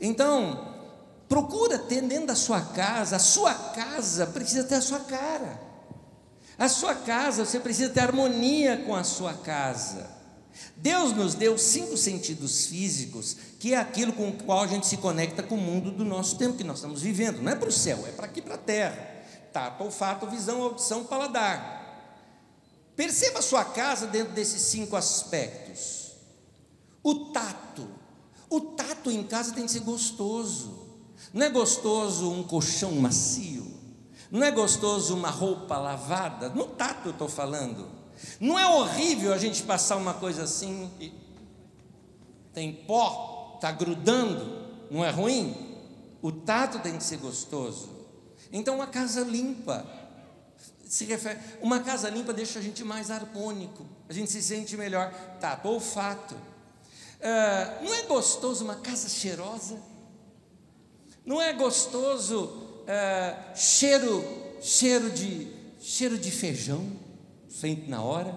Então, 0.00 0.69
procura 1.30 1.78
ter 1.78 2.02
dentro 2.02 2.26
da 2.26 2.34
sua 2.34 2.60
casa, 2.60 3.14
a 3.14 3.20
sua 3.20 3.54
casa 3.54 4.26
precisa 4.26 4.64
ter 4.64 4.74
a 4.74 4.80
sua 4.80 4.98
cara. 4.98 5.60
A 6.58 6.68
sua 6.68 6.92
casa, 6.92 7.46
você 7.46 7.60
precisa 7.60 7.88
ter 7.88 8.00
harmonia 8.00 8.78
com 8.84 8.96
a 8.96 9.04
sua 9.04 9.32
casa. 9.32 10.10
Deus 10.76 11.12
nos 11.12 11.36
deu 11.36 11.56
cinco 11.56 11.96
sentidos 11.96 12.66
físicos, 12.66 13.36
que 13.60 13.74
é 13.74 13.76
aquilo 13.76 14.12
com 14.12 14.28
o 14.28 14.42
qual 14.42 14.64
a 14.64 14.66
gente 14.66 14.88
se 14.88 14.96
conecta 14.96 15.40
com 15.40 15.54
o 15.54 15.60
mundo 15.60 15.92
do 15.92 16.04
nosso 16.04 16.36
tempo 16.36 16.56
que 16.56 16.64
nós 16.64 16.78
estamos 16.78 17.00
vivendo. 17.00 17.40
Não 17.40 17.52
é 17.52 17.54
para 17.54 17.68
o 17.68 17.72
céu, 17.72 18.04
é 18.08 18.10
para 18.10 18.26
aqui, 18.26 18.42
para 18.42 18.56
a 18.56 18.58
terra. 18.58 18.98
Tato, 19.52 19.84
olfato, 19.84 20.26
visão, 20.26 20.60
audição, 20.60 21.04
paladar. 21.04 21.78
Perceba 22.96 23.38
a 23.38 23.42
sua 23.42 23.64
casa 23.64 24.08
dentro 24.08 24.34
desses 24.34 24.62
cinco 24.62 24.96
aspectos. 24.96 26.10
O 27.04 27.26
tato. 27.26 27.88
O 28.48 28.60
tato 28.60 29.12
em 29.12 29.22
casa 29.22 29.54
tem 29.54 29.64
que 29.64 29.70
ser 29.70 29.80
gostoso. 29.80 30.79
Não 31.32 31.46
é 31.46 31.50
gostoso 31.50 32.30
um 32.30 32.42
colchão 32.42 32.92
macio. 32.92 33.66
Não 34.30 34.44
é 34.44 34.50
gostoso 34.50 35.14
uma 35.14 35.30
roupa 35.30 35.76
lavada. 35.78 36.48
No 36.50 36.66
tato 36.66 37.08
eu 37.08 37.12
estou 37.12 37.28
falando. 37.28 37.88
Não 38.38 38.58
é 38.58 38.66
horrível 38.66 39.32
a 39.32 39.38
gente 39.38 39.62
passar 39.62 39.96
uma 39.96 40.14
coisa 40.14 40.44
assim 40.44 40.90
e 41.00 41.12
tem 42.52 42.72
pó, 42.72 43.52
está 43.56 43.70
grudando. 43.72 44.68
Não 44.90 45.04
é 45.04 45.10
ruim? 45.10 45.78
O 46.20 46.30
tato 46.30 46.78
tem 46.80 46.96
que 46.96 47.04
ser 47.04 47.16
gostoso. 47.18 47.88
Então, 48.52 48.74
uma 48.74 48.86
casa 48.86 49.20
limpa 49.22 49.86
se 50.90 51.04
refere. 51.04 51.38
Uma 51.62 51.78
casa 51.78 52.10
limpa 52.10 52.32
deixa 52.32 52.58
a 52.58 52.62
gente 52.62 52.82
mais 52.82 53.12
harmônico, 53.12 53.86
a 54.08 54.12
gente 54.12 54.30
se 54.30 54.42
sente 54.42 54.76
melhor. 54.76 55.12
Tá, 55.40 55.58
olfato. 55.62 56.34
Uh, 56.34 57.84
não 57.84 57.94
é 57.94 58.02
gostoso 58.02 58.64
uma 58.64 58.74
casa 58.74 59.08
cheirosa? 59.08 59.80
Não 61.24 61.40
é 61.40 61.52
gostoso 61.52 62.44
uh, 62.44 63.56
cheiro, 63.56 64.24
cheiro 64.60 65.10
de, 65.10 65.48
cheiro 65.80 66.18
de 66.18 66.30
feijão 66.30 66.86
feito 67.48 67.90
na 67.90 68.02
hora? 68.02 68.34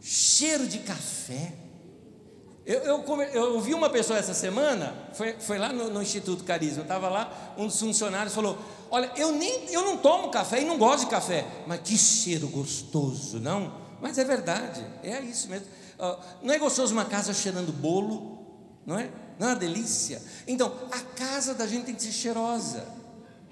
Cheiro 0.00 0.66
de 0.66 0.78
café? 0.78 1.52
Eu, 2.66 2.80
eu, 2.80 3.22
eu 3.32 3.54
ouvi 3.54 3.74
uma 3.74 3.90
pessoa 3.90 4.18
essa 4.18 4.32
semana, 4.32 4.94
foi, 5.12 5.34
foi 5.34 5.58
lá 5.58 5.70
no, 5.70 5.90
no 5.90 6.00
Instituto 6.00 6.44
Carisma, 6.44 6.82
estava 6.82 7.10
lá, 7.10 7.54
um 7.58 7.66
dos 7.66 7.78
funcionários 7.78 8.34
falou: 8.34 8.58
Olha, 8.90 9.12
eu, 9.16 9.32
nem, 9.32 9.70
eu 9.70 9.82
não 9.82 9.98
tomo 9.98 10.30
café 10.30 10.62
e 10.62 10.64
não 10.64 10.78
gosto 10.78 11.04
de 11.04 11.10
café, 11.10 11.46
mas 11.66 11.80
que 11.80 11.98
cheiro 11.98 12.48
gostoso, 12.48 13.38
não? 13.38 13.74
Mas 14.00 14.16
é 14.18 14.24
verdade, 14.24 14.84
é 15.02 15.20
isso 15.20 15.48
mesmo. 15.48 15.66
Não 16.42 16.54
é 16.54 16.58
gostoso 16.58 16.92
uma 16.92 17.04
casa 17.04 17.34
cheirando 17.34 17.72
bolo, 17.72 18.38
não 18.86 18.98
é? 18.98 19.10
Não 19.38 19.48
é 19.48 19.50
uma 19.52 19.58
delícia? 19.58 20.22
Então, 20.46 20.72
a 20.90 21.00
casa 21.00 21.54
da 21.54 21.66
gente 21.66 21.86
tem 21.86 21.94
que 21.94 22.02
ser 22.02 22.12
cheirosa, 22.12 22.86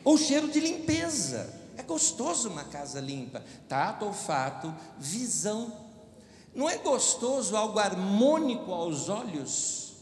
ou 0.05 0.17
cheiro 0.17 0.49
de 0.49 0.61
limpeza. 0.61 1.61
É 1.77 1.83
gostoso 1.83 2.49
uma 2.51 2.65
casa 2.65 3.01
limpa, 3.01 3.43
tato, 3.69 4.05
olfato, 4.05 4.75
visão. 4.99 5.73
Não 6.55 6.69
é 6.69 6.77
gostoso 6.77 7.57
algo 7.57 7.79
harmônico 7.79 8.73
aos 8.73 9.09
olhos? 9.09 9.93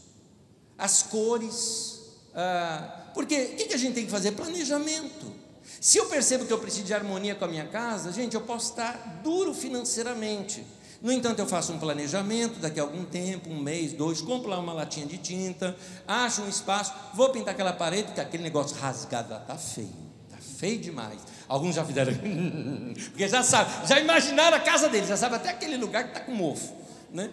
As 0.77 1.01
cores, 1.03 2.01
ah, 2.33 3.11
porque 3.13 3.35
o 3.35 3.55
que 3.55 3.73
a 3.73 3.77
gente 3.77 3.93
tem 3.93 4.05
que 4.05 4.11
fazer? 4.11 4.31
Planejamento. 4.31 5.31
Se 5.79 5.97
eu 5.97 6.05
percebo 6.07 6.45
que 6.45 6.53
eu 6.53 6.59
preciso 6.59 6.85
de 6.85 6.93
harmonia 6.93 7.35
com 7.35 7.45
a 7.45 7.47
minha 7.47 7.67
casa, 7.67 8.11
gente, 8.11 8.35
eu 8.35 8.41
posso 8.41 8.71
estar 8.71 9.21
duro 9.23 9.53
financeiramente. 9.53 10.65
No 11.01 11.11
entanto, 11.11 11.39
eu 11.39 11.47
faço 11.47 11.73
um 11.73 11.79
planejamento, 11.79 12.59
daqui 12.59 12.79
a 12.79 12.83
algum 12.83 13.03
tempo, 13.03 13.49
um 13.49 13.59
mês, 13.59 13.91
dois, 13.93 14.21
compro 14.21 14.49
lá 14.49 14.59
uma 14.59 14.71
latinha 14.71 15.07
de 15.07 15.17
tinta, 15.17 15.75
acho 16.07 16.43
um 16.43 16.49
espaço, 16.49 16.93
vou 17.15 17.29
pintar 17.29 17.55
aquela 17.55 17.73
parede, 17.73 18.03
porque 18.03 18.21
aquele 18.21 18.43
negócio 18.43 18.77
rasgado 18.77 19.31
lá 19.31 19.39
está 19.41 19.57
feio, 19.57 19.89
está 20.25 20.37
feio 20.59 20.79
demais. 20.79 21.19
Alguns 21.47 21.75
já 21.75 21.83
fizeram, 21.83 22.13
porque 23.09 23.27
já 23.27 23.41
sabem, 23.41 23.87
já 23.87 23.99
imaginaram 23.99 24.57
a 24.57 24.59
casa 24.59 24.89
deles, 24.89 25.09
já 25.09 25.17
sabem 25.17 25.37
até 25.37 25.49
aquele 25.49 25.75
lugar 25.75 26.03
que 26.03 26.09
está 26.09 26.19
com 26.21 26.33
mofo. 26.33 26.75
Né? 27.11 27.31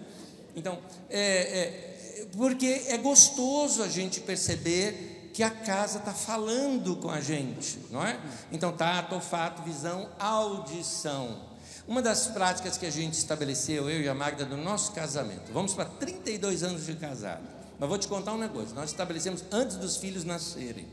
Então, 0.56 0.78
é, 1.10 1.20
é, 1.20 2.26
porque 2.36 2.84
é 2.88 2.96
gostoso 2.96 3.82
a 3.82 3.88
gente 3.88 4.20
perceber 4.20 5.30
que 5.34 5.42
a 5.42 5.50
casa 5.50 5.98
está 5.98 6.14
falando 6.14 6.96
com 6.96 7.10
a 7.10 7.20
gente, 7.20 7.78
não 7.90 8.04
é? 8.04 8.18
Então, 8.50 8.72
tato, 8.72 9.14
olfato, 9.14 9.62
visão, 9.62 10.08
audição. 10.18 11.47
Uma 11.88 12.02
das 12.02 12.26
práticas 12.26 12.76
que 12.76 12.84
a 12.84 12.90
gente 12.90 13.14
estabeleceu, 13.14 13.88
eu 13.88 14.02
e 14.02 14.08
a 14.08 14.14
Magda, 14.14 14.44
no 14.44 14.58
nosso 14.58 14.92
casamento, 14.92 15.50
vamos 15.54 15.72
para 15.72 15.86
32 15.86 16.62
anos 16.62 16.84
de 16.84 16.94
casado, 16.94 17.40
mas 17.80 17.88
vou 17.88 17.96
te 17.96 18.06
contar 18.06 18.34
um 18.34 18.38
negócio: 18.38 18.74
nós 18.74 18.90
estabelecemos 18.90 19.42
antes 19.50 19.78
dos 19.78 19.96
filhos 19.96 20.22
nascerem, 20.22 20.86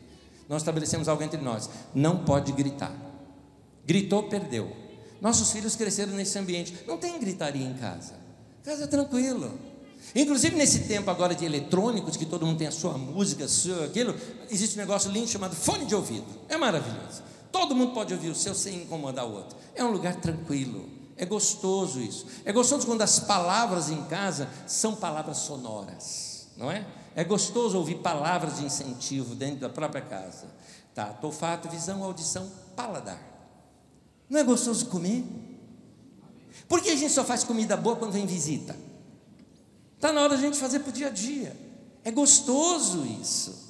nós 0.48 0.62
estabelecemos 0.62 1.10
algo 1.10 1.22
entre 1.22 1.42
nós: 1.42 1.70
não 1.94 2.24
pode 2.24 2.54
gritar. 2.54 2.96
Gritou, 3.86 4.24
perdeu. 4.30 4.74
Nossos 5.20 5.52
filhos 5.52 5.76
cresceram 5.76 6.14
nesse 6.14 6.40
ambiente, 6.40 6.74
não 6.88 6.98
tem 6.98 7.20
gritaria 7.20 7.68
em 7.68 7.74
casa, 7.74 8.14
casa 8.64 8.86
é 8.86 8.88
tranquilo. 8.88 9.60
Inclusive 10.16 10.56
nesse 10.56 10.82
tempo 10.82 11.12
agora 11.12 11.36
de 11.36 11.44
eletrônicos, 11.44 12.16
que 12.16 12.26
todo 12.26 12.46
mundo 12.46 12.58
tem 12.58 12.68
a 12.68 12.72
sua 12.72 12.98
música, 12.98 13.50
seu 13.50 13.84
aquilo, 13.84 14.16
existe 14.50 14.76
um 14.76 14.80
negócio 14.80 15.12
lindo 15.12 15.28
chamado 15.28 15.56
fone 15.56 15.86
de 15.86 15.94
ouvido. 15.94 16.26
É 16.48 16.56
maravilhoso. 16.56 17.22
Todo 17.56 17.74
mundo 17.74 17.94
pode 17.94 18.14
ouvir 18.14 18.28
o 18.28 18.36
seu 18.36 18.54
sem 18.54 18.82
incomodar 18.82 19.26
o 19.26 19.34
outro. 19.34 19.58
É 19.74 19.82
um 19.82 19.90
lugar 19.90 20.18
tranquilo. 20.18 20.90
É 21.16 21.26
gostoso 21.26 22.02
isso. 22.02 22.28
É 22.44 22.52
gostoso 22.52 22.86
quando 22.86 23.02
as 23.02 23.18
palavras 23.18 23.90
em 23.90 24.04
casa 24.08 24.50
são 24.68 24.94
palavras 24.94 25.38
sonoras, 25.38 26.50
não 26.58 26.70
é? 26.70 26.86
É 27.16 27.24
gostoso 27.24 27.78
ouvir 27.78 28.00
palavras 28.00 28.58
de 28.58 28.66
incentivo 28.66 29.36
dentro 29.36 29.62
da 29.62 29.70
própria 29.70 30.02
casa. 30.02 30.48
Tá, 30.94 31.18
olfato, 31.22 31.70
visão, 31.70 32.04
audição, 32.04 32.52
paladar. 32.76 33.22
Não 34.30 34.38
é 34.38 34.44
gostoso 34.44 34.88
comer? 34.88 35.24
Por 36.68 36.82
que 36.82 36.90
a 36.90 36.96
gente 36.98 37.14
só 37.14 37.24
faz 37.24 37.46
comida 37.46 37.78
boa 37.78 37.96
quando 37.96 38.12
vem 38.12 38.26
visita? 38.26 38.76
Está 39.96 40.12
na 40.12 40.20
hora 40.20 40.36
de 40.36 40.44
a 40.44 40.46
gente 40.46 40.60
fazer 40.60 40.80
para 40.80 40.90
o 40.90 40.92
dia 40.92 41.08
a 41.08 41.12
dia. 41.12 41.56
É 42.04 42.12
gostoso 42.12 43.06
isso. 43.06 43.65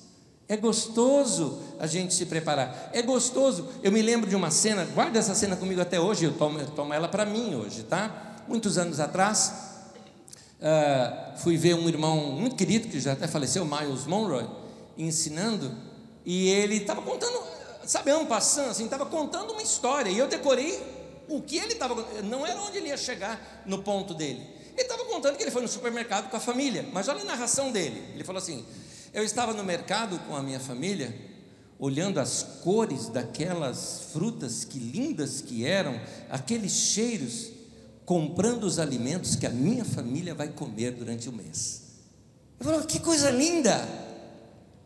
É 0.48 0.56
gostoso 0.56 1.60
a 1.80 1.88
gente 1.88 2.14
se 2.14 2.26
preparar. 2.26 2.91
É 2.93 3.02
gostoso. 3.02 3.68
Eu 3.82 3.91
me 3.91 4.02
lembro 4.02 4.30
de 4.30 4.36
uma 4.36 4.52
cena, 4.52 4.86
guarda 4.86 5.18
essa 5.18 5.34
cena 5.34 5.56
comigo 5.56 5.82
até 5.82 6.00
hoje, 6.00 6.26
eu 6.26 6.34
tomo, 6.34 6.60
eu 6.60 6.68
tomo 6.68 6.93
ela 6.93 7.08
para 7.08 7.26
mim 7.26 7.56
hoje, 7.56 7.84
tá? 7.84 8.43
Muitos 8.48 8.78
anos 8.78 9.00
atrás, 9.00 9.52
uh, 10.60 11.39
fui 11.39 11.58
ver 11.58 11.74
um 11.74 11.88
irmão 11.88 12.18
muito 12.32 12.56
querido, 12.56 12.88
que 12.88 13.00
já 13.00 13.14
até 13.14 13.28
faleceu, 13.28 13.66
Miles 13.66 14.06
Monroe, 14.06 14.48
ensinando, 14.96 15.72
e 16.24 16.48
ele 16.50 16.76
estava 16.76 17.02
contando, 17.02 17.41
sabe, 17.84 18.12
passando, 18.26 18.70
assim, 18.70 18.86
estava 18.86 19.08
contando 19.08 19.52
uma 19.52 19.64
história, 19.64 20.12
e 20.12 20.18
eu 20.20 20.28
decorei 20.28 20.80
o 21.28 21.41
que 21.41 21.58
ele 21.58 21.74
estava, 21.74 21.96
não 22.24 22.46
era 22.46 22.62
onde 22.62 22.78
ele 22.78 22.89
ia 22.89 22.98
chegar 22.98 23.64
no 23.66 23.80
ponto 23.80 24.14
dele. 24.14 24.56
Ele 24.74 24.84
estava 24.84 25.06
contando 25.06 25.38
que 25.38 25.43
ele 25.43 25.52
foi 25.52 25.62
no 25.62 25.68
supermercado 25.68 26.30
com 26.30 26.38
a 26.38 26.39
família, 26.39 26.86
mas 26.93 27.08
olha 27.08 27.22
a 27.22 27.26
narração 27.26 27.72
dele. 27.72 28.04
Ele 28.14 28.24
falou 28.24 28.41
assim: 28.41 28.66
Eu 29.16 29.24
estava 29.24 29.53
no 29.53 29.63
mercado 29.63 30.20
com 30.28 30.36
a 30.36 30.43
minha 30.43 30.59
família, 30.59 31.16
olhando 31.80 32.20
as 32.20 32.43
cores 32.61 33.07
daquelas 33.07 34.09
frutas, 34.11 34.63
que 34.66 34.78
lindas 34.78 35.41
que 35.41 35.66
eram, 35.66 35.99
aqueles 36.30 36.72
cheiros, 36.72 37.49
comprando 38.05 38.66
os 38.66 38.78
alimentos 38.78 39.36
que 39.36 39.47
a 39.47 39.49
minha 39.49 39.84
família 39.84 40.36
vai 40.36 40.49
comer 40.49 40.91
durante 40.91 41.30
o 41.30 41.32
mês. 41.32 41.82
Ele 42.59 42.70
falou: 42.70 42.86
Que 42.86 42.99
coisa 42.99 43.32
linda! 43.32 43.88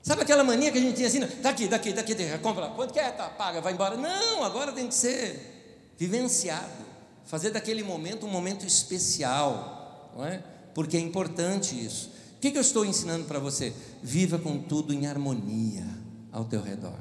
Sabe 0.01 0.21
aquela 0.21 0.43
mania 0.43 0.71
que 0.71 0.77
a 0.77 0.82
gente 0.82 0.95
tinha 0.95 1.07
assim? 1.07 1.19
Daqui, 1.41 1.67
daqui, 1.67 1.91
daqui, 1.91 2.13
daqui 2.13 2.38
compra, 2.38 2.69
quanto 2.69 2.93
quer, 2.93 3.11
tá, 3.17 3.27
paga, 3.30 3.59
vai 3.59 3.73
embora. 3.73 3.97
Não, 3.97 4.43
agora 4.43 4.71
tem 4.71 4.88
que 4.88 4.95
ser 4.95 5.91
vivenciado, 5.97 6.86
fazer 7.25 7.49
daquele 7.49 7.84
momento 7.84 8.25
um 8.25 8.30
momento 8.30 8.65
especial 8.65 9.80
não 10.15 10.25
é? 10.25 10.43
Porque 10.73 10.97
é 10.97 10.99
importante 10.99 11.73
isso. 11.73 12.11
O 12.40 12.42
que, 12.42 12.52
que 12.52 12.58
eu 12.58 12.62
estou 12.62 12.86
ensinando 12.86 13.26
para 13.26 13.38
você? 13.38 13.74
Viva 14.02 14.40
com 14.40 14.60
tudo 14.60 14.94
em 14.94 15.08
harmonia 15.08 15.86
ao 16.32 16.46
teu 16.46 16.62
redor. 16.62 16.98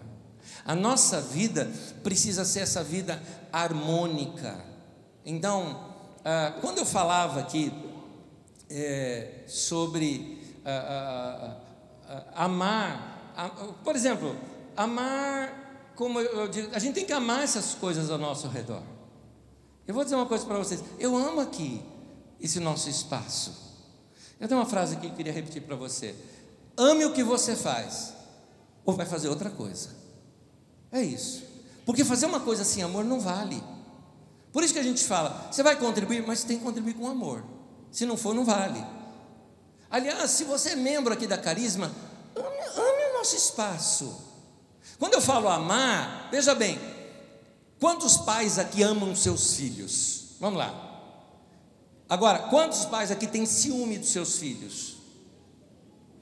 A 0.65 0.75
nossa 0.75 1.21
vida 1.21 1.71
precisa 2.03 2.45
ser 2.45 2.59
essa 2.59 2.83
vida 2.83 3.23
harmônica. 3.53 4.65
Então, 5.25 5.95
ah, 6.25 6.59
quando 6.61 6.79
eu 6.79 6.85
falava 6.85 7.39
aqui 7.39 7.73
é, 8.69 9.45
sobre 9.47 10.59
ah, 10.65 11.61
ah, 12.09 12.25
ah, 12.35 12.45
amar, 12.45 13.33
a, 13.37 13.49
por 13.85 13.95
exemplo, 13.95 14.35
amar, 14.77 15.93
como 15.95 16.19
eu 16.19 16.49
digo, 16.49 16.75
a 16.75 16.81
gente 16.81 16.97
tem 16.97 17.05
que 17.05 17.13
amar 17.13 17.45
essas 17.45 17.75
coisas 17.75 18.11
ao 18.11 18.19
nosso 18.19 18.49
redor. 18.49 18.83
Eu 19.87 19.95
vou 19.95 20.03
dizer 20.03 20.17
uma 20.17 20.27
coisa 20.27 20.45
para 20.45 20.59
vocês, 20.59 20.83
eu 20.99 21.17
amo 21.17 21.39
aqui 21.39 21.81
esse 22.41 22.59
nosso 22.59 22.91
espaço. 22.91 23.68
Eu 24.41 24.47
tenho 24.47 24.61
uma 24.61 24.67
frase 24.67 24.97
que 24.97 25.07
eu 25.07 25.13
queria 25.13 25.33
repetir 25.33 25.63
para 25.63 25.77
você: 25.77 26.15
ame 26.77 27.05
o 27.05 27.13
que 27.13 27.23
você 27.23 27.57
faz, 27.57 28.15
ou 28.85 28.95
vai 28.95 29.07
fazer 29.07 29.29
outra 29.29 29.51
coisa. 29.51 29.91
É 30.91 31.03
isso. 31.03 31.45
Porque 31.85 32.05
fazer 32.05 32.27
uma 32.27 32.41
coisa 32.41 32.65
sem 32.65 32.83
amor 32.83 33.05
não 33.05 33.21
vale. 33.21 33.63
Por 34.53 34.63
isso 34.63 34.73
que 34.73 34.81
a 34.81 34.85
gente 34.85 35.05
fala, 35.05 35.49
você 35.51 35.63
vai 35.63 35.77
contribuir, 35.77 36.27
mas 36.27 36.45
tem 36.45 36.59
que 36.59 36.65
contribuir 36.65 36.95
com 36.95 37.07
amor. 37.07 37.45
Se 37.91 38.07
não 38.07 38.17
for, 38.17 38.35
não 38.35 38.45
vale. 38.45 38.85
Aliás, 39.91 40.31
se 40.31 40.45
você 40.45 40.71
é 40.71 40.77
membro 40.77 41.13
aqui 41.13 41.27
da 41.27 41.39
Carisma, 41.39 41.91
ame, 42.37 42.47
ame 42.47 43.11
o 43.11 43.19
nosso 43.19 43.37
espaço. 43.37 44.25
Quando 44.99 45.15
eu 45.15 45.21
falo 45.21 45.49
amar, 45.49 46.29
veja 46.31 46.55
bem, 46.55 46.79
quantos 47.79 48.19
pais 48.19 48.59
aqui 48.59 48.83
amam 48.83 49.15
seus 49.15 49.55
filhos? 49.55 50.37
Vamos 50.41 50.59
lá. 50.59 50.88
Agora, 52.09 52.39
quantos 52.49 52.87
pais 52.87 53.11
aqui 53.11 53.27
têm 53.27 53.45
ciúme 53.45 53.99
dos 53.99 54.09
seus 54.09 54.39
filhos? 54.39 54.97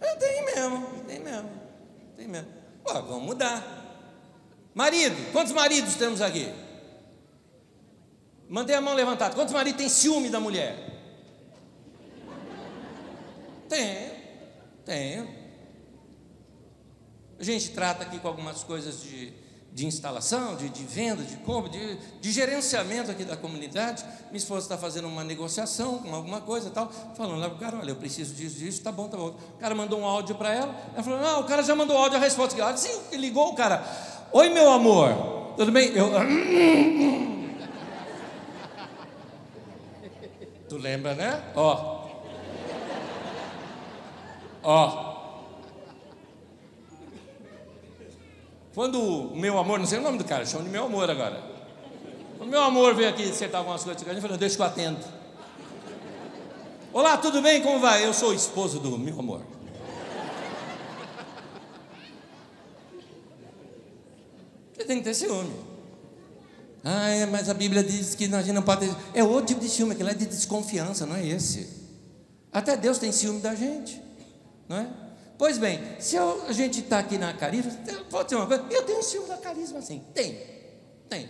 É, 0.01 0.17
tem 0.17 0.45
mesmo, 0.45 0.87
tem 1.07 1.21
mesmo, 1.21 1.51
tem 2.17 2.29
mesmo. 2.29 2.49
Pô, 2.83 2.93
vamos 2.93 3.23
mudar. 3.23 3.85
Marido, 4.75 5.33
quantos 5.33 5.53
maridos 5.53 5.95
temos 5.95 6.21
aqui? 6.21 6.53
Mantém 8.49 8.77
a 8.77 8.81
mão 8.81 8.95
levantada. 8.95 9.35
Quantos 9.35 9.55
maridos 9.55 9.79
têm 9.79 9.89
ciúme 9.89 10.29
da 10.29 10.41
mulher? 10.41 10.77
Tem, 13.69 14.13
tem. 14.85 15.29
A 17.39 17.45
gente 17.45 17.71
trata 17.71 18.03
aqui 18.03 18.19
com 18.19 18.29
algumas 18.29 18.63
coisas 18.63 19.03
de, 19.03 19.33
de 19.77 19.87
instalação, 19.87 20.57
de, 20.57 20.71
de 20.71 20.85
venda, 20.85 21.23
de 21.23 21.37
compra, 21.37 21.69
de, 21.71 21.99
de, 22.19 22.33
gerenciamento 22.33 23.11
aqui 23.11 23.25
da 23.25 23.37
comunidade. 23.37 24.03
Minha 24.31 24.39
esposa 24.39 24.65
está 24.65 24.79
fazendo 24.79 25.07
uma 25.07 25.23
negociação 25.23 25.99
com 25.99 26.15
alguma 26.15 26.41
coisa 26.41 26.69
e 26.69 26.71
tal, 26.71 26.91
falando 27.15 27.39
lá 27.39 27.51
para 27.51 27.57
o 27.57 27.61
cara, 27.61 27.77
olha, 27.77 27.91
eu 27.91 27.97
preciso 27.97 28.35
disso, 28.35 28.59
disso, 28.59 28.83
tá 28.83 28.91
bom, 28.91 29.07
tá 29.07 29.19
bom. 29.19 29.35
O 29.37 29.59
cara 29.61 29.75
mandou 29.75 30.01
um 30.01 30.07
áudio 30.07 30.35
para 30.35 30.51
ela, 30.51 30.75
ela 30.95 31.03
falou, 31.03 31.21
não, 31.21 31.41
o 31.41 31.45
cara 31.45 31.63
já 31.63 31.77
mandou 31.77 31.95
áudio, 31.95 32.17
a 32.17 32.21
resposta. 32.21 32.59
Ela 32.59 32.73
disse, 32.73 32.89
sim, 32.89 33.19
ligou 33.19 33.51
o 33.51 33.55
cara, 33.55 33.85
oi 34.33 34.49
meu 34.49 34.73
amor, 34.73 35.53
tudo 35.59 35.71
bem? 35.71 35.93
Eu... 35.95 36.11
Tu 40.71 40.79
lembra, 40.79 41.15
né? 41.15 41.53
Ó, 41.55 42.07
Ó. 44.63 45.06
Quando 48.77 49.01
o 49.01 49.35
meu 49.35 49.57
amor, 49.57 49.79
não 49.79 49.87
sei 49.87 49.99
o 49.99 50.03
nome 50.03 50.19
do 50.19 50.25
cara, 50.25 50.45
chama 50.45 50.65
de 50.65 50.69
meu 50.69 50.85
amor 50.85 51.11
agora. 51.11 51.43
O 52.39 52.45
meu 52.45 52.61
amor 52.61 52.95
veio 52.95 53.09
aqui 53.09 53.23
acertar 53.23 53.61
algumas 53.61 53.83
coisas, 53.83 54.07
ele 54.07 54.21
falou, 54.21 54.37
deixa 54.37 54.55
que 54.55 54.61
eu 54.61 54.67
atendo. 54.67 55.01
Olá, 56.93 57.17
tudo 57.17 57.41
bem? 57.41 57.63
Como 57.63 57.81
vai? 57.81 58.05
Eu 58.05 58.13
sou 58.13 58.33
o 58.33 58.35
esposo 58.35 58.79
do 58.79 58.99
meu 58.99 59.19
amor. 59.19 59.41
Você 64.75 64.85
tem 64.85 64.99
que 64.99 65.05
ter 65.05 65.15
ciúme. 65.15 65.55
Ah, 66.85 67.09
é, 67.09 67.25
mas 67.25 67.49
a 67.49 67.55
Bíblia 67.55 67.83
diz 67.83 68.15
que 68.15 68.27
a 68.27 68.43
gente 68.43 68.53
não 68.53 68.63
pode 68.63 68.87
ter. 68.87 68.97
É 69.15 69.25
outro 69.25 69.47
tipo 69.47 69.61
de 69.63 69.71
ciúme, 69.71 69.93
aquele 69.93 70.11
é 70.11 70.15
de 70.15 70.27
desconfiança, 70.27 71.07
não 71.07 71.17
é 71.17 71.27
esse. 71.27 71.67
Até 72.53 72.77
Deus 72.77 72.99
tem 72.99 73.11
ciúme 73.11 73.41
da 73.41 73.55
gente. 73.55 74.03
Não 74.69 74.77
é? 74.77 75.06
Pois 75.39 75.59
bem, 75.59 75.81
se 76.01 76.17
eu, 76.17 76.47
a 76.47 76.53
gente 76.53 76.81
está 76.81 76.99
aqui 76.99 77.19
na 77.19 77.33
carisma, 77.35 77.71
pode 78.11 78.31
ser 78.31 78.37
uma 78.37 78.47
coisa, 78.47 78.65
eu 78.71 78.83
tenho 78.85 79.03
ciúme 79.03 79.29
da 79.29 79.37
carisma 79.37 79.79
assim. 79.79 80.03
Tem, 80.15 80.41
tem. 81.09 81.29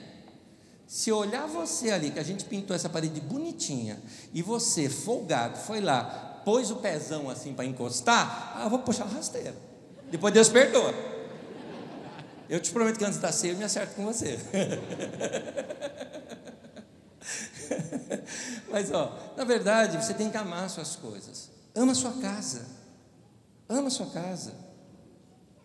Se 0.86 1.10
olhar 1.10 1.46
você 1.48 1.90
ali, 1.90 2.12
que 2.12 2.18
a 2.20 2.22
gente 2.22 2.44
pintou 2.44 2.76
essa 2.76 2.88
parede 2.88 3.20
bonitinha, 3.20 4.00
e 4.32 4.40
você, 4.42 4.88
folgado, 4.88 5.58
foi 5.58 5.80
lá, 5.80 6.42
pôs 6.44 6.70
o 6.70 6.76
pezão 6.76 7.28
assim 7.28 7.52
para 7.52 7.64
encostar, 7.64 8.52
ah, 8.56 8.64
eu 8.64 8.70
vou 8.70 8.78
puxar 8.78 9.04
a 9.04 9.08
rasteira. 9.08 9.54
Depois 10.08 10.32
Deus 10.32 10.48
perdoa. 10.48 10.94
Eu 12.48 12.60
te 12.60 12.70
prometo 12.70 12.96
que 12.98 13.04
antes 13.04 13.18
da 13.18 13.32
ceia 13.32 13.50
eu 13.52 13.58
me 13.58 13.64
acerto 13.64 13.96
com 13.96 14.04
você. 14.04 14.38
Mas, 18.70 18.92
ó, 18.92 19.18
na 19.36 19.42
verdade, 19.42 19.96
você 19.96 20.14
tem 20.14 20.30
que 20.30 20.36
amar 20.36 20.70
suas 20.70 20.94
coisas. 20.94 21.50
Ama 21.74 21.90
a 21.90 21.94
sua 21.96 22.12
casa. 22.12 22.85
Ama 23.68 23.90
sua 23.90 24.06
casa. 24.06 24.54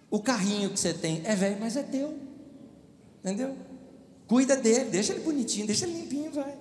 O 0.09 0.21
carrinho 0.21 0.69
que 0.69 0.79
você 0.79 0.93
tem 0.93 1.21
é 1.25 1.35
velho, 1.35 1.57
mas 1.59 1.77
é 1.77 1.83
teu. 1.83 2.13
Entendeu? 3.19 3.55
Cuida 4.27 4.55
dele, 4.55 4.89
deixa 4.89 5.13
ele 5.13 5.21
bonitinho, 5.21 5.67
deixa 5.67 5.85
ele 5.85 5.93
limpinho, 5.93 6.31
vai. 6.31 6.53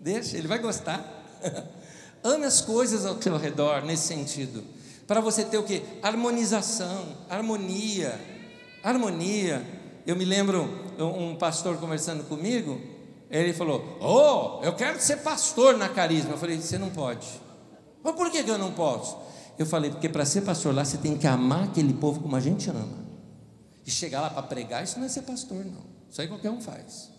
Deixa, 0.00 0.36
ele 0.36 0.46
vai 0.46 0.58
gostar. 0.58 1.02
Ame 2.22 2.44
as 2.46 2.60
coisas 2.60 3.04
ao 3.04 3.20
seu 3.20 3.36
redor 3.36 3.84
nesse 3.84 4.06
sentido. 4.06 4.64
Para 5.06 5.20
você 5.20 5.44
ter 5.44 5.58
o 5.58 5.62
que? 5.62 5.82
Harmonização, 6.02 7.16
harmonia. 7.28 8.18
Harmonia. 8.82 9.62
Eu 10.06 10.16
me 10.16 10.24
lembro 10.24 10.68
um 10.98 11.36
pastor 11.36 11.76
conversando 11.78 12.24
comigo, 12.24 12.80
ele 13.30 13.52
falou: 13.52 13.98
Oh, 14.00 14.64
eu 14.64 14.74
quero 14.74 15.00
ser 15.00 15.18
pastor 15.18 15.76
na 15.76 15.88
carisma. 15.88 16.32
Eu 16.32 16.38
falei: 16.38 16.56
Você 16.58 16.78
não 16.78 16.90
pode. 16.90 17.26
Mas 18.02 18.14
por 18.14 18.30
que 18.30 18.38
eu 18.38 18.58
não 18.58 18.72
posso? 18.72 19.16
Eu 19.58 19.66
falei, 19.66 19.90
porque 19.90 20.08
para 20.08 20.24
ser 20.24 20.42
pastor 20.42 20.74
lá 20.74 20.84
você 20.84 20.98
tem 20.98 21.16
que 21.16 21.26
amar 21.26 21.64
aquele 21.64 21.92
povo 21.92 22.20
como 22.20 22.34
a 22.34 22.40
gente 22.40 22.68
ama. 22.70 23.04
E 23.86 23.90
chegar 23.90 24.20
lá 24.20 24.30
para 24.30 24.42
pregar, 24.42 24.82
isso 24.82 24.98
não 24.98 25.06
é 25.06 25.08
ser 25.08 25.22
pastor, 25.22 25.64
não. 25.64 25.84
Isso 26.10 26.20
aí 26.20 26.28
qualquer 26.28 26.50
um 26.50 26.60
faz. 26.60 27.10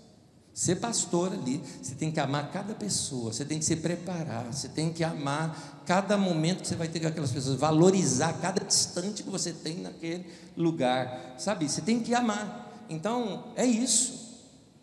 Ser 0.53 0.77
pastor 0.77 1.33
ali, 1.33 1.61
você 1.81 1.95
tem 1.95 2.09
que 2.11 2.19
amar 2.19 2.49
cada 2.49 2.73
pessoa, 2.73 3.33
você 3.33 3.43
tem 3.43 3.59
que 3.59 3.65
se 3.65 3.75
preparar, 3.75 4.45
você 4.45 4.69
tem 4.69 4.91
que 4.91 5.03
amar 5.03 5.83
cada 5.85 6.17
momento 6.17 6.61
que 6.61 6.67
você 6.67 6.75
vai 6.75 6.87
ter 6.87 7.01
com 7.01 7.07
aquelas 7.07 7.31
pessoas, 7.31 7.59
valorizar 7.59 8.33
cada 8.41 8.65
instante 8.65 9.21
que 9.21 9.29
você 9.29 9.51
tem 9.51 9.81
naquele 9.81 10.25
lugar, 10.55 11.35
sabe? 11.37 11.67
Você 11.67 11.81
tem 11.81 11.99
que 11.99 12.15
amar. 12.15 12.85
Então, 12.89 13.51
é 13.55 13.65
isso. 13.65 14.25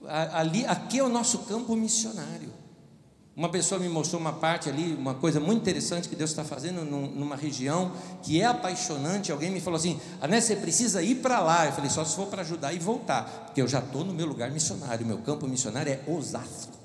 Ali, 0.06 0.66
aqui 0.66 0.98
é 0.98 1.02
o 1.02 1.08
nosso 1.08 1.38
campo 1.40 1.74
missionário. 1.74 2.52
Uma 3.34 3.48
pessoa 3.48 3.80
me 3.80 3.88
mostrou 3.88 4.20
uma 4.20 4.34
parte 4.34 4.68
ali, 4.68 4.94
uma 4.94 5.14
coisa 5.14 5.40
muito 5.40 5.62
interessante 5.62 6.06
que 6.06 6.14
Deus 6.14 6.30
está 6.30 6.44
fazendo 6.44 6.84
numa 6.84 7.34
região 7.34 7.92
que 8.22 8.42
é 8.42 8.44
apaixonante. 8.44 9.32
Alguém 9.32 9.50
me 9.50 9.58
falou 9.58 9.78
assim: 9.78 9.98
Anés, 10.20 10.44
você 10.44 10.54
precisa 10.54 11.02
ir 11.02 11.16
para 11.16 11.40
lá. 11.40 11.64
Eu 11.64 11.72
falei: 11.72 11.88
só 11.88 12.04
se 12.04 12.14
for 12.14 12.26
para 12.26 12.42
ajudar 12.42 12.74
e 12.74 12.78
voltar, 12.78 13.44
porque 13.46 13.62
eu 13.62 13.66
já 13.66 13.78
estou 13.78 14.04
no 14.04 14.12
meu 14.12 14.26
lugar 14.26 14.50
missionário. 14.50 15.06
Meu 15.06 15.18
campo 15.18 15.48
missionário 15.48 15.90
é 15.90 16.00
Osasco. 16.06 16.76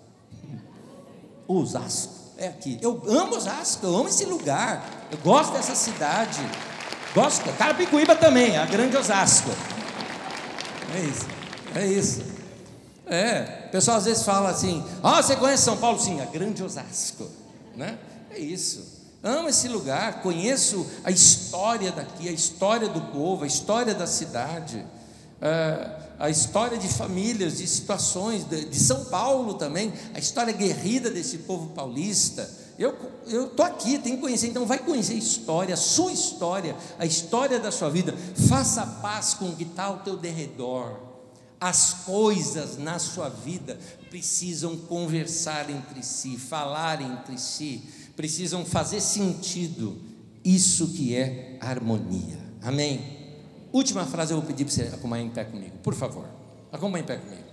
Osasco, 1.46 2.14
é 2.38 2.48
aqui. 2.48 2.78
Eu 2.82 3.04
amo 3.08 3.36
Osasco, 3.36 3.86
eu 3.86 3.98
amo 3.98 4.08
esse 4.08 4.24
lugar. 4.24 5.08
Eu 5.12 5.18
gosto 5.18 5.52
dessa 5.52 5.76
cidade. 5.76 6.40
Gosto. 7.14 7.52
Carapicuíba 7.58 8.16
também, 8.16 8.56
a 8.58 8.66
grande 8.66 8.96
Osasco. 8.96 9.50
É 10.96 11.02
isso, 11.02 11.26
é 11.76 11.86
isso. 11.86 12.24
É, 13.06 13.57
o 13.68 13.70
pessoal 13.70 13.98
às 13.98 14.06
vezes 14.06 14.24
fala 14.24 14.50
assim: 14.50 14.84
Ah, 15.04 15.22
você 15.22 15.36
conhece 15.36 15.64
São 15.64 15.78
Paulo? 15.78 16.00
Sim, 16.00 16.22
a 16.22 16.26
grande 16.26 16.64
Osasco, 16.64 17.28
né? 17.76 17.98
É 18.32 18.40
isso. 18.40 18.98
Amo 19.22 19.50
esse 19.50 19.68
lugar, 19.68 20.22
conheço 20.22 20.86
a 21.04 21.12
história 21.12 21.92
daqui, 21.92 22.30
a 22.30 22.32
história 22.32 22.88
do 22.88 23.02
povo, 23.02 23.44
a 23.44 23.48
história 23.48 23.94
da 23.94 24.08
cidade, 24.08 24.86
é, 25.42 25.90
a 26.20 26.30
história 26.30 26.78
de 26.78 26.88
famílias, 26.88 27.58
de 27.58 27.68
situações, 27.68 28.46
de, 28.46 28.66
de 28.66 28.80
São 28.80 29.06
Paulo 29.06 29.56
também, 29.56 29.92
a 30.14 30.20
história 30.20 30.54
guerrida 30.54 31.10
desse 31.10 31.40
povo 31.40 31.72
paulista. 31.72 32.50
Eu 32.78 32.96
estou 33.48 33.66
aqui, 33.66 33.98
tenho 33.98 34.18
que 34.18 34.22
conhecer, 34.22 34.48
então 34.48 34.66
vai 34.66 34.78
conhecer 34.78 35.14
a 35.14 35.18
história, 35.18 35.74
a 35.74 35.78
sua 35.78 36.12
história, 36.12 36.76
a 37.00 37.06
história 37.06 37.60
da 37.60 37.72
sua 37.72 37.90
vida. 37.90 38.16
Faça 38.48 38.86
paz 38.86 39.34
com 39.34 39.46
o 39.46 39.56
que 39.56 39.64
está 39.64 39.86
ao 39.86 39.98
teu 39.98 40.16
derredor. 40.16 41.07
As 41.60 41.94
coisas 42.06 42.78
na 42.78 43.00
sua 43.00 43.30
vida 43.30 43.80
precisam 44.10 44.78
conversar 44.78 45.70
entre 45.70 46.04
si, 46.04 46.38
falar 46.38 47.02
entre 47.02 47.38
si, 47.38 47.84
precisam 48.16 48.64
fazer 48.64 49.02
sentido. 49.02 49.98
Isso 50.44 50.90
que 50.94 51.16
é 51.16 51.58
harmonia. 51.60 52.38
Amém? 52.62 53.18
Última 53.74 54.06
frase 54.06 54.34
eu 54.34 54.38
vou 54.38 54.46
pedir 54.46 54.66
para 54.66 54.74
você 54.74 54.84
acompanhar 54.84 55.24
em 55.24 55.30
pé 55.30 55.44
comigo, 55.44 55.78
por 55.84 55.94
favor. 55.94 56.26
Acompanhe 56.72 57.04
em 57.04 57.08
pé 57.08 57.18
comigo. 57.18 57.44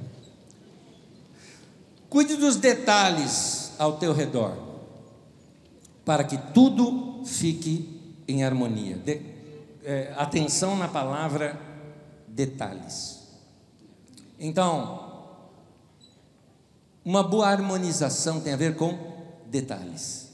Cuide 2.08 2.36
dos 2.36 2.56
detalhes 2.56 3.72
ao 3.78 3.96
teu 3.96 4.12
redor, 4.12 4.56
para 6.04 6.22
que 6.22 6.38
tudo 6.52 7.24
fique 7.24 8.00
em 8.28 8.44
harmonia. 8.44 8.96
De, 8.96 9.20
é, 9.82 10.14
atenção 10.16 10.76
na 10.76 10.88
palavra 10.88 11.58
detalhes. 12.28 13.23
Então, 14.46 15.40
uma 17.02 17.22
boa 17.22 17.48
harmonização 17.48 18.42
tem 18.42 18.52
a 18.52 18.56
ver 18.58 18.76
com 18.76 18.94
detalhes. 19.46 20.28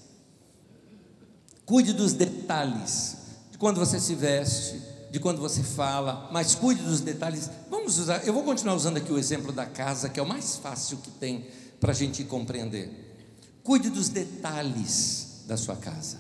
Cuide 1.65 1.93
dos 1.93 2.13
detalhes, 2.13 3.19
de 3.53 3.57
quando 3.57 3.79
você 3.79 4.01
se 4.01 4.17
veste, 4.17 4.83
de 5.13 5.21
quando 5.21 5.41
você 5.41 5.63
fala, 5.63 6.29
mas 6.33 6.57
cuide 6.57 6.83
dos 6.83 7.01
detalhes. 7.01 7.49
Vamos 7.71 8.01
usar, 8.01 8.27
eu 8.27 8.35
vou 8.35 8.43
continuar 8.43 8.75
usando 8.75 8.97
aqui 8.97 9.13
o 9.13 9.19
exemplo 9.19 9.53
da 9.53 9.65
casa, 9.65 10.09
que 10.09 10.19
é 10.19 10.23
o 10.25 10.27
mais 10.27 10.57
fácil 10.57 10.99
que 10.99 11.13
tem 11.13 11.47
para 11.79 11.93
a 11.93 11.95
gente 11.95 12.25
compreender. 12.25 13.17
Cuide 13.63 13.91
dos 13.91 14.09
detalhes 14.09 15.45
da 15.47 15.57
sua 15.57 15.77
casa. 15.77 16.17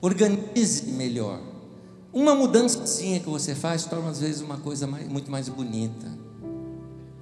Organize 0.00 0.90
melhor. 0.90 1.40
Uma 2.12 2.34
mudançazinha 2.34 3.20
que 3.20 3.28
você 3.28 3.54
faz 3.54 3.84
torna 3.84 4.10
às 4.10 4.18
vezes 4.18 4.40
uma 4.40 4.58
coisa 4.58 4.84
mais, 4.88 5.06
muito 5.08 5.30
mais 5.30 5.48
bonita. 5.48 6.23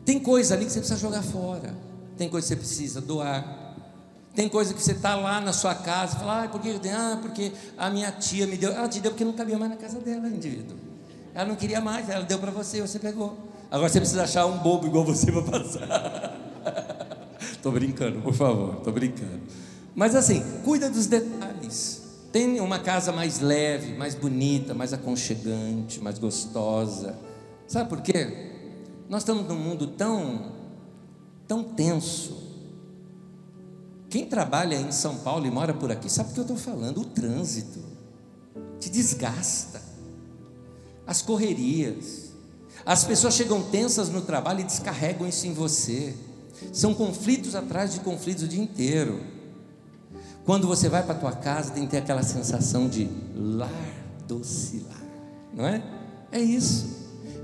Tem 0.05 0.19
coisa 0.19 0.55
ali 0.55 0.65
que 0.65 0.73
você 0.73 0.81
precisa 0.81 0.99
jogar 0.99 1.23
fora. 1.23 1.75
Tem 2.17 2.29
coisa 2.29 2.47
que 2.47 2.55
você 2.55 2.57
precisa 2.57 3.01
doar. 3.01 3.75
Tem 4.35 4.49
coisa 4.49 4.73
que 4.73 4.83
você 4.83 4.93
está 4.93 5.15
lá 5.15 5.41
na 5.41 5.53
sua 5.53 5.75
casa 5.75 6.19
fala, 6.19 6.45
ah, 6.45 6.49
por 6.49 6.61
que 6.61 6.71
Ah, 6.89 7.19
porque 7.21 7.53
a 7.77 7.91
minha 7.91 8.11
tia 8.13 8.47
me 8.47 8.57
deu. 8.57 8.73
Ela 8.73 8.89
te 8.89 9.01
deu 9.01 9.11
porque 9.11 9.25
não 9.25 9.35
cabia 9.35 9.59
mais 9.59 9.71
na 9.71 9.77
casa 9.77 10.01
dela, 10.01 10.27
indivíduo. 10.29 10.77
Ela 11.35 11.49
não 11.49 11.57
queria 11.57 11.81
mais, 11.81 12.09
ela 12.09 12.25
deu 12.25 12.39
para 12.39 12.51
você, 12.51 12.81
você 12.81 12.99
pegou. 12.99 13.37
Agora 13.71 13.89
você 13.89 14.01
precisa 14.01 14.23
achar 14.25 14.47
um 14.47 14.59
bobo 14.59 14.87
igual 14.87 15.05
você 15.05 15.31
para 15.31 15.43
passar. 15.43 16.39
Estou 17.41 17.73
brincando, 17.73 18.21
por 18.21 18.35
favor, 18.35 18.77
estou 18.79 18.93
brincando. 18.93 19.41
Mas 19.95 20.15
assim, 20.15 20.43
cuida 20.65 20.89
dos 20.89 21.07
detalhes. 21.07 22.03
Tem 22.33 22.61
uma 22.61 22.79
casa 22.79 23.13
mais 23.13 23.41
leve, 23.41 23.95
mais 23.95 24.15
bonita, 24.15 24.75
mais 24.75 24.93
aconchegante, 24.93 26.01
mais 26.01 26.19
gostosa. 26.19 27.17
Sabe 27.67 27.89
por 27.89 28.01
quê? 28.01 28.52
Nós 29.13 29.21
estamos 29.21 29.47
num 29.47 29.59
mundo 29.59 29.89
tão, 29.89 30.53
tão 31.47 31.63
tenso 31.63 32.35
quem 34.09 34.25
trabalha 34.25 34.75
em 34.75 34.91
São 34.91 35.19
Paulo 35.19 35.47
e 35.47 35.51
mora 35.51 35.75
por 35.75 35.93
aqui 35.93 36.09
sabe 36.09 36.31
o 36.31 36.33
que 36.33 36.41
eu 36.41 36.45
estou 36.45 36.57
falando. 36.57 37.03
O 37.03 37.05
trânsito 37.05 37.79
te 38.81 38.89
desgasta, 38.89 39.83
as 41.07 41.21
correrias, 41.21 42.31
as 42.87 43.05
pessoas 43.05 43.35
chegam 43.35 43.63
tensas 43.65 44.09
no 44.09 44.23
trabalho 44.23 44.61
e 44.61 44.65
descarregam 44.65 45.29
isso 45.29 45.47
em 45.47 45.53
você. 45.53 46.17
São 46.73 46.95
conflitos 46.95 47.55
atrás 47.55 47.93
de 47.93 48.01
conflitos 48.01 48.45
o 48.45 48.49
dia 48.49 48.63
inteiro. 48.63 49.23
Quando 50.47 50.67
você 50.67 50.89
vai 50.89 51.03
para 51.03 51.15
a 51.15 51.19
tua 51.19 51.33
casa, 51.33 51.73
tem 51.73 51.85
que 51.85 51.91
ter 51.91 51.99
aquela 51.99 52.23
sensação 52.23 52.89
de 52.89 53.11
lar 53.37 53.69
doce 54.27 54.87
lar, 54.89 55.05
não 55.53 55.67
é? 55.67 55.83
É 56.33 56.41
isso. 56.41 57.02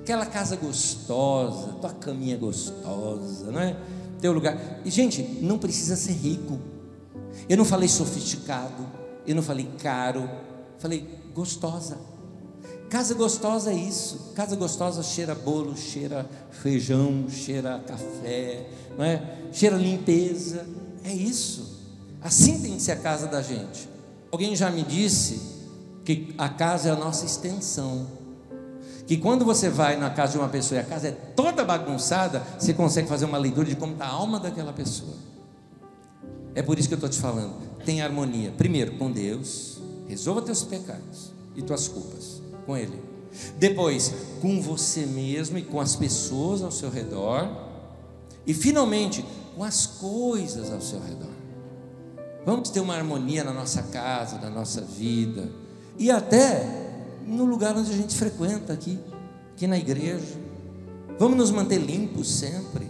Aquela 0.08 0.24
casa 0.24 0.56
gostosa, 0.56 1.74
tua 1.82 1.92
caminha 1.92 2.34
gostosa, 2.38 3.52
não 3.52 3.60
é? 3.60 3.76
teu 4.18 4.32
lugar. 4.32 4.80
E, 4.82 4.90
gente, 4.90 5.20
não 5.42 5.58
precisa 5.58 5.96
ser 5.96 6.12
rico. 6.12 6.58
Eu 7.46 7.58
não 7.58 7.64
falei 7.66 7.90
sofisticado, 7.90 8.86
eu 9.26 9.34
não 9.34 9.42
falei 9.42 9.68
caro, 9.82 10.26
falei 10.78 11.06
gostosa. 11.34 11.98
Casa 12.88 13.12
gostosa 13.12 13.70
é 13.70 13.74
isso. 13.74 14.32
Casa 14.34 14.56
gostosa 14.56 15.02
cheira 15.02 15.34
bolo, 15.34 15.76
cheira 15.76 16.26
feijão, 16.52 17.26
cheira 17.28 17.78
café, 17.86 18.66
não 18.96 19.04
é? 19.04 19.40
Cheira 19.52 19.76
limpeza. 19.76 20.66
É 21.04 21.12
isso. 21.12 21.82
Assim 22.22 22.62
tem 22.62 22.76
que 22.76 22.82
ser 22.82 22.92
a 22.92 22.96
casa 22.96 23.26
da 23.26 23.42
gente. 23.42 23.86
Alguém 24.32 24.56
já 24.56 24.70
me 24.70 24.84
disse 24.84 25.38
que 26.02 26.34
a 26.38 26.48
casa 26.48 26.88
é 26.88 26.92
a 26.92 26.96
nossa 26.96 27.26
extensão 27.26 28.17
que 29.08 29.16
quando 29.16 29.42
você 29.42 29.70
vai 29.70 29.96
na 29.96 30.10
casa 30.10 30.32
de 30.32 30.38
uma 30.38 30.50
pessoa 30.50 30.78
e 30.78 30.82
a 30.82 30.84
casa 30.84 31.08
é 31.08 31.12
toda 31.12 31.64
bagunçada, 31.64 32.42
você 32.58 32.74
consegue 32.74 33.08
fazer 33.08 33.24
uma 33.24 33.38
leitura 33.38 33.66
de 33.66 33.74
como 33.74 33.94
está 33.94 34.04
a 34.04 34.10
alma 34.10 34.38
daquela 34.38 34.70
pessoa. 34.70 35.14
É 36.54 36.60
por 36.60 36.78
isso 36.78 36.88
que 36.88 36.94
eu 36.94 36.98
estou 36.98 37.08
te 37.08 37.18
falando. 37.18 37.54
Tem 37.86 38.02
harmonia. 38.02 38.52
Primeiro, 38.54 38.98
com 38.98 39.10
Deus. 39.10 39.78
Resolva 40.06 40.42
teus 40.42 40.62
pecados 40.62 41.32
e 41.56 41.62
tuas 41.62 41.88
culpas 41.88 42.42
com 42.66 42.76
Ele. 42.76 43.00
Depois, 43.58 44.12
com 44.42 44.60
você 44.60 45.06
mesmo 45.06 45.56
e 45.56 45.62
com 45.62 45.80
as 45.80 45.96
pessoas 45.96 46.60
ao 46.60 46.70
seu 46.70 46.90
redor. 46.90 47.48
E 48.46 48.52
finalmente, 48.52 49.24
com 49.56 49.64
as 49.64 49.86
coisas 49.86 50.70
ao 50.70 50.82
seu 50.82 51.00
redor. 51.00 51.32
Vamos 52.44 52.68
ter 52.68 52.80
uma 52.80 52.94
harmonia 52.94 53.42
na 53.42 53.54
nossa 53.54 53.84
casa, 53.84 54.36
na 54.38 54.50
nossa 54.50 54.82
vida. 54.82 55.50
E 55.98 56.10
até 56.10 56.87
no 57.28 57.44
lugar 57.44 57.76
onde 57.76 57.90
a 57.90 57.96
gente 57.96 58.16
frequenta 58.16 58.72
aqui, 58.72 58.98
aqui 59.54 59.66
na 59.66 59.78
igreja. 59.78 60.36
Vamos 61.18 61.36
nos 61.36 61.50
manter 61.50 61.78
limpos 61.78 62.32
sempre. 62.32 62.88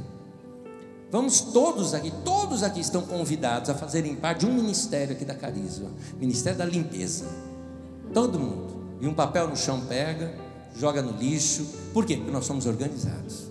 Vamos 1.10 1.40
todos 1.40 1.94
aqui, 1.94 2.12
todos 2.24 2.62
aqui 2.62 2.80
estão 2.80 3.02
convidados 3.02 3.70
a 3.70 3.74
fazerem 3.74 4.14
parte 4.14 4.40
de 4.40 4.46
um 4.46 4.54
ministério 4.54 5.14
aqui 5.14 5.24
da 5.24 5.34
Carisma, 5.34 5.90
Ministério 6.20 6.58
da 6.58 6.66
Limpeza. 6.66 7.24
Todo 8.12 8.38
mundo. 8.38 8.78
E 9.00 9.06
um 9.06 9.14
papel 9.14 9.48
no 9.48 9.56
chão 9.56 9.80
pega, 9.88 10.34
joga 10.76 11.00
no 11.00 11.18
lixo. 11.18 11.66
Por 11.94 12.04
quê? 12.04 12.16
Porque 12.16 12.30
nós 12.30 12.44
somos 12.44 12.66
organizados. 12.66 13.44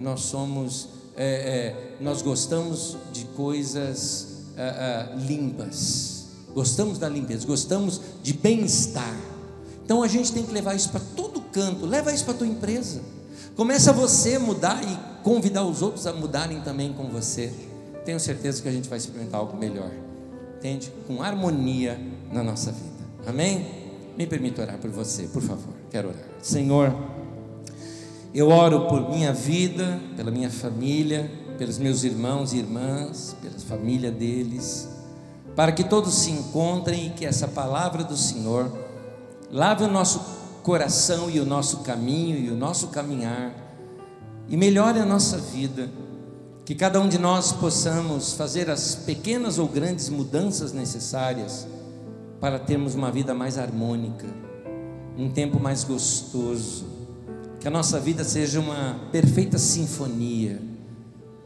Nós 0.00 0.20
somos, 0.22 0.88
é, 1.14 1.26
é, 1.26 1.96
nós 2.00 2.22
gostamos 2.22 2.96
de 3.12 3.24
coisas 3.26 4.44
é, 4.56 5.12
é 5.12 5.16
limpas. 5.16 6.28
Gostamos 6.54 6.98
da 6.98 7.08
limpeza, 7.08 7.46
gostamos 7.46 8.00
de 8.22 8.32
bem-estar. 8.32 9.35
Então 9.86 10.02
a 10.02 10.08
gente 10.08 10.32
tem 10.32 10.42
que 10.42 10.52
levar 10.52 10.74
isso 10.74 10.90
para 10.90 11.00
todo 11.14 11.40
canto. 11.40 11.86
Leva 11.86 12.12
isso 12.12 12.24
para 12.24 12.34
a 12.34 12.38
tua 12.38 12.46
empresa. 12.48 13.00
Começa 13.54 13.92
você 13.92 14.36
mudar 14.36 14.82
e 14.82 15.22
convidar 15.22 15.64
os 15.64 15.80
outros 15.80 16.08
a 16.08 16.12
mudarem 16.12 16.60
também 16.60 16.92
com 16.92 17.04
você. 17.04 17.52
Tenho 18.04 18.18
certeza 18.18 18.60
que 18.60 18.68
a 18.68 18.72
gente 18.72 18.88
vai 18.88 18.98
experimentar 18.98 19.38
algo 19.38 19.56
melhor. 19.56 19.92
Entende? 20.58 20.92
Com 21.06 21.22
harmonia 21.22 22.00
na 22.32 22.42
nossa 22.42 22.72
vida. 22.72 23.06
Amém? 23.28 23.64
Me 24.18 24.26
permita 24.26 24.62
orar 24.62 24.76
por 24.78 24.90
você, 24.90 25.28
por 25.28 25.40
favor. 25.40 25.72
Quero 25.88 26.08
orar. 26.08 26.24
Senhor, 26.42 26.92
eu 28.34 28.48
oro 28.48 28.88
por 28.88 29.08
minha 29.08 29.32
vida, 29.32 30.00
pela 30.16 30.32
minha 30.32 30.50
família, 30.50 31.30
pelos 31.56 31.78
meus 31.78 32.02
irmãos 32.02 32.52
e 32.52 32.58
irmãs, 32.58 33.36
pela 33.40 33.58
família 33.60 34.10
deles, 34.10 34.88
para 35.54 35.70
que 35.70 35.84
todos 35.84 36.12
se 36.12 36.32
encontrem 36.32 37.06
e 37.06 37.10
que 37.10 37.24
essa 37.24 37.46
palavra 37.46 38.02
do 38.02 38.16
Senhor 38.16 38.85
Lave 39.56 39.84
o 39.84 39.88
nosso 39.88 40.20
coração 40.62 41.30
e 41.30 41.40
o 41.40 41.46
nosso 41.46 41.78
caminho 41.78 42.36
e 42.36 42.50
o 42.50 42.54
nosso 42.54 42.88
caminhar 42.88 43.54
e 44.50 44.54
melhore 44.54 44.98
a 44.98 45.06
nossa 45.06 45.38
vida. 45.38 45.88
Que 46.66 46.74
cada 46.74 47.00
um 47.00 47.08
de 47.08 47.16
nós 47.16 47.52
possamos 47.52 48.34
fazer 48.34 48.68
as 48.68 48.94
pequenas 48.94 49.58
ou 49.58 49.66
grandes 49.66 50.10
mudanças 50.10 50.74
necessárias 50.74 51.66
para 52.38 52.58
termos 52.58 52.94
uma 52.94 53.10
vida 53.10 53.32
mais 53.32 53.56
harmônica, 53.56 54.26
um 55.16 55.30
tempo 55.30 55.58
mais 55.58 55.84
gostoso. 55.84 56.84
Que 57.58 57.66
a 57.66 57.70
nossa 57.70 57.98
vida 57.98 58.24
seja 58.24 58.60
uma 58.60 59.08
perfeita 59.10 59.56
sinfonia, 59.56 60.60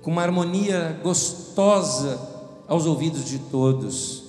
com 0.03 0.11
uma 0.11 0.23
harmonia 0.23 0.99
gostosa 1.01 2.19
aos 2.67 2.87
ouvidos 2.87 3.25
de 3.25 3.39
todos. 3.39 4.25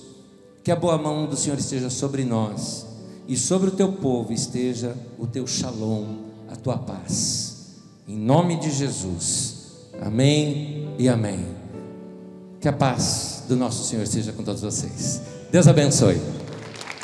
Que 0.62 0.70
a 0.70 0.76
boa 0.76 0.96
mão 0.96 1.26
do 1.26 1.36
Senhor 1.36 1.58
esteja 1.58 1.90
sobre 1.90 2.24
nós 2.24 2.91
e 3.32 3.36
sobre 3.38 3.70
o 3.70 3.72
teu 3.72 3.90
povo 3.90 4.30
esteja 4.30 4.94
o 5.18 5.26
teu 5.26 5.46
shalom, 5.46 6.04
a 6.50 6.54
tua 6.54 6.76
paz. 6.76 7.80
Em 8.06 8.14
nome 8.14 8.60
de 8.60 8.70
Jesus. 8.70 9.54
Amém 10.02 10.94
e 10.98 11.08
amém. 11.08 11.46
Que 12.60 12.68
a 12.68 12.74
paz 12.74 13.44
do 13.48 13.56
nosso 13.56 13.88
Senhor 13.88 14.02
esteja 14.02 14.32
com 14.32 14.42
todos 14.42 14.60
vocês. 14.60 15.22
Deus 15.50 15.66
abençoe. 15.66 16.20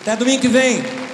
Até 0.03 0.15
domingo 0.17 0.43
que 0.43 0.49
vem. 0.49 1.08